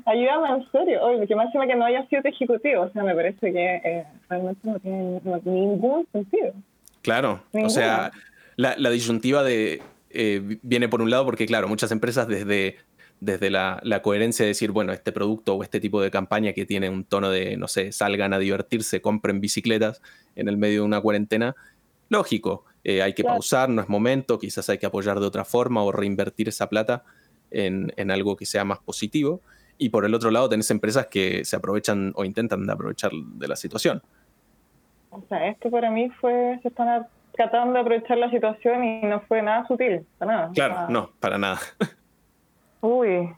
Ayúdame 0.06 0.50
en 0.50 0.72
serio. 0.72 1.04
Oye, 1.04 1.28
que 1.28 1.36
más 1.36 1.48
que 1.52 1.76
no 1.76 1.86
haya 1.86 2.06
sido 2.08 2.22
ejecutivo. 2.24 2.84
O 2.84 2.90
sea, 2.92 3.04
me 3.04 3.16
parece 3.16 3.52
que 3.52 3.76
eh, 3.84 4.06
realmente 4.30 4.60
no 4.64 4.80
tiene, 4.80 5.22
ningún 5.46 6.08
sentido. 6.12 6.54
Claro. 7.02 7.42
O 7.54 7.70
sea, 7.70 8.12
la, 8.56 8.76
la 8.78 8.90
disyuntiva 8.92 9.42
de... 9.42 9.82
viene 10.62 10.90
por 10.90 11.02
un 11.02 11.10
lado 11.10 11.26
porque, 11.26 11.48
claro, 11.48 11.68
muchas 11.68 11.92
empresas 11.92 12.28
desde 12.28 12.78
desde 13.22 13.50
la, 13.50 13.82
coherencia 14.02 14.44
de 14.44 14.50
decir, 14.50 14.72
bueno, 14.72 14.94
este 14.94 15.12
producto 15.12 15.56
o 15.56 15.64
este 15.64 15.80
tipo 15.80 16.02
de 16.02 16.10
campaña 16.12 16.54
que 16.54 16.66
tiene 16.66 16.90
un 16.90 17.04
tono 17.04 17.30
de, 17.30 17.58
no 17.58 17.68
sé, 17.68 17.92
salgan 17.92 18.34
a 18.34 18.40
divertirse, 18.40 19.02
compren 19.02 19.42
bicicletas 19.42 20.02
en 20.36 20.48
el 20.48 20.58
medio 20.58 20.82
de 20.82 20.86
una 20.86 21.02
cuarentena, 21.02 21.56
lógico, 22.10 22.66
eh, 22.84 23.02
hay 23.02 23.14
que 23.14 23.24
pausar, 23.24 23.70
no 23.70 23.82
es 23.82 23.90
momento, 23.90 24.40
quizás 24.40 24.70
hay 24.70 24.78
que 24.78 24.86
apoyar 24.86 25.20
de 25.20 25.26
otra 25.26 25.44
forma 25.44 25.84
o 25.84 25.92
reinvertir 25.92 26.48
esa 26.48 26.70
plata 26.70 27.04
en, 27.52 28.12
algo 28.12 28.36
que 28.36 28.46
sea 28.46 28.64
más 28.64 28.80
positivo. 28.80 29.42
Y 29.78 29.90
por 29.90 30.06
el 30.06 30.14
otro 30.14 30.32
lado 30.32 30.50
tenés 30.50 30.72
empresas 30.72 31.08
que 31.08 31.46
se 31.46 31.56
aprovechan 31.56 32.14
o 32.16 32.26
intentan 32.26 32.70
aprovechar 32.70 33.12
de 33.14 33.48
la 33.48 33.56
situación. 33.56 34.02
O 35.10 35.24
sea, 35.28 35.48
esto 35.48 35.70
para 35.70 35.90
mí 35.90 36.10
fue, 36.22 36.60
se 36.62 36.68
están 36.70 37.08
tratando 37.34 37.74
de 37.74 37.80
aprovechar 37.80 38.18
la 38.18 38.30
situación 38.30 38.84
y 38.84 39.02
no 39.04 39.22
fue 39.22 39.42
nada 39.42 39.66
sutil, 39.68 40.06
para 40.18 40.34
nada. 40.34 40.52
Claro, 40.54 40.90
no, 40.90 41.12
para 41.20 41.38
nada. 41.38 41.60
Uy, 42.82 43.30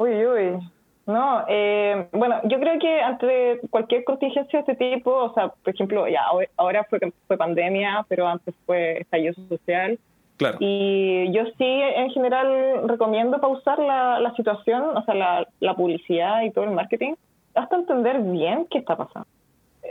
uy, 0.00 0.26
uy. 0.26 0.58
No, 1.06 1.42
eh, 1.48 2.06
bueno, 2.12 2.36
yo 2.44 2.60
creo 2.60 2.78
que 2.78 3.00
ante 3.00 3.60
cualquier 3.70 4.04
contingencia 4.04 4.62
de 4.62 4.72
este 4.72 4.92
tipo, 4.96 5.10
o 5.10 5.32
sea, 5.32 5.48
por 5.48 5.74
ejemplo, 5.74 6.06
ya 6.06 6.20
ahora 6.58 6.84
fue, 6.84 7.00
fue 7.26 7.38
pandemia, 7.38 8.04
pero 8.08 8.28
antes 8.28 8.54
fue 8.66 9.00
estallido 9.00 9.32
social. 9.48 9.98
Claro. 10.36 10.58
Y 10.60 11.32
yo 11.32 11.44
sí, 11.56 11.64
en 11.64 12.10
general, 12.10 12.86
recomiendo 12.86 13.40
pausar 13.40 13.78
la, 13.78 14.20
la 14.20 14.34
situación, 14.34 14.82
o 14.96 15.02
sea, 15.04 15.14
la, 15.14 15.48
la, 15.60 15.74
publicidad 15.74 16.42
y 16.42 16.50
todo 16.50 16.64
el 16.64 16.72
marketing, 16.72 17.14
hasta 17.54 17.76
entender 17.76 18.20
bien 18.20 18.66
qué 18.70 18.78
está 18.78 18.94
pasando. 18.94 19.26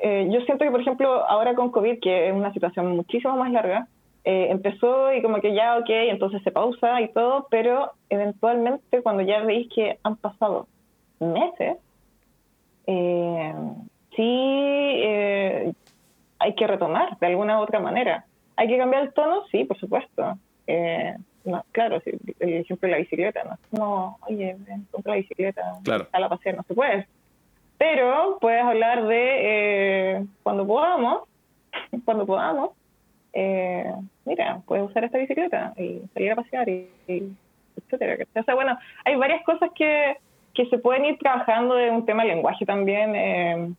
Eh, 0.04 0.30
yo 0.32 0.40
siento 0.42 0.66
que, 0.66 0.72
por 0.72 0.82
ejemplo, 0.82 1.28
ahora 1.28 1.56
con 1.56 1.72
COVID, 1.72 2.00
que 2.00 2.30
es 2.30 2.34
una 2.34 2.54
situación 2.54 2.96
muchísimo 2.96 3.36
más 3.36 3.52
larga, 3.52 3.88
eh, 4.30 4.52
empezó 4.52 5.14
y 5.14 5.22
como 5.22 5.40
que 5.40 5.54
ya, 5.54 5.78
ok, 5.78 5.88
entonces 5.88 6.44
se 6.44 6.52
pausa 6.52 7.00
y 7.00 7.08
todo, 7.14 7.48
pero 7.50 7.94
eventualmente 8.10 9.02
cuando 9.02 9.24
ya 9.24 9.40
veis 9.44 9.70
que 9.74 10.00
han 10.04 10.18
pasado 10.18 10.68
meses, 11.22 11.78
eh, 12.88 13.54
sí 14.18 14.26
eh, 14.28 15.72
hay 16.40 16.56
que 16.56 16.68
retomar 16.68 17.18
de 17.20 17.28
alguna 17.28 17.58
u 17.58 17.64
otra 17.64 17.80
manera. 17.80 18.26
¿Hay 18.58 18.68
que 18.68 18.78
cambiar 18.78 19.04
el 19.04 19.14
tono? 19.14 19.46
Sí, 19.50 19.64
por 19.64 19.80
supuesto. 19.80 20.38
no, 21.46 21.64
claro, 21.72 22.02
si, 22.02 22.10
el 22.42 22.54
ejemplo 22.54 22.86
de 22.86 22.92
la 22.92 22.98
bicicleta, 22.98 23.58
no, 23.72 24.18
oye, 24.28 24.58
compra 24.92 25.14
la 25.14 25.20
bicicleta, 25.20 25.72
claro. 25.86 26.08
a 26.12 26.20
la 26.20 26.28
pasear, 26.28 26.58
no 26.58 26.64
se 26.64 26.74
puede. 26.74 27.08
Pero 27.78 28.40
puedes 28.42 28.62
hablar 28.62 29.08
de 29.08 30.26
cuando 30.44 30.68
podamos, 30.68 31.30
cuando 32.04 32.26
podamos, 32.26 32.72
eh, 33.40 33.94
mira, 34.28 34.62
puedes 34.66 34.86
usar 34.86 35.04
esta 35.04 35.18
bicicleta 35.18 35.74
y 35.78 36.02
salir 36.14 36.32
a 36.32 36.36
pasear 36.36 36.70
y, 36.70 36.90
etcétera. 37.78 38.26
O 38.36 38.44
sea, 38.44 38.56
bueno, 38.56 38.78
hay 39.06 39.16
varias 39.16 39.44
cosas 39.44 39.72
que, 39.74 40.18
que 40.54 40.66
se 40.68 40.78
pueden 40.78 41.06
ir 41.06 41.18
trabajando 41.18 41.76
de 41.76 41.90
un 41.90 42.06
tema 42.06 42.24
de 42.24 42.30
lenguaje 42.30 42.66
también. 42.66 43.16
Eh, 43.16 43.72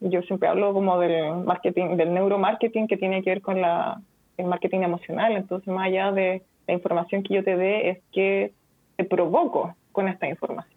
yo 0.00 0.22
siempre 0.22 0.48
hablo 0.48 0.72
como 0.74 0.98
del 0.98 1.36
marketing, 1.44 1.96
del 1.96 2.12
neuromarketing 2.12 2.86
que 2.86 2.96
tiene 2.96 3.22
que 3.22 3.30
ver 3.30 3.40
con 3.40 3.60
la, 3.60 4.00
el 4.36 4.46
marketing 4.46 4.80
emocional. 4.80 5.32
Entonces, 5.32 5.72
más 5.72 5.86
allá 5.86 6.12
de 6.12 6.42
la 6.66 6.74
información 6.74 7.22
que 7.22 7.34
yo 7.34 7.44
te 7.44 7.56
dé, 7.56 7.90
es 7.90 7.98
que 8.12 8.52
te 8.96 9.04
provoco 9.04 9.74
con 9.92 10.08
esta 10.08 10.28
información. 10.28 10.76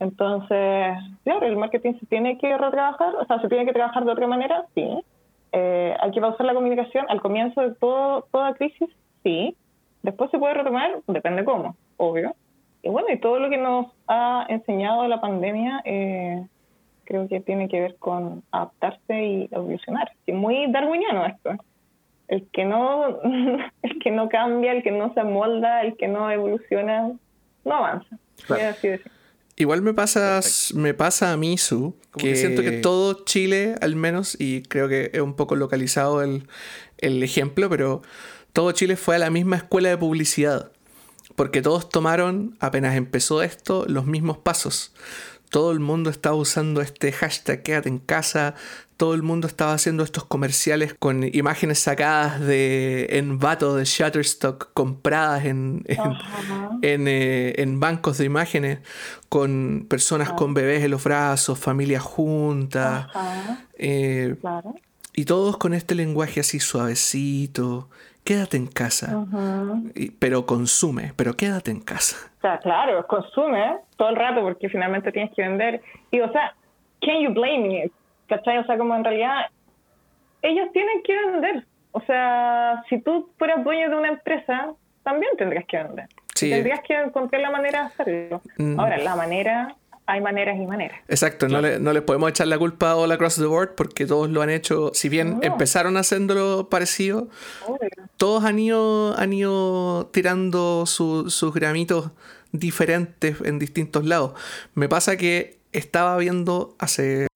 Entonces, 0.00 0.96
claro, 1.24 1.46
el 1.46 1.56
marketing 1.56 1.94
se 1.98 2.06
tiene 2.06 2.38
que 2.38 2.56
retrabajar, 2.56 3.16
o 3.16 3.26
sea, 3.26 3.40
se 3.40 3.48
tiene 3.48 3.66
que 3.66 3.72
trabajar 3.72 4.04
de 4.04 4.12
otra 4.12 4.26
manera, 4.26 4.64
sí. 4.74 4.86
Eh, 5.52 5.96
hay 6.00 6.10
que 6.10 6.20
pausar 6.20 6.46
la 6.46 6.54
comunicación 6.54 7.06
al 7.08 7.20
comienzo 7.20 7.60
de 7.60 7.74
todo, 7.74 8.26
toda 8.30 8.54
crisis, 8.54 8.88
sí. 9.22 9.56
Después 10.02 10.30
se 10.30 10.38
puede 10.38 10.54
retomar, 10.54 11.00
depende 11.06 11.44
cómo, 11.44 11.76
obvio. 11.96 12.34
Y 12.82 12.88
bueno, 12.88 13.08
y 13.10 13.18
todo 13.18 13.38
lo 13.38 13.50
que 13.50 13.56
nos 13.56 13.86
ha 14.06 14.46
enseñado 14.48 15.06
la 15.08 15.20
pandemia, 15.20 15.82
eh, 15.84 16.46
creo 17.04 17.26
que 17.28 17.40
tiene 17.40 17.68
que 17.68 17.80
ver 17.80 17.96
con 17.96 18.42
adaptarse 18.52 19.24
y 19.24 19.48
evolucionar. 19.50 20.12
Es 20.26 20.34
muy 20.34 20.70
darwiniano 20.70 21.26
esto. 21.26 21.50
El 22.28 22.46
que 22.50 22.64
no, 22.64 23.20
el 23.82 23.98
que 24.00 24.10
no 24.10 24.28
cambia, 24.28 24.72
el 24.72 24.82
que 24.82 24.90
no 24.90 25.12
se 25.14 25.20
amolda, 25.20 25.82
el 25.82 25.96
que 25.96 26.08
no 26.08 26.30
evoluciona, 26.30 27.10
no 27.64 27.74
avanza. 27.74 28.16
Igual 29.58 29.82
me 29.82 29.92
pasa, 29.92 30.40
me 30.74 30.94
pasa 30.94 31.32
a 31.32 31.36
mí, 31.36 31.58
Su, 31.58 31.96
que, 32.16 32.36
siento 32.36 32.62
que 32.62 32.70
todo 32.70 33.24
Chile, 33.24 33.74
al 33.80 33.96
menos, 33.96 34.36
y 34.38 34.62
creo 34.62 34.88
que 34.88 35.10
es 35.12 35.20
un 35.20 35.34
poco 35.34 35.56
localizado 35.56 36.22
el, 36.22 36.46
el 36.98 37.22
ejemplo, 37.24 37.68
pero 37.68 38.02
todo 38.52 38.70
Chile 38.70 38.96
fue 38.96 39.16
a 39.16 39.18
la 39.18 39.30
misma 39.30 39.56
escuela 39.56 39.88
de 39.88 39.98
publicidad. 39.98 40.70
Porque 41.34 41.60
todos 41.60 41.88
tomaron, 41.88 42.56
apenas 42.60 42.96
empezó 42.96 43.42
esto, 43.42 43.84
los 43.88 44.06
mismos 44.06 44.38
pasos 44.38 44.92
todo 45.50 45.72
el 45.72 45.80
mundo 45.80 46.10
estaba 46.10 46.36
usando 46.36 46.80
este 46.80 47.12
hashtag 47.12 47.62
quédate 47.62 47.88
en 47.88 47.98
casa, 47.98 48.54
todo 48.96 49.14
el 49.14 49.22
mundo 49.22 49.46
estaba 49.46 49.74
haciendo 49.74 50.02
estos 50.02 50.24
comerciales 50.24 50.94
con 50.98 51.22
imágenes 51.32 51.78
sacadas 51.78 52.40
de 52.40 53.06
en 53.10 53.38
vato 53.38 53.76
de 53.76 53.84
Shutterstock 53.84 54.72
compradas 54.74 55.44
en, 55.44 55.84
en, 56.82 57.06
eh, 57.08 57.64
bancos 57.76 58.18
de 58.18 58.24
imágenes 58.24 58.80
con 59.28 59.86
personas 59.88 60.32
con 60.32 60.52
bebés 60.52 60.82
en 60.82 60.90
los 60.90 61.04
brazos, 61.04 61.58
familias 61.58 62.02
juntas. 62.02 63.06
Eh, 63.78 64.34
y 65.14 65.24
todos 65.24 65.56
con 65.58 65.74
este 65.74 65.94
lenguaje 65.94 66.40
así 66.40 66.58
suavecito, 66.58 67.88
quédate 68.28 68.58
en 68.58 68.66
casa, 68.66 69.24
pero 70.18 70.44
consume, 70.44 71.14
pero 71.16 71.32
quédate 71.32 71.70
en 71.70 71.80
casa. 71.80 72.30
O 72.36 72.40
sea, 72.42 72.58
claro, 72.58 73.06
consume 73.06 73.78
todo 73.96 74.10
el 74.10 74.16
rato 74.16 74.42
porque 74.42 74.68
finalmente 74.68 75.10
tienes 75.12 75.34
que 75.34 75.40
vender. 75.40 75.80
Y, 76.10 76.20
o 76.20 76.30
sea, 76.30 76.54
can 77.00 77.22
you 77.22 77.32
blame 77.32 77.58
me? 77.60 77.90
¿Cachai? 78.28 78.58
O 78.58 78.66
sea, 78.66 78.76
como 78.76 78.94
en 78.94 79.02
realidad 79.02 79.46
ellos 80.42 80.68
tienen 80.74 81.02
que 81.04 81.16
vender. 81.16 81.64
O 81.92 82.02
sea, 82.02 82.84
si 82.90 83.00
tú 83.00 83.30
fueras 83.38 83.64
dueño 83.64 83.88
de 83.88 83.96
una 83.96 84.08
empresa, 84.08 84.74
también 85.04 85.32
tendrías 85.38 85.64
que 85.64 85.78
vender. 85.78 86.08
Tendrías 86.38 86.80
que 86.86 87.00
encontrar 87.00 87.40
la 87.40 87.50
manera 87.50 87.80
de 87.80 87.86
hacerlo. 87.86 88.42
Mm. 88.58 88.78
Ahora, 88.78 88.98
la 88.98 89.16
manera 89.16 89.74
hay 90.08 90.22
maneras 90.22 90.58
y 90.58 90.66
maneras. 90.66 91.00
Exacto, 91.06 91.48
no, 91.48 91.60
le, 91.60 91.78
no 91.78 91.92
les 91.92 92.02
podemos 92.02 92.30
echar 92.30 92.46
la 92.46 92.56
culpa 92.58 92.92
a 92.92 92.96
All 92.96 93.12
Across 93.12 93.36
the 93.36 93.44
Board 93.44 93.74
porque 93.74 94.06
todos 94.06 94.30
lo 94.30 94.40
han 94.40 94.48
hecho, 94.48 94.90
si 94.94 95.10
bien 95.10 95.38
empezaron 95.42 95.98
haciéndolo 95.98 96.70
parecido, 96.70 97.28
todos 98.16 98.42
han 98.44 98.58
ido, 98.58 99.14
han 99.18 99.34
ido 99.34 100.06
tirando 100.10 100.86
sus 100.86 101.54
gramitos 101.54 102.10
diferentes 102.52 103.36
en 103.44 103.58
distintos 103.58 104.06
lados. 104.06 104.32
Me 104.74 104.88
pasa 104.88 105.18
que 105.18 105.58
estaba 105.72 106.16
viendo 106.16 106.74
hace, 106.78 107.26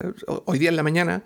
hoy 0.47 0.59
día 0.59 0.71
en 0.71 0.77
la 0.77 0.83
mañana, 0.83 1.25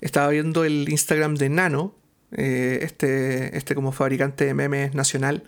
estaba 0.00 0.28
viendo 0.28 0.64
el 0.64 0.88
Instagram 0.88 1.34
de 1.34 1.48
Nano, 1.48 1.96
eh, 2.36 2.78
este, 2.82 3.56
este 3.56 3.74
como 3.74 3.90
fabricante 3.90 4.44
de 4.44 4.54
memes 4.54 4.94
nacional. 4.94 5.42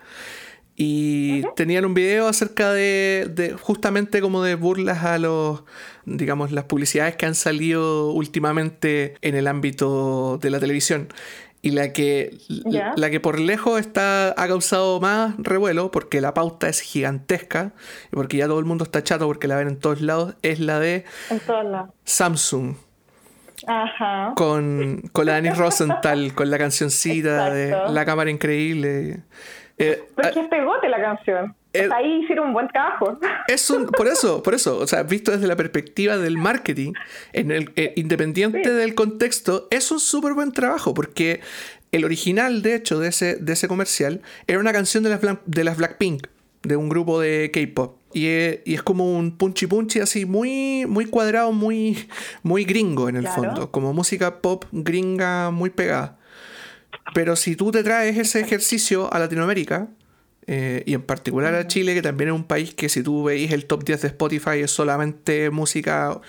Y 0.78 1.42
tenían 1.54 1.86
un 1.86 1.94
video 1.94 2.28
acerca 2.28 2.70
de, 2.72 3.56
justamente 3.62 4.20
como 4.20 4.42
de 4.42 4.56
burlas 4.56 5.04
a 5.04 5.18
los, 5.18 5.64
digamos, 6.04 6.52
las 6.52 6.64
publicidades 6.64 7.16
que 7.16 7.24
han 7.24 7.34
salido 7.34 8.10
últimamente 8.10 9.14
en 9.22 9.34
el 9.36 9.46
ámbito 9.46 10.38
de 10.38 10.50
la 10.50 10.60
televisión. 10.60 11.08
Y 11.62 11.70
la 11.70 11.92
que, 11.92 12.36
la 12.96 13.10
que 13.10 13.20
por 13.20 13.40
lejos 13.40 13.80
está, 13.80 14.28
ha 14.28 14.46
causado 14.46 15.00
más 15.00 15.34
revuelo, 15.38 15.90
porque 15.90 16.20
la 16.20 16.34
pauta 16.34 16.68
es 16.68 16.80
gigantesca, 16.80 17.72
y 18.12 18.14
porque 18.14 18.36
ya 18.36 18.46
todo 18.46 18.58
el 18.58 18.66
mundo 18.66 18.84
está 18.84 19.02
chato 19.02 19.26
porque 19.26 19.48
la 19.48 19.56
ven 19.56 19.68
en 19.68 19.76
todos 19.78 20.02
lados, 20.02 20.34
es 20.42 20.60
la 20.60 20.78
de 20.78 21.04
Samsung. 22.04 22.76
Ajá. 23.66 24.34
Con, 24.36 25.08
con 25.12 25.24
la 25.26 25.32
Dani 25.32 25.50
Rosenthal, 25.50 26.34
con 26.34 26.50
la 26.50 26.58
cancioncita 26.58 27.50
de 27.50 27.74
La 27.88 28.04
Cámara 28.04 28.30
Increíble. 28.30 29.22
Eh, 29.78 30.04
Pero 30.14 30.28
es 30.28 30.34
que 30.34 30.40
es 30.40 30.48
pegote 30.48 30.88
la 30.88 31.00
canción. 31.00 31.54
Eh, 31.72 31.88
ahí 31.92 32.22
hicieron 32.22 32.48
un 32.48 32.52
buen 32.54 32.68
trabajo. 32.68 33.18
Es 33.48 33.70
un, 33.70 33.86
por 33.86 34.08
eso, 34.08 34.42
por 34.42 34.54
eso, 34.54 34.78
o 34.78 34.86
sea, 34.86 35.02
visto 35.02 35.30
desde 35.30 35.46
la 35.46 35.56
perspectiva 35.56 36.16
del 36.16 36.38
marketing, 36.38 36.94
en 37.32 37.50
el, 37.50 37.72
eh, 37.76 37.92
independiente 37.96 38.72
del 38.72 38.94
contexto, 38.94 39.68
es 39.70 39.90
un 39.90 40.00
súper 40.00 40.32
buen 40.32 40.52
trabajo, 40.52 40.94
porque 40.94 41.40
el 41.92 42.04
original, 42.04 42.62
de 42.62 42.74
hecho, 42.74 42.98
de 42.98 43.08
ese, 43.08 43.36
de 43.36 43.52
ese 43.52 43.68
comercial, 43.68 44.22
era 44.46 44.58
una 44.58 44.72
canción 44.72 45.04
de 45.04 45.10
las, 45.10 45.20
de 45.44 45.64
las 45.64 45.76
Blackpink, 45.76 46.26
de 46.62 46.76
un 46.76 46.88
grupo 46.88 47.20
de 47.20 47.50
K-pop. 47.52 47.98
Y 48.12 48.26
es, 48.28 48.82
como 48.82 49.12
un 49.12 49.36
punchy 49.36 49.66
punchy 49.66 50.00
así, 50.00 50.24
muy, 50.24 50.86
muy 50.86 51.06
cuadrado, 51.06 51.52
muy, 51.52 52.08
muy 52.42 52.64
gringo 52.64 53.08
en 53.08 53.16
el 53.16 53.28
fondo, 53.28 53.70
como 53.70 53.92
música 53.92 54.40
pop 54.40 54.64
gringa 54.72 55.50
muy 55.50 55.70
pegada. 55.70 56.18
Pero 57.14 57.36
si 57.36 57.56
tú 57.56 57.70
te 57.70 57.82
traes 57.82 58.16
ese 58.16 58.40
ejercicio 58.40 59.12
a 59.12 59.18
Latinoamérica, 59.18 59.88
eh, 60.48 60.84
y 60.86 60.94
en 60.94 61.02
particular 61.02 61.54
a 61.54 61.66
Chile, 61.66 61.94
que 61.94 62.02
también 62.02 62.28
es 62.28 62.34
un 62.34 62.44
país 62.44 62.72
que 62.74 62.88
si 62.88 63.02
tú 63.02 63.24
veis 63.24 63.52
el 63.52 63.66
top 63.66 63.84
10 63.84 64.02
de 64.02 64.08
Spotify 64.08 64.60
es 64.62 64.70
solamente 64.70 65.50
música, 65.50 66.20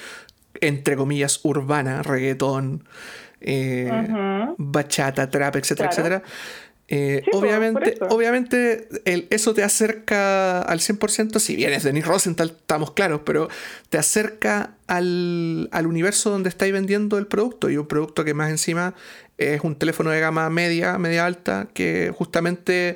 entre 0.60 0.96
comillas, 0.96 1.40
urbana, 1.44 2.02
reggaetón, 2.02 2.84
eh, 3.42 3.92
bachata, 4.58 5.30
trap, 5.30 5.58
etcétera, 5.58 5.90
etcétera. 5.90 6.24
Eh, 6.90 7.22
obviamente, 7.34 7.98
obviamente 8.10 8.88
eso 9.30 9.54
te 9.54 9.62
acerca 9.62 10.62
al 10.62 10.80
100%, 10.80 11.38
si 11.40 11.56
bien 11.56 11.74
es 11.74 11.84
Denis 11.84 12.08
Rosenthal, 12.08 12.56
estamos 12.58 12.92
claros, 12.92 13.22
pero 13.26 13.50
te 13.90 13.98
acerca 13.98 14.72
al, 14.88 15.68
al 15.74 15.86
universo 15.86 16.30
donde 16.30 16.48
estáis 16.48 16.72
vendiendo 16.72 17.18
el 17.18 17.28
producto 17.28 17.70
y 17.70 17.76
un 17.76 17.88
producto 17.88 18.24
que 18.24 18.34
más 18.34 18.50
encima 18.50 18.96
es 19.38 19.64
un 19.64 19.78
teléfono 19.78 20.10
de 20.10 20.20
gama 20.20 20.50
media, 20.50 20.98
media 20.98 21.26
alta, 21.26 21.68
que 21.74 22.12
justamente 22.14 22.96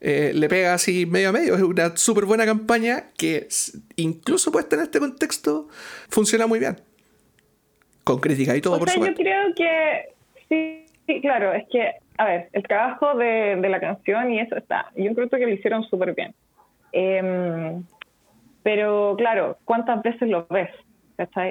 eh, 0.00 0.32
le 0.34 0.48
pega 0.48 0.74
así 0.74 1.04
medio 1.06 1.28
a 1.28 1.32
medio. 1.32 1.54
Es 1.54 1.62
una 1.62 1.96
súper 1.96 2.24
buena 2.24 2.46
campaña 2.46 3.10
que 3.16 3.48
incluso 3.96 4.50
puesta 4.50 4.76
en 4.76 4.82
este 4.82 4.98
contexto 4.98 5.68
funciona 6.08 6.46
muy 6.46 6.58
bien. 6.58 6.76
Con 8.04 8.18
crítica 8.18 8.56
y 8.56 8.60
todo, 8.60 8.78
por 8.78 8.88
supuesto. 8.88 9.22
Yo 9.22 9.24
creo 9.24 9.54
que 9.54 10.84
sí, 11.06 11.20
claro, 11.20 11.52
es 11.52 11.64
que, 11.70 11.92
a 12.18 12.24
ver, 12.24 12.48
el 12.52 12.62
trabajo 12.62 13.14
de, 13.14 13.56
la 13.56 13.78
canción 13.78 14.32
y 14.32 14.40
eso 14.40 14.56
está. 14.56 14.90
Yo 14.96 15.14
creo 15.14 15.28
que 15.28 15.38
lo 15.38 15.50
hicieron 15.50 15.84
súper 15.84 16.14
bien. 16.14 16.34
Em, 16.92 17.84
pero 18.62 19.14
claro, 19.16 19.58
¿cuántas 19.64 20.02
veces 20.02 20.28
lo 20.28 20.46
ves? 20.48 20.70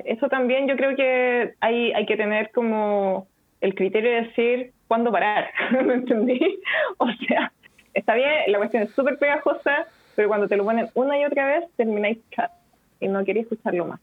Eso 0.06 0.28
también 0.28 0.68
yo 0.68 0.76
creo 0.76 0.96
que 0.98 1.54
hay, 1.62 1.94
hay 1.94 2.06
que 2.06 2.18
tener 2.18 2.52
como 2.52 3.28
el 3.62 3.76
criterio 3.76 4.12
de 4.12 4.22
decir 4.24 4.74
cuándo 4.88 5.12
parar, 5.12 5.52
¿me 5.86 5.94
entendí? 5.94 6.60
O 6.98 7.08
sea, 7.28 7.52
está 7.94 8.16
bien, 8.16 8.30
la 8.48 8.58
cuestión 8.58 8.84
es 8.84 8.92
súper 8.92 9.18
pegajosa, 9.18 9.86
pero 10.16 10.28
cuando 10.28 10.48
te 10.48 10.58
lo 10.58 10.66
ponen 10.66 10.90
una 10.94 11.18
y 11.18 11.26
otra 11.26 11.46
vez, 11.46 11.66
termináis 11.78 12.18
chat 12.32 12.52
y 13.00 13.08
no 13.08 13.24
queréis 13.24 13.46
escucharlo 13.46 13.86
más. 13.86 14.02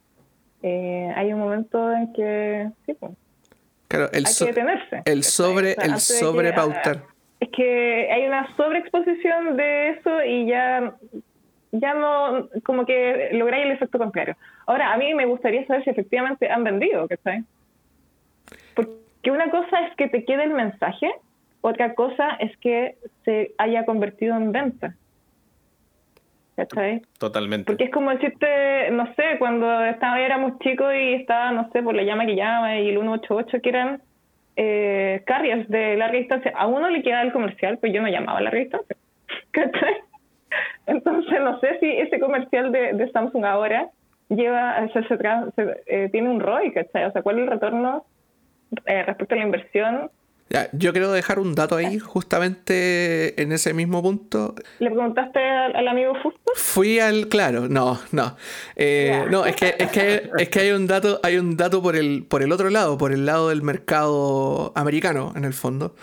Eh, 0.62 1.12
hay 1.14 1.32
un 1.32 1.38
momento 1.38 1.92
en 1.92 2.12
que, 2.12 2.68
sí, 2.86 2.94
pues, 2.94 3.12
claro, 3.86 4.09
el 4.12 4.26
hay 4.26 4.34
que 4.38 4.44
detenerse. 4.46 5.02
El 5.04 5.22
sobre, 5.22 5.72
el 5.72 5.98
sobre 5.98 6.52
pautar. 6.52 7.02
Es 7.40 7.50
que 7.50 8.09
hay 8.11 8.26
una 8.26 8.56
sobreexposición 8.56 9.56
de 9.56 9.90
eso 9.90 10.24
y 10.24 10.46
ya 10.46 10.96
ya 11.72 11.94
no, 11.94 12.48
como 12.64 12.86
que 12.86 13.30
lográis 13.32 13.66
el 13.66 13.72
efecto 13.72 13.98
contrario. 13.98 14.36
Ahora, 14.66 14.92
a 14.92 14.96
mí 14.96 15.14
me 15.14 15.26
gustaría 15.26 15.66
saber 15.66 15.84
si 15.84 15.90
efectivamente 15.90 16.48
han 16.48 16.64
vendido, 16.64 17.06
¿cachai? 17.06 17.44
Que 19.29 19.33
una 19.33 19.51
cosa 19.51 19.81
es 19.87 19.95
que 19.97 20.09
te 20.09 20.24
quede 20.24 20.45
el 20.45 20.55
mensaje, 20.55 21.12
otra 21.61 21.93
cosa 21.93 22.31
es 22.41 22.57
que 22.57 22.95
se 23.26 23.53
haya 23.59 23.85
convertido 23.85 24.35
en 24.35 24.53
venta. 24.53 24.95
¿Cachai? 26.57 27.03
Totalmente. 27.18 27.66
Porque 27.66 27.85
es 27.85 27.91
como 27.91 28.11
decirte, 28.11 28.91
no 28.91 29.05
sé, 29.16 29.37
cuando 29.39 29.85
estaba, 29.85 30.18
éramos 30.18 30.59
chicos 30.61 30.95
y 30.95 31.12
estaba, 31.12 31.53
no 31.53 31.68
sé, 31.72 31.83
por 31.83 31.95
la 31.95 32.05
llama 32.05 32.24
que 32.24 32.37
llama 32.37 32.79
y 32.79 32.89
el 32.89 32.95
188, 32.95 33.61
que 33.61 33.68
eran 33.68 34.01
eh, 34.57 35.22
carriers 35.26 35.68
de 35.68 35.99
larga 35.99 36.16
distancia. 36.16 36.55
A 36.57 36.66
uno 36.66 36.89
le 36.89 37.03
queda 37.03 37.20
el 37.20 37.31
comercial, 37.31 37.76
pues 37.76 37.93
yo 37.93 38.01
no 38.01 38.09
llamaba 38.09 38.39
a 38.39 38.41
larga 38.41 38.61
distancia. 38.61 38.97
¿Cachai? 39.51 39.95
Entonces, 40.87 41.39
no 41.43 41.61
sé 41.61 41.79
si 41.81 41.87
ese 41.87 42.18
comercial 42.18 42.72
de, 42.72 43.11
Samsung 43.12 43.45
ahora 43.45 43.91
lleva, 44.31 44.89
se, 44.89 45.03
se, 45.03 45.83
eh, 45.87 46.09
tiene 46.12 46.31
un 46.31 46.41
ROI, 46.41 46.72
¿cachai? 46.72 47.05
O 47.05 47.12
sea, 47.12 47.20
¿cuál 47.20 47.37
es 47.37 47.43
el 47.43 47.51
retorno 47.51 48.07
eh, 48.87 49.03
respecto 49.05 49.35
a 49.35 49.39
la 49.39 49.45
inversión 49.45 50.11
yo 50.73 50.93
quiero 50.93 51.12
dejar 51.12 51.39
un 51.39 51.55
dato 51.55 51.77
ahí, 51.77 51.99
justamente 51.99 53.41
en 53.41 53.53
ese 53.53 53.75
mismo 53.75 54.03
punto. 54.03 54.55
¿Le 54.79 54.91
preguntaste 54.91 55.39
al, 55.39 55.87
amigo 55.87 56.14
Fusto? 56.23 56.41
Fui 56.55 56.99
al, 56.99 57.29
claro, 57.29 57.69
no, 57.69 58.01
no. 58.12 58.37
Eh, 58.75 59.27
no, 59.31 59.45
es 59.45 59.57
que, 59.57 59.75
es 59.79 59.91
que, 59.91 60.31
es 60.39 60.49
que 60.49 60.61
hay 60.61 60.71
un 60.71 60.87
dato, 60.87 61.21
hay 61.23 61.37
un 61.37 61.57
dato 61.57 61.83
por 61.83 61.97
el, 61.97 62.25
por 62.25 62.43
el 62.43 62.53
otro 62.53 62.71
lado, 62.71 62.97
por 62.97 63.12
el 63.12 63.27
lado 63.27 63.51
del 63.51 63.62
mercado 63.62 64.73
americano, 64.75 65.33
en 65.37 65.45
el 65.45 65.53
fondo. 65.53 65.95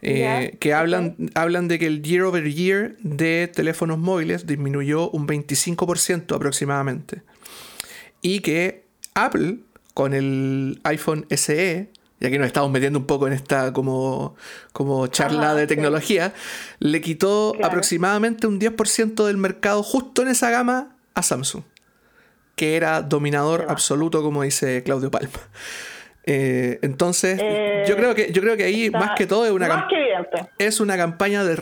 Eh, 0.00 0.56
que 0.60 0.74
hablan, 0.74 1.16
hablan 1.34 1.66
de 1.66 1.80
que 1.80 1.86
el 1.86 2.02
year 2.02 2.22
over 2.22 2.48
year 2.48 2.94
de 3.00 3.50
teléfonos 3.52 3.98
móviles 3.98 4.46
disminuyó 4.46 5.10
un 5.10 5.26
25% 5.26 6.36
aproximadamente. 6.36 7.22
Y 8.22 8.40
que 8.40 8.84
Apple, 9.14 9.58
con 9.94 10.14
el 10.14 10.78
iPhone 10.84 11.26
SE, 11.30 11.88
ya 12.20 12.30
que 12.30 12.38
nos 12.38 12.46
estamos 12.46 12.70
metiendo 12.70 12.98
un 12.98 13.06
poco 13.06 13.26
en 13.26 13.32
esta 13.32 13.72
como, 13.72 14.36
como 14.72 15.06
charla 15.06 15.54
de 15.54 15.66
tecnología, 15.66 16.32
le 16.80 17.00
quitó 17.00 17.54
aproximadamente 17.62 18.46
un 18.46 18.60
10% 18.60 19.26
del 19.26 19.36
mercado 19.36 19.82
justo 19.82 20.22
en 20.22 20.28
esa 20.28 20.50
gama 20.50 20.96
a 21.14 21.22
Samsung, 21.22 21.62
que 22.56 22.76
era 22.76 23.02
dominador 23.02 23.66
absoluto, 23.68 24.22
como 24.22 24.42
dice 24.42 24.82
Claudio 24.82 25.10
Palma. 25.10 25.30
Eh, 26.30 26.78
entonces, 26.82 27.40
yo 27.88 27.96
creo 27.96 28.14
que 28.14 28.30
yo 28.32 28.42
creo 28.42 28.54
que 28.54 28.64
ahí 28.64 28.90
más 28.90 29.12
que 29.16 29.26
todo 29.26 29.46
es 29.46 29.50
una 29.50 29.88
es 30.58 30.78
una 30.78 30.98
campaña 30.98 31.42
de, 31.42 31.56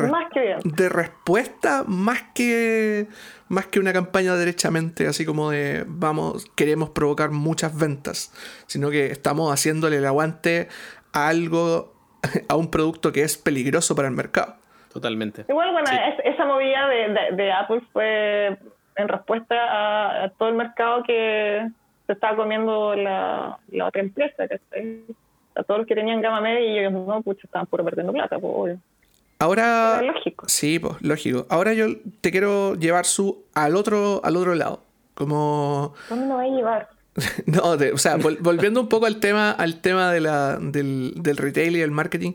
de 0.64 0.88
respuesta 0.88 1.84
más 1.86 2.24
que 2.34 3.06
más 3.48 3.66
que 3.66 3.78
una 3.78 3.92
campaña 3.92 4.34
derechamente 4.34 5.06
así 5.06 5.24
como 5.24 5.50
de 5.50 5.84
vamos, 5.86 6.46
queremos 6.56 6.90
provocar 6.90 7.30
muchas 7.30 7.78
ventas, 7.78 8.32
sino 8.66 8.90
que 8.90 9.06
estamos 9.06 9.52
haciéndole 9.52 9.96
el 9.98 10.06
aguante 10.06 10.68
a 11.12 11.28
algo, 11.28 11.94
a 12.48 12.56
un 12.56 12.70
producto 12.70 13.12
que 13.12 13.22
es 13.22 13.36
peligroso 13.36 13.94
para 13.94 14.08
el 14.08 14.14
mercado. 14.14 14.56
Totalmente. 14.92 15.44
Igual, 15.48 15.72
bueno, 15.72 15.90
esa 16.24 16.46
movida 16.46 16.88
de, 16.88 17.52
Apple 17.52 17.82
fue 17.92 18.56
en 18.96 19.08
respuesta 19.08 20.24
a, 20.24 20.30
todo 20.30 20.48
el 20.48 20.54
mercado 20.54 21.02
que 21.02 21.68
se 22.06 22.12
estaba 22.12 22.34
comiendo 22.34 22.94
la, 22.94 23.58
otra 23.84 24.00
empresa, 24.00 24.48
que 24.48 24.58
a 25.54 25.62
todos 25.64 25.80
los 25.80 25.86
que 25.86 25.94
tenían 25.94 26.22
gama 26.22 26.40
media 26.40 26.60
y 26.60 26.78
ellos 26.78 26.92
no, 26.92 27.20
pues 27.22 27.36
estaban 27.44 27.66
puro 27.66 27.84
perdiendo 27.84 28.12
plata, 28.12 28.38
pues 28.38 28.52
obvio. 28.56 28.78
Ahora. 29.38 30.02
lógico. 30.02 30.48
Sí, 30.48 30.78
pues, 30.78 30.94
lógico. 31.00 31.46
Ahora 31.50 31.74
yo 31.74 31.86
te 32.20 32.30
quiero 32.30 32.74
llevar 32.74 33.04
su 33.04 33.44
al 33.54 33.76
otro, 33.76 34.20
al 34.24 34.36
otro 34.36 34.54
lado. 34.54 34.82
Como. 35.14 35.94
¿Dónde 36.08 36.26
me 36.26 36.34
va 36.34 36.42
a 36.42 36.46
llevar? 36.46 36.88
no, 37.46 37.62
o 37.94 37.98
sea, 37.98 38.16
volviendo 38.16 38.80
un 38.80 38.88
poco 38.88 39.06
al 39.06 39.20
tema, 39.20 39.50
al 39.50 39.80
tema 39.80 40.12
de 40.12 40.20
la, 40.20 40.58
del, 40.60 41.14
del 41.16 41.36
retail 41.38 41.76
y 41.76 41.80
el 41.80 41.90
marketing, 41.90 42.32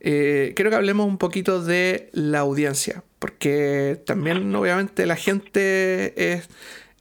eh, 0.00 0.52
quiero 0.56 0.70
que 0.70 0.76
hablemos 0.76 1.06
un 1.06 1.18
poquito 1.18 1.62
de 1.62 2.08
la 2.12 2.40
audiencia. 2.40 3.02
Porque 3.18 4.02
también, 4.06 4.54
obviamente, 4.54 5.06
la 5.06 5.16
gente 5.16 6.32
es, 6.32 6.48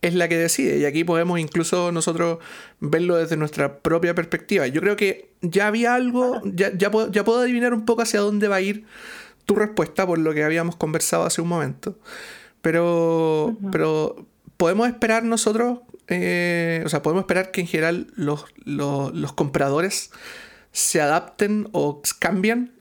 es 0.01 0.13
la 0.13 0.27
que 0.27 0.37
decide. 0.37 0.77
Y 0.77 0.85
aquí 0.85 1.03
podemos 1.03 1.39
incluso 1.39 1.91
nosotros 1.91 2.39
verlo 2.79 3.17
desde 3.17 3.37
nuestra 3.37 3.79
propia 3.79 4.13
perspectiva. 4.15 4.67
Yo 4.67 4.81
creo 4.81 4.95
que 4.95 5.29
ya 5.41 5.67
había 5.67 5.95
algo, 5.95 6.41
ya, 6.45 6.71
ya, 6.73 6.91
puedo, 6.91 7.11
ya 7.11 7.23
puedo 7.23 7.39
adivinar 7.41 7.73
un 7.73 7.85
poco 7.85 8.01
hacia 8.01 8.21
dónde 8.21 8.47
va 8.47 8.57
a 8.57 8.61
ir 8.61 8.85
tu 9.45 9.55
respuesta 9.55 10.05
por 10.05 10.19
lo 10.19 10.33
que 10.33 10.43
habíamos 10.43 10.75
conversado 10.75 11.25
hace 11.25 11.41
un 11.41 11.47
momento. 11.47 11.97
Pero, 12.61 13.57
pero 13.71 14.25
podemos 14.57 14.87
esperar 14.87 15.23
nosotros, 15.23 15.79
eh, 16.07 16.81
o 16.85 16.89
sea, 16.89 17.01
podemos 17.01 17.23
esperar 17.23 17.51
que 17.51 17.61
en 17.61 17.67
general 17.67 18.07
los, 18.15 18.45
compradores 19.35 20.11
se 20.71 21.01
adapten 21.01 21.67
o 21.73 22.01
cambien 22.19 22.71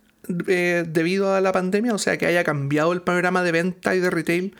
eh, 0.47 0.85
debido 0.87 1.35
a 1.35 1.41
la 1.41 1.53
pandemia, 1.53 1.95
o 1.95 1.99
sea, 1.99 2.17
que 2.19 2.27
haya 2.27 2.45
cambiado 2.45 2.93
el 2.93 3.03
panorama 3.03 3.43
de 3.43 3.53
venta 3.53 3.95
y 3.95 4.01
de 4.01 4.11
retail 4.11 4.57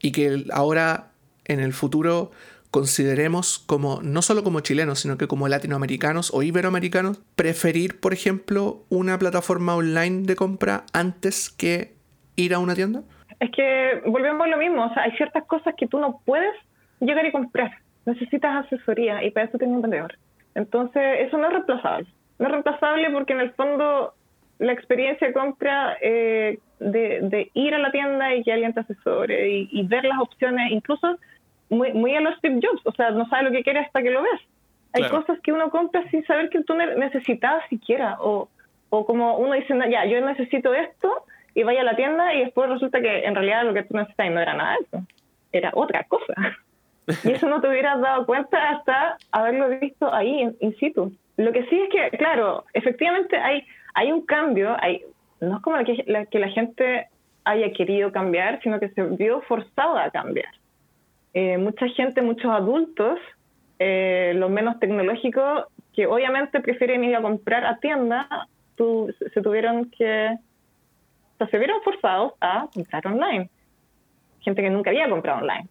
y 0.00 0.12
que 0.12 0.46
ahora 0.52 1.10
en 1.44 1.60
el 1.60 1.72
futuro 1.72 2.30
consideremos 2.74 3.60
como, 3.68 4.00
no 4.02 4.20
solo 4.20 4.42
como 4.42 4.58
chilenos, 4.58 4.98
sino 4.98 5.16
que 5.16 5.28
como 5.28 5.46
latinoamericanos 5.46 6.34
o 6.34 6.42
iberoamericanos, 6.42 7.22
preferir, 7.36 8.00
por 8.00 8.12
ejemplo, 8.12 8.82
una 8.90 9.16
plataforma 9.16 9.76
online 9.76 10.22
de 10.24 10.34
compra 10.34 10.82
antes 10.92 11.50
que 11.50 11.92
ir 12.34 12.52
a 12.52 12.58
una 12.58 12.74
tienda? 12.74 13.02
Es 13.38 13.52
que 13.52 14.02
volvemos 14.06 14.44
a 14.44 14.48
lo 14.48 14.56
mismo, 14.56 14.86
o 14.86 14.92
sea, 14.92 15.04
hay 15.04 15.12
ciertas 15.12 15.44
cosas 15.44 15.76
que 15.78 15.86
tú 15.86 16.00
no 16.00 16.20
puedes 16.24 16.52
llegar 16.98 17.24
y 17.24 17.30
comprar. 17.30 17.70
Necesitas 18.06 18.66
asesoría 18.66 19.22
y 19.22 19.30
para 19.30 19.46
eso 19.46 19.56
tienes 19.56 19.76
un 19.76 19.82
vendedor. 19.82 20.18
Entonces, 20.56 21.02
eso 21.20 21.38
no 21.38 21.46
es 21.46 21.52
reemplazable. 21.52 22.08
No 22.40 22.46
es 22.46 22.50
reemplazable 22.50 23.08
porque 23.12 23.34
en 23.34 23.40
el 23.40 23.52
fondo 23.52 24.14
la 24.58 24.72
experiencia 24.72 25.28
de 25.28 25.32
compra 25.32 25.96
eh, 26.00 26.58
de, 26.80 27.50
ir 27.54 27.72
a 27.72 27.78
la 27.78 27.92
tienda 27.92 28.34
y 28.34 28.42
que 28.42 28.52
alguien 28.52 28.74
te 28.74 28.80
asesore 28.80 29.48
y, 29.48 29.68
y 29.70 29.86
ver 29.86 30.04
las 30.04 30.18
opciones, 30.18 30.72
incluso 30.72 31.18
muy, 31.70 31.92
muy 31.92 32.14
a 32.14 32.20
los 32.20 32.36
Steve 32.38 32.60
Jobs, 32.62 32.82
o 32.84 32.92
sea, 32.92 33.10
no 33.10 33.26
sabe 33.28 33.44
lo 33.44 33.50
que 33.50 33.62
quiere 33.62 33.80
hasta 33.80 34.02
que 34.02 34.10
lo 34.10 34.22
ves. 34.22 34.40
Hay 34.92 35.08
cosas 35.08 35.40
que 35.40 35.52
uno 35.52 35.70
compra 35.70 36.08
sin 36.10 36.24
saber 36.24 36.50
que 36.50 36.62
tú 36.62 36.74
necesitabas 36.74 37.68
siquiera, 37.68 38.16
o, 38.20 38.48
o 38.90 39.06
como 39.06 39.38
uno 39.38 39.54
dice, 39.54 39.74
ya, 39.90 40.04
yo 40.04 40.20
necesito 40.20 40.72
esto, 40.72 41.24
y 41.54 41.62
vaya 41.62 41.80
a 41.80 41.84
la 41.84 41.96
tienda 41.96 42.34
y 42.34 42.44
después 42.44 42.68
resulta 42.68 43.00
que 43.00 43.24
en 43.24 43.34
realidad 43.34 43.64
lo 43.64 43.74
que 43.74 43.84
tú 43.84 43.96
necesitas 43.96 44.30
no 44.30 44.40
era 44.40 44.54
nada 44.54 44.76
de 44.76 44.84
eso, 44.84 45.06
era 45.52 45.70
otra 45.74 46.04
cosa. 46.04 46.34
Y 47.22 47.32
eso 47.32 47.48
no 47.48 47.60
te 47.60 47.68
hubieras 47.68 48.00
dado 48.00 48.26
cuenta 48.26 48.70
hasta 48.70 49.16
haberlo 49.30 49.68
visto 49.78 50.12
ahí 50.12 50.54
in, 50.58 50.76
situ. 50.76 51.12
Lo 51.36 51.52
que 51.52 51.64
sí 51.66 51.78
es 51.78 51.90
que, 51.90 52.16
claro, 52.16 52.64
efectivamente 52.72 53.36
hay, 53.36 53.64
hay 53.94 54.10
un 54.10 54.24
cambio, 54.24 54.76
hay, 54.80 55.02
no 55.40 55.56
es 55.56 55.62
como 55.62 55.76
que 55.84 56.02
la, 56.06 56.24
que 56.26 56.38
la 56.38 56.48
gente 56.48 57.08
haya 57.44 57.72
querido 57.72 58.10
cambiar, 58.10 58.60
sino 58.62 58.80
que 58.80 58.88
se 58.88 59.02
vio 59.02 59.42
forzado 59.42 59.98
a 59.98 60.10
cambiar. 60.10 60.52
Eh, 61.34 61.58
mucha 61.58 61.88
gente, 61.88 62.22
muchos 62.22 62.50
adultos, 62.50 63.18
eh, 63.80 64.32
los 64.36 64.50
menos 64.50 64.78
tecnológicos, 64.78 65.64
que 65.92 66.06
obviamente 66.06 66.60
prefieren 66.60 67.02
ir 67.02 67.16
a 67.16 67.22
comprar 67.22 67.64
a 67.64 67.78
tienda, 67.78 68.46
se 68.76 69.42
tuvieron 69.42 69.90
que, 69.90 70.30
o 70.34 71.38
sea, 71.38 71.48
se 71.48 71.58
vieron 71.58 71.82
forzados 71.82 72.34
a 72.40 72.68
comprar 72.72 73.06
online. 73.06 73.50
Gente 74.40 74.62
que 74.62 74.70
nunca 74.70 74.90
había 74.90 75.08
comprado 75.08 75.40
online. 75.40 75.68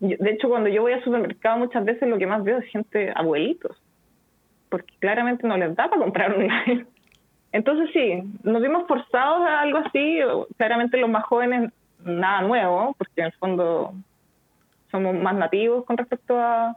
de 0.00 0.30
hecho, 0.30 0.48
cuando 0.48 0.68
yo 0.68 0.82
voy 0.82 0.92
al 0.92 1.04
supermercado 1.04 1.58
muchas 1.58 1.84
veces 1.84 2.08
lo 2.08 2.18
que 2.18 2.26
más 2.26 2.42
veo 2.42 2.58
es 2.58 2.66
gente, 2.66 3.12
abuelitos, 3.14 3.76
porque 4.68 4.94
claramente 5.00 5.46
no 5.46 5.56
les 5.56 5.74
da 5.74 5.88
para 5.88 6.02
comprar 6.02 6.32
online. 6.36 6.86
Entonces 7.50 7.90
sí, 7.92 8.22
nos 8.44 8.62
vimos 8.62 8.86
forzados 8.86 9.46
a 9.48 9.60
algo 9.60 9.78
así, 9.78 10.20
claramente 10.56 10.96
los 10.96 11.10
más 11.10 11.24
jóvenes 11.24 11.72
nada 12.04 12.42
nuevo, 12.42 12.94
porque 12.98 13.20
en 13.20 13.26
el 13.26 13.32
fondo 13.32 13.94
somos 14.92 15.14
más 15.14 15.34
nativos 15.34 15.84
con 15.84 15.96
respecto 15.96 16.36
a, 16.38 16.76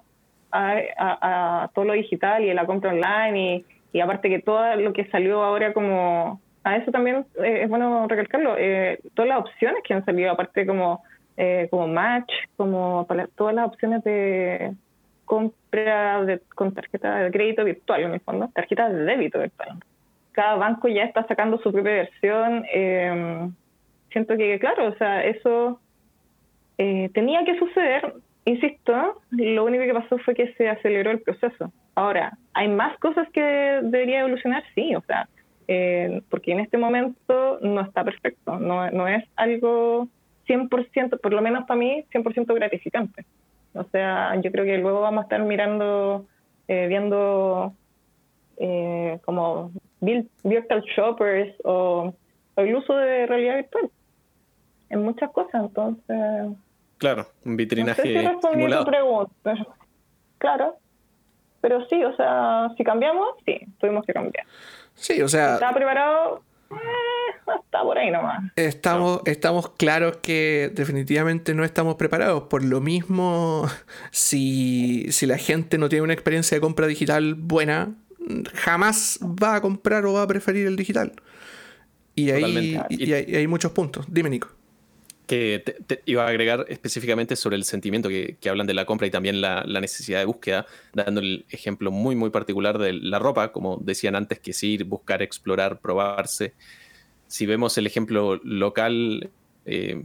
todo 1.74 1.84
lo 1.84 1.94
digital 1.94 2.46
y 2.46 2.50
a 2.50 2.54
la 2.54 2.66
compra 2.66 2.92
online 2.92 3.66
y, 3.92 4.00
aparte 4.00 4.30
que 4.30 4.40
todo 4.40 4.76
lo 4.78 4.94
que 4.94 5.06
salió 5.10 5.44
ahora 5.44 5.74
como 5.74 6.40
a 6.64 6.78
eso 6.78 6.92
también 6.92 7.26
eh, 7.44 7.64
es 7.64 7.70
bueno 7.70 8.08
recalcarlo 8.08 8.56
eh, 8.58 9.00
todas 9.14 9.30
las 9.30 9.40
opciones 9.40 9.84
que 9.84 9.94
han 9.94 10.06
salido 10.06 10.32
aparte 10.32 10.66
como 10.66 11.04
eh, 11.36 11.68
como 11.70 11.88
match 11.88 12.32
como 12.56 13.06
todas 13.36 13.54
las 13.54 13.68
opciones 13.68 14.02
de 14.06 14.74
compra 15.26 16.24
de, 16.24 16.42
con 16.56 16.74
tarjeta 16.74 17.18
de 17.18 17.32
crédito 17.32 17.66
virtual 17.66 18.04
en 18.04 18.14
el 18.14 18.20
fondo 18.22 18.50
tarjeta 18.54 18.88
de 18.90 19.04
débito 19.04 19.40
virtual. 19.40 19.78
Cada 20.32 20.56
banco 20.56 20.88
ya 20.88 21.04
está 21.04 21.28
sacando 21.28 21.58
su 21.58 21.72
propia 21.72 21.92
versión 21.92 22.66
siento 24.12 24.38
que 24.38 24.58
claro 24.60 24.88
o 24.88 24.96
sea 24.96 25.26
eso 25.26 25.82
eh, 26.78 27.10
tenía 27.14 27.44
que 27.46 27.58
suceder, 27.58 28.14
insisto, 28.46 29.22
lo 29.32 29.66
único 29.66 29.84
que 29.84 29.94
pasó 29.94 30.18
fue 30.20 30.36
que 30.36 30.54
se 30.54 30.70
aceleró 30.70 31.12
el 31.12 31.22
proceso. 31.22 31.72
Ahora, 31.96 32.38
¿hay 32.54 32.68
más 32.68 32.98
cosas 33.00 33.30
que 33.32 33.42
debería 33.42 34.20
evolucionar? 34.20 34.64
Sí, 34.74 34.96
o 34.96 35.02
sea, 35.02 35.30
eh, 35.68 36.22
porque 36.30 36.52
en 36.52 36.60
este 36.60 36.78
momento 36.78 37.60
no 37.62 37.82
está 37.82 38.04
perfecto, 38.04 38.60
no, 38.60 38.90
no 38.92 39.08
es 39.08 39.24
algo 39.36 40.08
100%, 40.48 41.20
por 41.20 41.34
lo 41.34 41.42
menos 41.42 41.66
para 41.66 41.80
mí, 41.80 42.06
100% 42.14 42.54
gratificante. 42.54 43.26
O 43.74 43.84
sea, 43.86 44.36
yo 44.42 44.52
creo 44.52 44.66
que 44.66 44.78
luego 44.78 45.02
vamos 45.02 45.22
a 45.22 45.24
estar 45.24 45.42
mirando, 45.44 46.26
eh, 46.68 46.88
viendo 46.88 47.74
como 49.26 49.72
virtual 50.00 50.82
shoppers 50.96 51.54
o, 51.64 52.14
el 52.56 52.76
uso 52.76 52.96
de 52.96 53.26
realidad 53.26 53.56
virtual 53.56 53.90
en 54.90 55.04
muchas 55.04 55.30
cosas, 55.32 55.62
entonces 55.66 56.56
Claro, 56.98 57.28
un 57.44 57.58
vitrinaje 57.58 58.24
no 58.24 58.40
sé 58.42 58.86
pregunta. 58.86 59.54
Claro, 60.38 60.78
pero 61.62 61.86
sí, 61.88 62.04
o 62.04 62.16
sea, 62.16 62.70
si 62.78 62.84
cambiamos, 62.84 63.36
sí, 63.46 63.60
tuvimos 63.80 64.06
que 64.06 64.14
cambiar. 64.14 64.46
Sí, 64.94 65.22
o 65.22 65.28
sea... 65.28 65.56
¿Estaba 65.56 65.74
preparado? 65.74 66.42
Eh, 66.72 67.52
está 67.64 67.82
por 67.84 67.98
ahí 67.98 68.12
nomás. 68.12 68.44
Estamos, 68.56 69.22
estamos 69.26 69.70
claros 69.72 70.18
que 70.18 70.72
definitivamente 70.74 71.54
no 71.54 71.64
estamos 71.64 71.96
preparados. 71.96 72.44
Por 72.44 72.64
lo 72.64 72.82
mismo, 72.82 73.68
si, 74.12 75.12
si 75.12 75.26
la 75.26 75.38
gente 75.38 75.78
no 75.78 75.90
tiene 75.90 76.04
una 76.04 76.14
experiencia 76.14 76.56
de 76.56 76.62
compra 76.62 76.88
digital 76.88 77.36
buena, 77.36 77.94
jamás 78.54 79.20
va 79.22 79.56
a 79.56 79.62
comprar 79.62 80.06
o 80.06 80.14
va 80.14 80.24
a 80.24 80.28
preferir 80.28 80.68
el 80.68 80.76
digital. 80.76 81.14
Y 82.16 82.32
ahí, 82.32 82.80
y, 82.90 83.14
hay, 83.14 83.48
muchos 83.48 83.72
puntos. 83.74 84.06
Dime, 84.08 84.30
Nico. 84.30 84.50
Que 85.28 85.64
te, 85.88 86.02
iba 86.06 86.24
a 86.24 86.28
agregar 86.28 86.66
específicamente 86.70 87.36
sobre 87.36 87.56
el 87.56 87.64
sentimiento 87.64 88.10
que, 88.10 88.38
hablan 88.48 88.68
de 88.68 88.74
la 88.74 88.86
compra 88.86 89.08
y 89.08 89.12
también 89.12 89.42
la, 89.42 89.64
necesidad 89.64 90.20
de 90.20 90.26
búsqueda, 90.26 90.66
dando 90.94 91.22
el 91.22 91.46
ejemplo 91.50 91.92
muy, 91.92 92.16
muy 92.16 92.30
particular 92.30 92.78
de 92.78 92.94
la 92.94 93.20
ropa, 93.20 93.52
como 93.52 93.78
decían 93.82 94.16
antes, 94.16 94.40
que 94.40 94.54
sí, 94.54 94.78
buscar, 94.84 95.22
explorar, 95.22 95.80
probarse. 95.80 96.54
Si 97.28 97.46
vemos 97.46 97.78
el 97.78 97.88
ejemplo 97.88 98.40
local, 98.44 99.32
eh, 99.66 100.02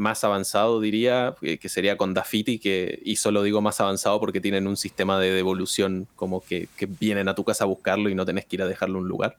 más 0.00 0.24
avanzado, 0.24 0.80
diría, 0.80 1.36
eh, 1.42 1.58
que 1.58 1.68
sería 1.68 1.98
con 1.98 2.14
Dafiti, 2.14 2.58
que, 2.58 3.00
y 3.04 3.16
solo 3.16 3.42
digo 3.42 3.60
más 3.60 3.80
avanzado 3.82 4.18
porque 4.18 4.40
tienen 4.40 4.66
un 4.66 4.78
sistema 4.78 5.20
de 5.20 5.30
devolución 5.30 6.08
como 6.16 6.40
que, 6.40 6.68
vienen 6.98 7.28
a 7.28 7.34
tu 7.34 7.44
casa 7.44 7.64
a 7.64 7.66
buscarlo 7.66 8.08
y 8.08 8.14
no 8.14 8.24
tenés 8.24 8.46
que 8.46 8.56
ir 8.56 8.62
a 8.62 8.66
dejarlo 8.66 8.98
en 8.98 9.04
un 9.04 9.08
lugar. 9.08 9.36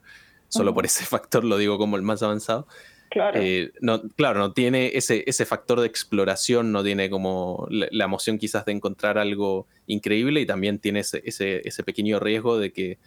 Solo 0.49 0.73
por 0.73 0.85
ese 0.85 1.03
factor 1.05 1.43
lo 1.43 1.57
digo 1.57 1.79
como 1.79 1.95
el 1.95 2.03
más 2.03 2.21
avanzado. 2.21 2.67
Claro. 3.11 3.41
Eh, 3.41 3.73
no, 3.81 4.01
claro, 4.15 4.39
no 4.39 4.53
tiene 4.53 4.91
ese, 4.93 5.25
ese 5.27 5.45
factor 5.45 5.81
de 5.81 5.85
exploración, 5.85 6.71
no 6.71 6.81
tiene 6.81 7.09
como 7.09 7.67
la, 7.69 8.05
emoción 8.05 8.37
quizás 8.37 8.63
de 8.63 8.71
encontrar 8.71 9.17
algo 9.17 9.67
increíble 9.85 10.39
y 10.39 10.45
también 10.45 10.79
tiene 10.79 11.01
ese, 11.01 11.21
ese, 11.25 11.83
pequeño 11.83 12.21
riesgo 12.21 12.57
de 12.57 12.71
que 12.71 12.99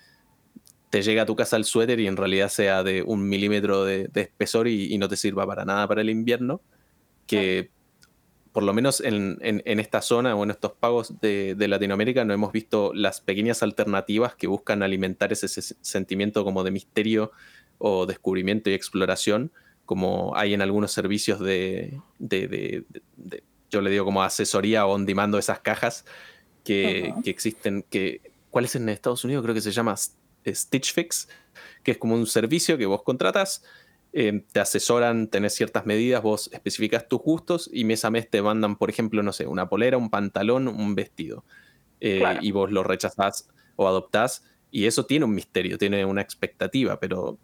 te 0.91 1.01
llegue 1.01 1.21
a 1.21 1.27
tu 1.27 1.35
casa 1.35 1.57
el 1.57 1.65
suéter 1.65 2.01
y 2.01 2.07
en 2.07 2.19
realidad 2.19 2.51
sea 2.51 2.83
de 2.83 3.03
un 3.03 3.27
milímetro 3.27 3.87
de, 3.87 4.11
espesor 4.15 4.69
y, 4.69 4.99
no 4.99 5.09
te 5.09 5.17
sirva 5.17 5.47
para 5.47 5.65
nada 5.65 5.89
para 5.89 6.03
el 6.03 6.11
invierno 6.11 6.61
que 7.27 7.71
por 8.53 8.63
lo 8.63 8.75
menos 8.75 9.01
en, 9.01 9.39
esta 9.65 10.03
zona 10.03 10.37
o 10.37 10.45
en 10.45 10.51
estos 10.51 10.73
pagos 10.73 11.19
de, 11.23 11.57
Latinoamérica 11.59 12.27
no 12.27 12.35
hemos 12.35 12.53
visto 12.53 12.93
las 12.93 13.23
pequeñas 13.23 13.63
alternativas 13.63 14.35
que 14.35 14.49
buscan 14.49 14.83
alimentar 14.83 15.33
ese, 15.33 15.49
sentimiento 15.49 16.45
como 16.45 16.63
de 16.63 16.73
misterio 16.73 17.33
o 17.79 18.05
descubrimiento 18.05 18.69
y 18.69 18.75
exploración, 18.75 19.51
como 19.85 20.37
hay 20.37 20.55
en 20.55 20.63
algunos 20.63 20.93
servicios 20.93 21.41
de, 21.41 22.01
yo 23.71 23.81
le 23.81 23.91
digo 23.91 24.05
como 24.05 24.23
asesoría 24.23 24.87
o 24.87 24.93
on 24.93 25.07
demand 25.07 25.35
esas 25.37 25.61
cajas 25.61 26.05
que, 26.65 27.13
que, 27.23 27.31
existen, 27.31 27.85
que, 27.89 28.21
¿cuál 28.51 28.65
es 28.65 28.75
en 28.77 28.89
Estados 28.89 29.25
Unidos? 29.25 29.43
Creo 29.43 29.55
que 29.55 29.61
se 29.61 29.73
llama 29.73 29.97
Stitch 29.97 30.93
Fix, 30.93 31.29
que 31.83 31.93
es 31.93 31.99
como 31.99 32.15
un 32.15 32.27
servicio 32.27 32.79
que 32.79 32.87
vos 32.87 33.03
contratas 33.03 33.63
Em, 34.17 34.45
te 34.53 34.61
asesoran, 34.61 35.27
tenés 35.27 35.55
ciertas 35.55 35.87
medidas, 35.87 36.23
vos 36.23 36.49
especificas 36.53 37.09
tus 37.09 37.19
gustos 37.21 37.69
y 37.73 37.83
mes 37.83 38.05
a 38.05 38.11
mes 38.11 38.31
te 38.31 38.41
mandan, 38.43 38.77
por 38.77 38.89
ejemplo, 38.89 39.25
no 39.25 39.33
sé, 39.33 39.49
una 39.49 39.69
polera, 39.69 39.97
un 39.97 40.09
pantalón, 40.09 40.69
un 40.69 40.95
vestido. 40.95 41.45
Eh, 41.99 42.23
y 42.41 42.53
vos 42.53 42.71
lo 42.71 42.85
rechazás 42.85 43.49
o 43.75 43.89
adoptás. 43.89 44.45
Y 44.71 44.87
eso 44.87 45.05
tiene 45.05 45.25
un 45.25 45.35
misterio, 45.35 45.79
tiene 45.79 46.05
una 46.05 46.21
expectativa, 46.21 47.01
pero 47.01 47.39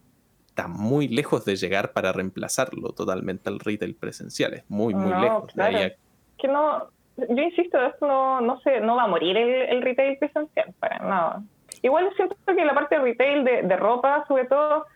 está 0.51 0.69
muy 0.69 1.09
lejos 1.09 1.45
de 1.45 1.57
llegar 1.57 1.93
para 1.93 2.13
reemplazarlo 2.13 2.91
totalmente 2.91 3.49
al 3.49 3.61
retail 3.61 3.95
presencial. 3.95 4.55
Es 4.55 4.65
muy, 4.69 4.95
muy 4.95 5.13
lejos. 5.21 5.53
Que 6.39 6.49
no, 6.49 6.89
yo 7.17 7.43
insisto, 7.43 7.81
esto 7.85 8.07
no, 8.07 8.41
no, 8.41 8.61
se, 8.61 8.81
no 8.81 8.97
va 8.97 9.05
a 9.05 9.09
morir 9.09 9.37
el, 9.37 9.83
retail 9.83 10.19
presencial 10.19 10.75
para 10.79 10.99
nada. 10.99 11.43
Igual 11.83 12.11
siento 12.17 12.37
que 12.47 12.65
la 12.65 12.75
parte 12.75 12.97
de 12.97 13.03
retail 13.03 13.45
de, 13.45 13.63
de 13.63 13.77
ropa, 13.77 14.25
sobre 14.27 14.47
todo, 14.47 14.87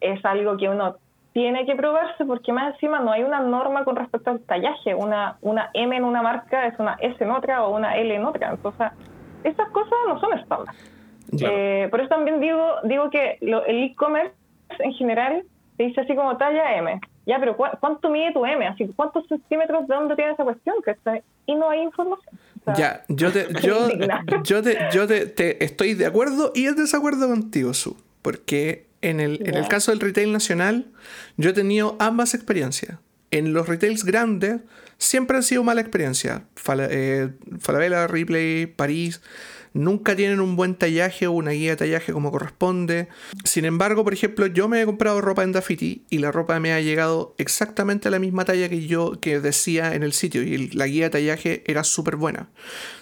es 0.00 0.22
algo 0.24 0.56
que 0.56 0.68
uno 0.68 0.96
tiene 1.32 1.66
que 1.66 1.74
probarse 1.74 2.24
porque 2.24 2.52
más 2.52 2.74
encima 2.74 3.00
no 3.00 3.12
hay 3.12 3.22
una 3.22 3.40
norma 3.40 3.84
con 3.84 3.96
respecto 3.96 4.30
al 4.30 4.40
tallaje. 4.40 4.94
Una, 4.94 5.36
una 5.42 5.70
M 5.74 5.96
en 5.96 6.04
una 6.04 6.22
marca 6.22 6.66
es 6.66 6.78
una 6.78 6.94
S 7.00 7.22
en 7.22 7.30
otra 7.30 7.64
o 7.64 7.76
una 7.76 7.96
L 7.96 8.14
en 8.14 8.24
otra. 8.24 8.50
Entonces, 8.50 8.88
esas 9.42 9.68
cosas 9.70 9.98
no 10.08 10.18
son 10.20 10.38
estándar. 10.38 10.74
Eh, 11.40 11.88
por 11.90 12.00
eso 12.00 12.08
también 12.08 12.40
digo, 12.40 12.76
digo 12.84 13.10
que 13.10 13.38
el 13.40 13.82
e-commerce 13.82 14.34
en 14.80 14.92
general 14.94 15.44
te 15.76 15.84
dice 15.84 16.00
así 16.00 16.14
como 16.14 16.36
talla 16.36 16.76
M. 16.76 17.00
Ya, 17.26 17.38
pero 17.40 17.56
¿cuánto 17.56 18.10
mide 18.10 18.32
tu 18.32 18.44
M? 18.44 18.66
Así, 18.66 18.86
¿Cuántos 18.94 19.26
centímetros 19.28 19.88
de 19.88 19.94
dónde 19.94 20.14
tiene 20.14 20.32
esa 20.32 20.44
cuestión? 20.44 20.76
Y 21.46 21.54
no 21.54 21.70
hay 21.70 21.80
información. 21.80 22.38
ya, 22.76 23.02
yo, 23.08 23.32
te, 23.32 23.48
yo, 23.62 23.88
yo, 24.42 24.62
te, 24.62 24.78
yo 24.92 25.06
te, 25.06 25.64
estoy 25.64 25.94
de 25.94 26.06
acuerdo 26.06 26.52
y 26.54 26.66
en 26.66 26.76
desacuerdo 26.76 27.28
contigo, 27.28 27.72
Su. 27.74 27.96
Porque 28.20 28.86
en 29.00 29.20
el, 29.20 29.46
en 29.46 29.54
el 29.54 29.68
caso 29.68 29.90
del 29.90 30.00
retail 30.00 30.32
nacional, 30.32 30.86
yo 31.36 31.50
he 31.50 31.52
tenido 31.52 31.96
ambas 31.98 32.34
experiencias. 32.34 32.98
En 33.30 33.52
los 33.52 33.68
retails 33.68 34.04
grandes 34.04 34.60
siempre 34.98 35.36
han 35.36 35.42
sido 35.42 35.64
mala 35.64 35.80
experiencia. 35.80 36.44
Eh, 36.90 37.30
Falabella, 37.58 38.06
Ripley, 38.06 38.66
París, 38.66 39.22
nunca 39.74 40.16
tienen 40.16 40.40
un 40.40 40.56
buen 40.56 40.74
tallaje 40.74 41.26
o 41.26 41.32
una 41.32 41.50
guía 41.50 41.70
de 41.70 41.76
tallaje 41.76 42.12
como 42.12 42.32
corresponde. 42.32 43.08
Sin 43.44 43.66
embargo, 43.66 44.04
por 44.04 44.14
ejemplo, 44.14 44.46
yo 44.46 44.68
me 44.68 44.80
he 44.80 44.86
comprado 44.86 45.20
ropa 45.20 45.42
en 45.42 45.52
Dafiti 45.52 46.04
y 46.08 46.18
la 46.18 46.32
ropa 46.32 46.58
me 46.60 46.72
ha 46.72 46.80
llegado 46.80 47.34
exactamente 47.36 48.08
a 48.08 48.10
la 48.10 48.18
misma 48.18 48.44
talla 48.44 48.68
que 48.68 48.86
yo 48.86 49.20
que 49.20 49.40
decía 49.40 49.94
en 49.94 50.02
el 50.02 50.12
sitio 50.12 50.42
y 50.42 50.68
la 50.70 50.86
guía 50.86 51.04
de 51.04 51.10
tallaje 51.10 51.62
era 51.66 51.84
súper 51.84 52.16
buena. 52.16 52.48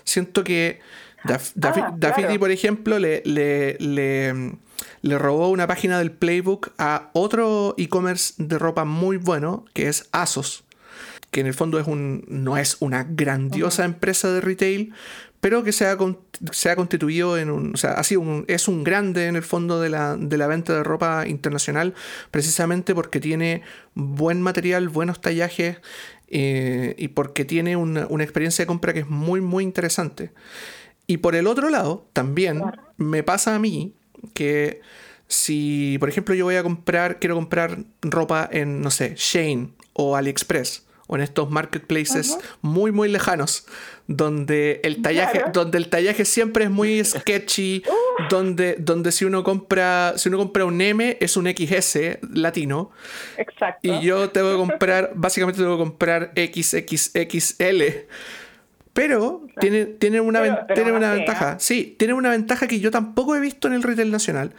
Siento 0.02 0.42
que 0.42 0.80
ah, 1.24 1.38
Dafiti, 1.54 2.38
por 2.38 2.50
ejemplo, 2.50 2.98
le, 2.98 3.22
le, 3.24 3.76
le 3.78 4.52
le 5.02 5.18
robó 5.18 5.50
una 5.50 5.66
página 5.66 5.98
del 5.98 6.12
playbook 6.12 6.72
a 6.78 7.10
otro 7.12 7.74
e-commerce 7.78 8.34
de 8.38 8.58
ropa 8.58 8.84
muy 8.84 9.16
bueno, 9.16 9.64
que 9.74 9.88
es 9.88 10.08
ASOS, 10.12 10.64
que 11.30 11.40
en 11.40 11.46
el 11.46 11.54
fondo 11.54 11.78
es 11.78 11.86
un, 11.86 12.24
no 12.28 12.56
es 12.56 12.76
una 12.80 13.04
grandiosa 13.04 13.84
empresa 13.84 14.30
de 14.30 14.40
retail, 14.40 14.92
pero 15.42 15.64
que 15.64 15.72
se 15.72 15.86
ha, 15.86 15.98
se 16.52 16.70
ha 16.70 16.76
constituido 16.76 17.36
en 17.36 17.50
un, 17.50 17.74
o 17.74 17.76
sea, 17.76 17.94
ha 17.94 18.18
un, 18.18 18.44
es 18.46 18.68
un 18.68 18.84
grande 18.84 19.26
en 19.26 19.34
el 19.34 19.42
fondo 19.42 19.80
de 19.80 19.88
la, 19.90 20.16
venta 20.46 20.72
de 20.72 20.84
ropa 20.84 21.26
internacional, 21.26 21.94
precisamente 22.30 22.94
porque 22.94 23.18
tiene 23.18 23.62
buen 23.94 24.40
material, 24.40 24.88
buenos 24.88 25.20
tallajes 25.20 25.78
eh, 26.28 26.94
y 26.96 27.08
porque 27.08 27.44
tiene 27.44 27.74
una, 27.74 28.06
una 28.08 28.22
experiencia 28.22 28.62
de 28.62 28.68
compra 28.68 28.92
que 28.92 29.00
es 29.00 29.08
muy, 29.08 29.40
muy 29.40 29.64
interesante. 29.64 30.30
Y 31.08 31.16
por 31.16 31.34
el 31.34 31.48
otro 31.48 31.70
lado, 31.70 32.06
también 32.12 32.62
me 32.96 33.24
pasa 33.24 33.56
a 33.56 33.58
mí 33.58 33.96
que 34.34 34.80
si, 35.26 35.96
por 35.98 36.08
ejemplo, 36.08 36.36
yo 36.36 36.44
voy 36.44 36.54
a 36.54 36.62
comprar, 36.62 37.18
quiero 37.18 37.34
comprar 37.34 37.78
ropa 38.00 38.48
en, 38.52 38.80
no 38.80 38.92
sé, 38.92 39.14
Shane 39.16 39.70
o 39.92 40.14
AliExpress 40.14 40.86
o 41.12 41.16
en 41.16 41.22
estos 41.22 41.50
marketplaces 41.50 42.38
muy, 42.62 42.92
muy 42.92 43.08
lejanos, 43.08 43.66
donde 44.16 44.80
el 44.84 45.02
tallaje, 45.02 45.44
donde 45.52 45.78
el 45.78 45.88
tallaje 45.88 46.24
siempre 46.24 46.64
es 46.64 46.70
muy 46.70 47.04
sketchy, 47.04 47.82
donde, 48.28 48.76
donde 48.78 49.12
si 49.12 49.24
uno 49.24 49.42
compra, 49.42 50.14
si 50.16 50.28
uno 50.28 50.38
compra 50.38 50.64
un 50.64 50.80
M 50.80 51.16
es 51.20 51.36
un 51.36 51.46
XS 51.46 52.18
latino. 52.32 52.90
Exacto. 53.36 53.80
Y 53.82 54.00
yo 54.00 54.30
tengo 54.30 54.50
que 54.52 54.56
comprar, 54.56 55.12
básicamente 55.14 55.60
tengo 55.60 55.76
que 55.76 55.82
comprar 55.82 56.32
XXXL 56.36 58.06
pero 58.92 59.46
tiene, 59.58 59.86
tiene 59.86 60.20
una, 60.20 60.66
tiene 60.66 60.92
una 60.92 61.14
ventaja. 61.14 61.58
Sí, 61.58 61.96
tiene 61.98 62.12
una 62.12 62.30
ventaja 62.30 62.66
que 62.66 62.78
yo 62.78 62.90
tampoco 62.90 63.34
he 63.34 63.40
visto 63.40 63.68
en 63.68 63.74
el 63.74 63.82
retail 63.82 64.10
nacional, 64.10 64.52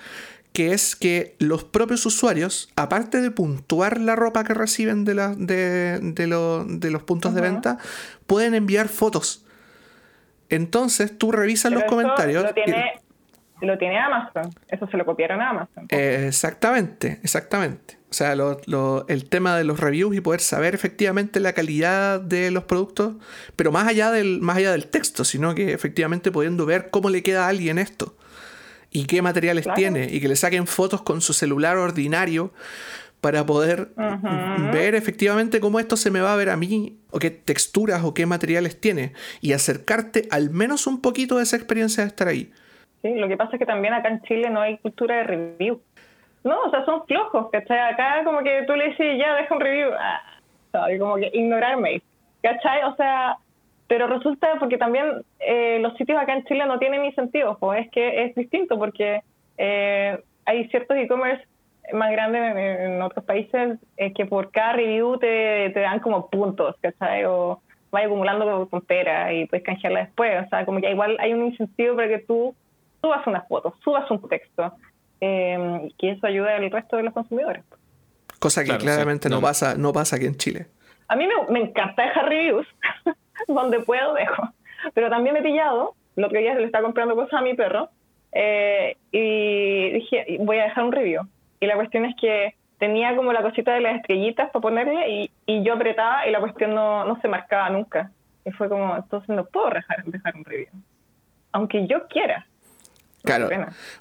que 0.53 0.71
es 0.71 0.95
que 0.95 1.35
los 1.39 1.63
propios 1.63 2.05
usuarios, 2.05 2.71
aparte 2.75 3.19
de 3.21 3.31
puntuar 3.31 3.99
la 3.99 4.15
ropa 4.15 4.43
que 4.43 4.53
reciben 4.53 5.03
de, 5.03 5.15
la, 5.15 5.33
de, 5.35 5.99
de, 5.99 6.27
los 6.91 7.03
puntos 7.03 7.33
de 7.33 7.41
venta, 7.41 7.79
pueden 8.27 8.53
enviar 8.53 8.87
fotos. 8.87 9.45
Entonces 10.49 11.17
tú 11.17 11.31
revisas 11.31 11.71
los 11.71 11.83
comentarios. 11.85 12.43
Lo 12.43 12.53
tiene, 12.53 13.01
lo 13.61 13.77
tiene 13.79 13.97
Amazon. 13.97 14.53
Eso 14.67 14.87
se 14.87 14.95
lo 14.95 15.05
copiaron 15.05 15.41
a 15.41 15.49
Amazon. 15.49 15.87
exactamente, 15.89 17.19
exactamente. 17.23 17.97
O 18.11 18.13
sea, 18.13 18.35
el 19.07 19.29
tema 19.29 19.57
de 19.57 19.63
los 19.63 19.79
reviews 19.79 20.15
y 20.15 20.21
poder 20.21 20.41
saber 20.41 20.75
efectivamente 20.75 21.39
la 21.39 21.53
calidad 21.53 22.21
de 22.21 22.51
los 22.51 22.65
productos, 22.65 23.15
pero 23.55 23.71
más 23.71 23.87
allá 23.87 24.11
del, 24.11 24.39
más 24.39 24.57
allá 24.57 24.71
del 24.71 24.85
texto, 24.85 25.23
sino 25.23 25.55
que 25.55 25.73
efectivamente 25.73 26.31
pudiendo 26.31 26.67
ver 26.67 26.91
cómo 26.91 27.09
le 27.09 27.23
queda 27.23 27.45
a 27.45 27.47
alguien 27.47 27.79
esto 27.79 28.15
y 28.93 29.05
qué 29.05 29.21
materiales 29.21 29.67
tiene 29.75 30.07
y 30.09 30.21
que 30.21 30.27
le 30.27 30.35
saquen 30.35 30.67
fotos 30.67 31.01
con 31.01 31.19
su 31.19 31.33
celular 31.33 31.77
ordinario 31.77 32.53
para 33.19 33.45
poder 33.45 33.87
ver 34.73 34.95
efectivamente 34.95 35.61
cómo 35.61 35.79
esto 35.79 35.95
se 35.95 36.11
me 36.11 36.19
va 36.19 36.33
a 36.33 36.35
ver 36.35 36.49
a 36.49 36.57
mí, 36.57 36.97
o 37.09 37.19
qué 37.19 37.31
texturas 37.31 38.03
o 38.03 38.13
qué 38.13 38.25
materiales 38.25 38.81
tiene, 38.81 39.13
y 39.39 39.53
acercarte 39.53 40.27
al 40.29 40.49
menos 40.49 40.87
un 40.87 41.01
poquito 41.01 41.37
de 41.37 41.43
esa 41.43 41.55
experiencia 41.55 42.03
de 42.03 42.09
estar 42.09 42.27
ahí. 42.27 42.51
Sí, 43.01 43.15
lo 43.15 43.29
que 43.29 43.37
pasa 43.37 43.53
es 43.53 43.59
que 43.59 43.65
también 43.65 43.93
acá 43.93 44.09
en 44.09 44.21
Chile 44.23 44.49
no 44.49 44.59
hay 44.59 44.77
cultura 44.77 45.15
de 45.17 45.23
review. 45.23 45.81
No, 46.43 46.63
o 46.63 46.69
sea, 46.69 46.83
son 46.83 47.05
flojos, 47.05 47.47
¿cachai? 47.49 47.79
Acá 47.79 48.23
como 48.25 48.43
que 48.43 48.63
tú 48.67 48.73
le 48.75 48.89
dices, 48.89 49.17
ya, 49.17 49.35
deja 49.35 49.55
un 49.55 49.61
review, 49.61 49.91
ah, 49.97 50.87
como 50.99 51.15
que 51.15 51.31
ignorarme, 51.33 52.01
¿cachai? 52.41 52.83
O 52.83 52.95
sea, 52.97 53.37
pero 53.93 54.07
resulta 54.07 54.55
porque 54.57 54.79
también 54.79 55.23
eh, 55.39 55.77
los 55.79 55.95
sitios 55.97 56.19
acá 56.19 56.33
en 56.33 56.43
Chile 56.45 56.65
no 56.65 56.79
tienen 56.79 57.03
ni 57.03 57.11
sentido, 57.11 57.59
pues 57.59 57.85
es 57.85 57.91
que 57.91 58.23
es 58.23 58.33
distinto 58.33 58.79
porque 58.79 59.21
eh, 59.59 60.17
hay 60.45 60.67
ciertos 60.69 60.97
e-commerce 60.97 61.45
más 61.93 62.11
grandes 62.11 62.41
en, 62.57 62.99
otros 63.03 63.23
países 63.23 63.77
eh, 63.97 64.11
que 64.11 64.25
por 64.25 64.49
cada 64.49 64.73
review 64.73 65.19
te, 65.19 65.69
te 65.75 65.79
dan 65.79 65.99
como 65.99 66.27
puntos, 66.27 66.75
¿cachai? 66.81 67.25
O 67.25 67.61
vas 67.91 68.05
acumulando 68.05 68.67
con 68.67 68.81
pera 68.81 69.31
y 69.31 69.45
puedes 69.45 69.63
canjearla 69.63 70.05
después, 70.05 70.43
o 70.43 70.49
sea, 70.49 70.65
como 70.65 70.81
que 70.81 70.89
igual 70.89 71.15
hay 71.19 71.31
un 71.31 71.45
incentivo 71.45 71.95
para 71.95 72.07
que 72.07 72.17
tú 72.17 72.55
subas 72.99 73.27
unas 73.27 73.47
fotos, 73.47 73.75
subas 73.83 74.09
un 74.09 74.27
texto, 74.27 74.73
eh, 75.21 75.81
y 75.83 75.93
que 75.99 76.13
eso 76.13 76.25
ayude 76.25 76.51
al 76.51 76.71
resto 76.71 76.97
de 76.97 77.03
los 77.03 77.13
consumidores. 77.13 77.63
Cosa 78.39 78.63
que 78.63 78.75
claramente 78.75 79.29
no, 79.29 79.39
pasa, 79.39 79.75
no 79.77 79.93
pasa 79.93 80.15
aquí 80.15 80.25
en 80.25 80.35
Chile. 80.35 80.65
A 81.09 81.15
mí 81.15 81.27
me, 81.27 81.53
me 81.53 81.67
encanta 81.67 82.01
dejar 82.01 82.27
reviews, 82.27 82.65
donde 83.47 83.79
puedo 83.79 84.13
dejo, 84.13 84.49
pero 84.93 85.09
también 85.09 85.33
me 85.33 85.39
he 85.39 85.43
pillado, 85.43 85.95
lo 86.15 86.29
que 86.29 86.39
día 86.39 86.53
se 86.53 86.59
le 86.59 86.65
está 86.65 86.81
comprando 86.81 87.15
cosas 87.15 87.33
a 87.33 87.41
mi 87.41 87.53
perro, 87.53 87.89
eh, 88.31 88.97
y 89.11 89.91
dije, 89.91 90.37
voy 90.39 90.57
a 90.57 90.63
dejar 90.63 90.83
un 90.83 90.91
review. 90.91 91.27
Y 91.59 91.67
la 91.67 91.75
cuestión 91.75 92.05
es 92.05 92.15
que 92.19 92.55
tenía 92.79 93.15
como 93.15 93.31
la 93.31 93.41
cosita 93.41 93.73
de 93.73 93.81
las 93.81 93.95
estrellitas 93.95 94.49
para 94.51 94.61
ponerle 94.61 95.09
y, 95.09 95.31
y 95.45 95.63
yo 95.63 95.73
apretaba 95.73 96.27
y 96.27 96.31
la 96.31 96.39
cuestión 96.39 96.73
no, 96.73 97.05
no, 97.05 97.19
se 97.21 97.27
marcaba 97.27 97.69
nunca. 97.69 98.11
Y 98.45 98.51
fue 98.51 98.67
como, 98.67 98.95
entonces 98.95 99.29
no 99.29 99.45
puedo 99.45 99.69
dejar, 99.69 100.03
dejar 100.03 100.35
un 100.35 100.43
review. 100.43 100.69
Aunque 101.53 101.87
yo 101.87 102.07
quiera. 102.07 102.45
Claro. 103.23 103.47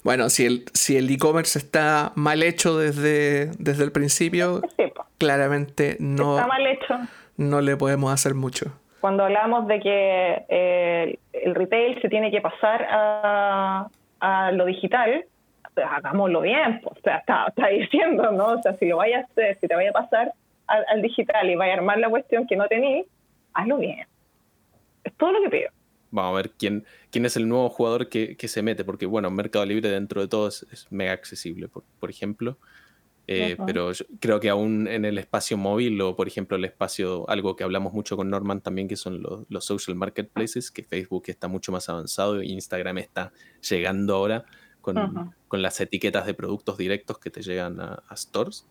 Bueno, 0.03 0.29
si 0.29 0.45
el 0.45 0.65
si 0.73 0.97
el 0.97 1.09
e-commerce 1.09 1.57
está 1.57 2.11
mal 2.15 2.43
hecho 2.43 2.77
desde, 2.77 3.51
desde 3.57 3.85
el 3.85 3.93
principio, 3.93 4.61
claramente 5.17 5.95
no, 6.01 6.35
está 6.35 6.47
mal 6.47 6.67
hecho. 6.67 6.99
no 7.37 7.61
le 7.61 7.77
podemos 7.77 8.11
hacer 8.11 8.33
mucho. 8.33 8.73
Cuando 9.03 9.25
hablamos 9.25 9.67
de 9.67 9.81
que 9.81 10.45
eh, 10.47 11.19
el 11.33 11.55
retail 11.55 12.01
se 12.01 12.07
tiene 12.07 12.31
que 12.31 12.39
pasar 12.39 12.87
a, 12.89 13.89
a 14.21 14.51
lo 14.53 14.63
digital, 14.63 15.25
hagámoslo 15.75 16.39
bien, 16.39 16.79
o 16.85 16.95
sea, 17.03 17.17
está, 17.17 17.67
diciendo, 17.67 18.31
¿no? 18.31 18.53
O 18.53 18.61
sea, 18.61 18.77
si 18.77 18.85
lo 18.85 18.95
vayas 18.95 19.25
a 19.25 19.27
hacer, 19.29 19.57
si 19.59 19.67
te 19.67 19.75
vaya 19.75 19.89
a 19.89 19.91
pasar 19.91 20.31
al, 20.67 21.01
digital 21.01 21.49
y 21.49 21.55
vaya 21.55 21.73
a 21.73 21.77
armar 21.79 21.97
la 21.97 22.09
cuestión 22.09 22.47
que 22.47 22.55
no 22.55 22.65
tenéis, 22.69 23.05
hazlo 23.53 23.77
bien. 23.79 24.07
Es 25.03 25.13
todo 25.15 25.33
lo 25.33 25.41
que 25.41 25.49
pido. 25.49 25.69
Vamos 26.11 26.31
a 26.31 26.35
ver 26.37 26.51
quién, 26.51 26.85
quién 27.11 27.25
es 27.25 27.35
el 27.35 27.49
nuevo 27.49 27.67
jugador 27.67 28.07
que, 28.07 28.37
se 28.39 28.61
mete, 28.61 28.85
porque 28.85 29.05
bueno, 29.05 29.29
Mercado 29.31 29.65
Libre 29.65 29.89
dentro 29.89 30.21
de 30.21 30.29
todo 30.29 30.47
es, 30.47 30.87
mega 30.91 31.11
accesible, 31.11 31.67
por 31.67 32.09
ejemplo. 32.09 32.55
Eh, 33.25 33.55
pero 33.65 33.91
creo 34.19 34.39
que 34.41 34.49
aún 34.49 34.87
en 34.87 35.05
el 35.05 35.17
espacio 35.17 35.57
móvil 35.57 35.99
o 36.01 36.15
por 36.15 36.27
ejemplo 36.27 36.57
el 36.57 36.65
espacio, 36.65 37.29
algo 37.29 37.55
que 37.55 37.63
hablamos 37.63 37.93
mucho 37.93 38.17
con 38.17 38.29
Norman 38.29 38.61
también, 38.61 38.87
que 38.87 38.97
son 38.97 39.21
los, 39.21 39.45
los 39.49 39.63
social 39.65 39.95
marketplaces, 39.95 40.71
que 40.71 40.83
Facebook 40.83 41.23
está 41.27 41.47
mucho 41.47 41.71
más 41.71 41.87
avanzado 41.87 42.41
e 42.41 42.45
Instagram 42.47 42.97
está 42.97 43.31
llegando 43.61 44.15
ahora 44.15 44.45
con, 44.81 45.33
con, 45.47 45.61
las 45.61 45.79
etiquetas 45.79 46.25
de 46.25 46.33
productos 46.33 46.77
directos 46.77 47.17
que 47.17 47.29
te 47.29 47.41
llegan 47.41 47.79
a, 47.79 48.03
stores, 48.17 48.67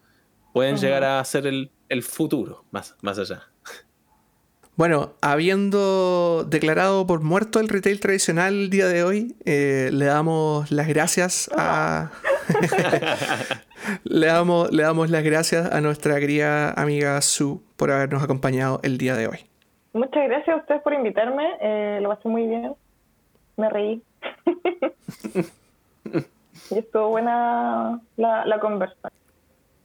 pueden 0.53 0.77
llegar 0.77 1.05
a 1.05 1.25
ser 1.25 1.47
el, 1.47 1.71
el, 1.89 2.03
futuro 2.03 2.67
más, 2.71 2.95
más 3.01 3.19
allá. 3.19 3.52
Bueno, 4.75 5.13
habiendo 5.21 6.45
declarado 6.45 7.07
por 7.07 7.21
muerto 7.21 7.61
el 7.61 7.69
retail 7.69 8.01
tradicional 8.01 8.55
el 8.55 8.71
día 8.71 8.87
de 8.87 9.05
hoy, 9.05 9.37
eh, 9.45 9.91
le 9.93 10.07
damos 10.07 10.73
las 10.73 10.89
gracias 10.89 11.51
a... 11.55 12.11
le, 14.05 14.27
damos, 14.27 14.73
le 14.73 14.83
damos 14.83 15.11
las 15.11 15.25
gracias 15.25 15.71
a 15.71 15.83
nuestra 15.83 16.19
querida 16.21 16.71
amiga 16.71 17.21
Sue 17.21 17.59
por 17.77 17.91
habernos 17.91 18.23
acompañado 18.23 18.81
el 18.83 18.97
día 18.97 19.15
de 19.15 19.29
hoy. 19.29 19.41
Muchas 19.93 20.27
gracias 20.27 20.57
a 20.57 20.61
ustedes 20.61 20.81
por 20.81 20.95
invitarme, 20.95 21.45
eh, 21.61 21.99
lo 22.01 22.09
pasé 22.09 22.31
muy 22.31 22.47
bien, 22.47 22.73
me 23.59 23.69
reí. 23.69 24.03
y 26.71 26.79
estuvo 26.79 27.11
buena 27.11 28.01
la, 28.17 28.47
la 28.47 28.59
conversación. 28.59 29.13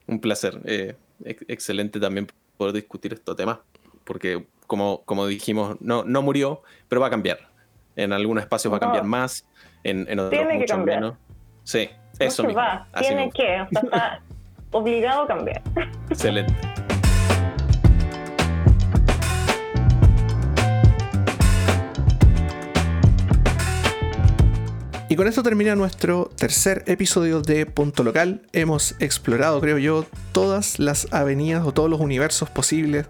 Un 0.08 0.22
placer. 0.22 0.62
Eh, 0.64 0.96
excelente 1.26 2.00
también 2.00 2.28
poder 2.56 2.74
discutir 2.74 3.14
estos 3.14 3.36
temas, 3.36 3.60
porque 4.08 4.48
como, 4.66 5.04
como 5.06 5.28
dijimos, 5.28 5.78
no, 5.82 6.04
no 6.04 6.22
murió, 6.22 6.64
pero 6.88 7.02
va 7.02 7.08
a 7.08 7.10
cambiar. 7.10 7.40
En 7.96 8.14
algunos 8.14 8.44
espacios 8.44 8.72
va 8.72 8.78
a 8.78 8.80
cambiar 8.80 9.04
más, 9.04 9.46
en, 9.84 10.06
en 10.10 10.20
otros 10.20 10.32
Tiene 10.32 10.60
mucho 10.60 10.78
menos. 10.80 11.16
Sí, 11.64 11.90
eso 12.20 12.44
no 12.44 12.54
Va. 12.54 12.88
Tiene 13.00 13.30
que, 13.32 13.62
o 13.62 13.68
sea, 13.70 13.82
está 13.84 14.22
obligado 14.72 15.24
a 15.24 15.28
cambiar. 15.28 15.62
Excelente. 16.10 16.54
Y 25.10 25.16
con 25.16 25.26
esto 25.26 25.42
termina 25.42 25.74
nuestro 25.76 26.30
tercer 26.36 26.84
episodio 26.86 27.42
de 27.42 27.66
Punto 27.66 28.04
Local. 28.04 28.42
Hemos 28.52 28.96
explorado, 29.00 29.62
creo 29.62 29.78
yo, 29.78 30.06
todas 30.34 30.80
las 30.80 31.12
avenidas 31.14 31.66
o 31.66 31.74
todos 31.74 31.90
los 31.90 32.02
universos 32.02 32.50
posibles 32.50 33.08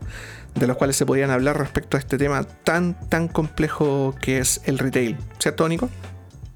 de 0.59 0.67
los 0.67 0.77
cuales 0.77 0.95
se 0.95 1.05
podían 1.05 1.29
hablar 1.29 1.57
respecto 1.57 1.97
a 1.97 1.99
este 1.99 2.17
tema 2.17 2.43
tan, 2.43 2.95
tan 3.09 3.27
complejo 3.27 4.15
que 4.21 4.39
es 4.39 4.61
el 4.65 4.79
retail. 4.79 5.17
¿Cierto, 5.39 5.67
Nico? 5.67 5.89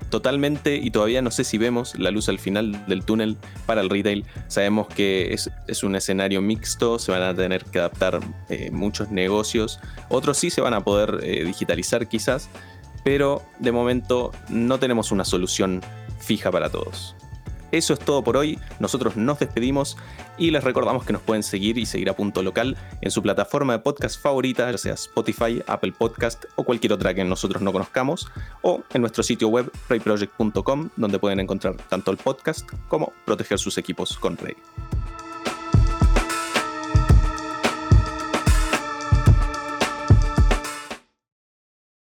Totalmente, 0.10 0.76
y 0.76 0.91
todavía 0.91 1.22
no 1.22 1.32
sé 1.32 1.45
si 1.45 1.58
vemos 1.58 1.97
la 1.97 2.12
luz 2.12 2.28
al 2.28 2.38
final 2.38 2.86
del 2.86 3.06
túnel 3.06 3.38
para 3.66 3.80
el 3.80 3.89
retail. 3.89 4.26
Sabemos 4.47 4.88
que 4.88 5.34
es, 5.34 5.84
un 5.84 5.95
escenario 5.95 6.41
mixto, 6.41 6.99
se 6.99 7.14
van 7.14 7.24
a 7.24 7.34
tener 7.34 7.64
que 7.64 7.80
adaptar 7.80 8.20
eh, 8.49 8.72
muchos 8.72 9.10
negocios, 9.10 9.80
otros 10.10 10.38
sí 10.38 10.49
se 10.49 10.60
van 10.60 10.74
a 10.74 10.84
poder 10.84 11.20
eh, 11.24 11.45
digitalizar 11.45 12.08
quizás, 12.10 12.49
pero 13.06 13.41
de 13.60 13.72
momento 13.72 14.32
no 14.49 14.80
tenemos 14.80 15.14
una 15.14 15.24
solución 15.24 15.82
fija 16.20 16.52
para 16.52 16.70
todos. 16.70 17.16
Eso 17.72 17.93
es 17.93 17.99
todo 17.99 18.24
por 18.24 18.38
hoy, 18.38 18.59
nosotros 18.80 19.15
nos 19.15 19.39
despedimos 19.39 19.97
y 20.38 20.51
les 20.51 20.63
recordamos 20.63 21.05
que 21.05 21.13
nos 21.13 21.22
pueden 21.22 21.43
seguir 21.43 21.78
y 21.78 21.86
seguir 21.86 22.09
a 22.09 22.15
punto 22.15 22.43
local 22.43 22.78
en 23.01 23.11
su 23.11 23.22
plataforma 23.22 23.74
de 23.74 23.80
podcast 23.80 24.22
favorita, 24.22 24.69
ya 24.72 24.78
sea 24.78 24.93
Spotify, 24.93 25.61
Apple 25.67 25.93
Podcast 25.97 26.45
o 26.55 26.63
cualquier 26.63 26.93
otra 26.93 27.13
que 27.13 27.24
nosotros 27.24 27.61
no 27.61 27.72
conozcamos, 27.72 28.28
o 28.61 28.84
en 28.93 29.01
nuestro 29.01 29.24
sitio 29.24 29.47
web 29.47 29.72
rayproject.com 29.89 30.89
donde 30.95 31.19
pueden 31.19 31.39
encontrar 31.39 31.76
tanto 31.89 32.11
el 32.11 32.17
podcast 32.17 32.69
como 32.88 33.13
proteger 33.26 33.59
sus 33.59 33.78
equipos 33.78 34.17
con 34.17 34.38
Ray. 34.38 34.55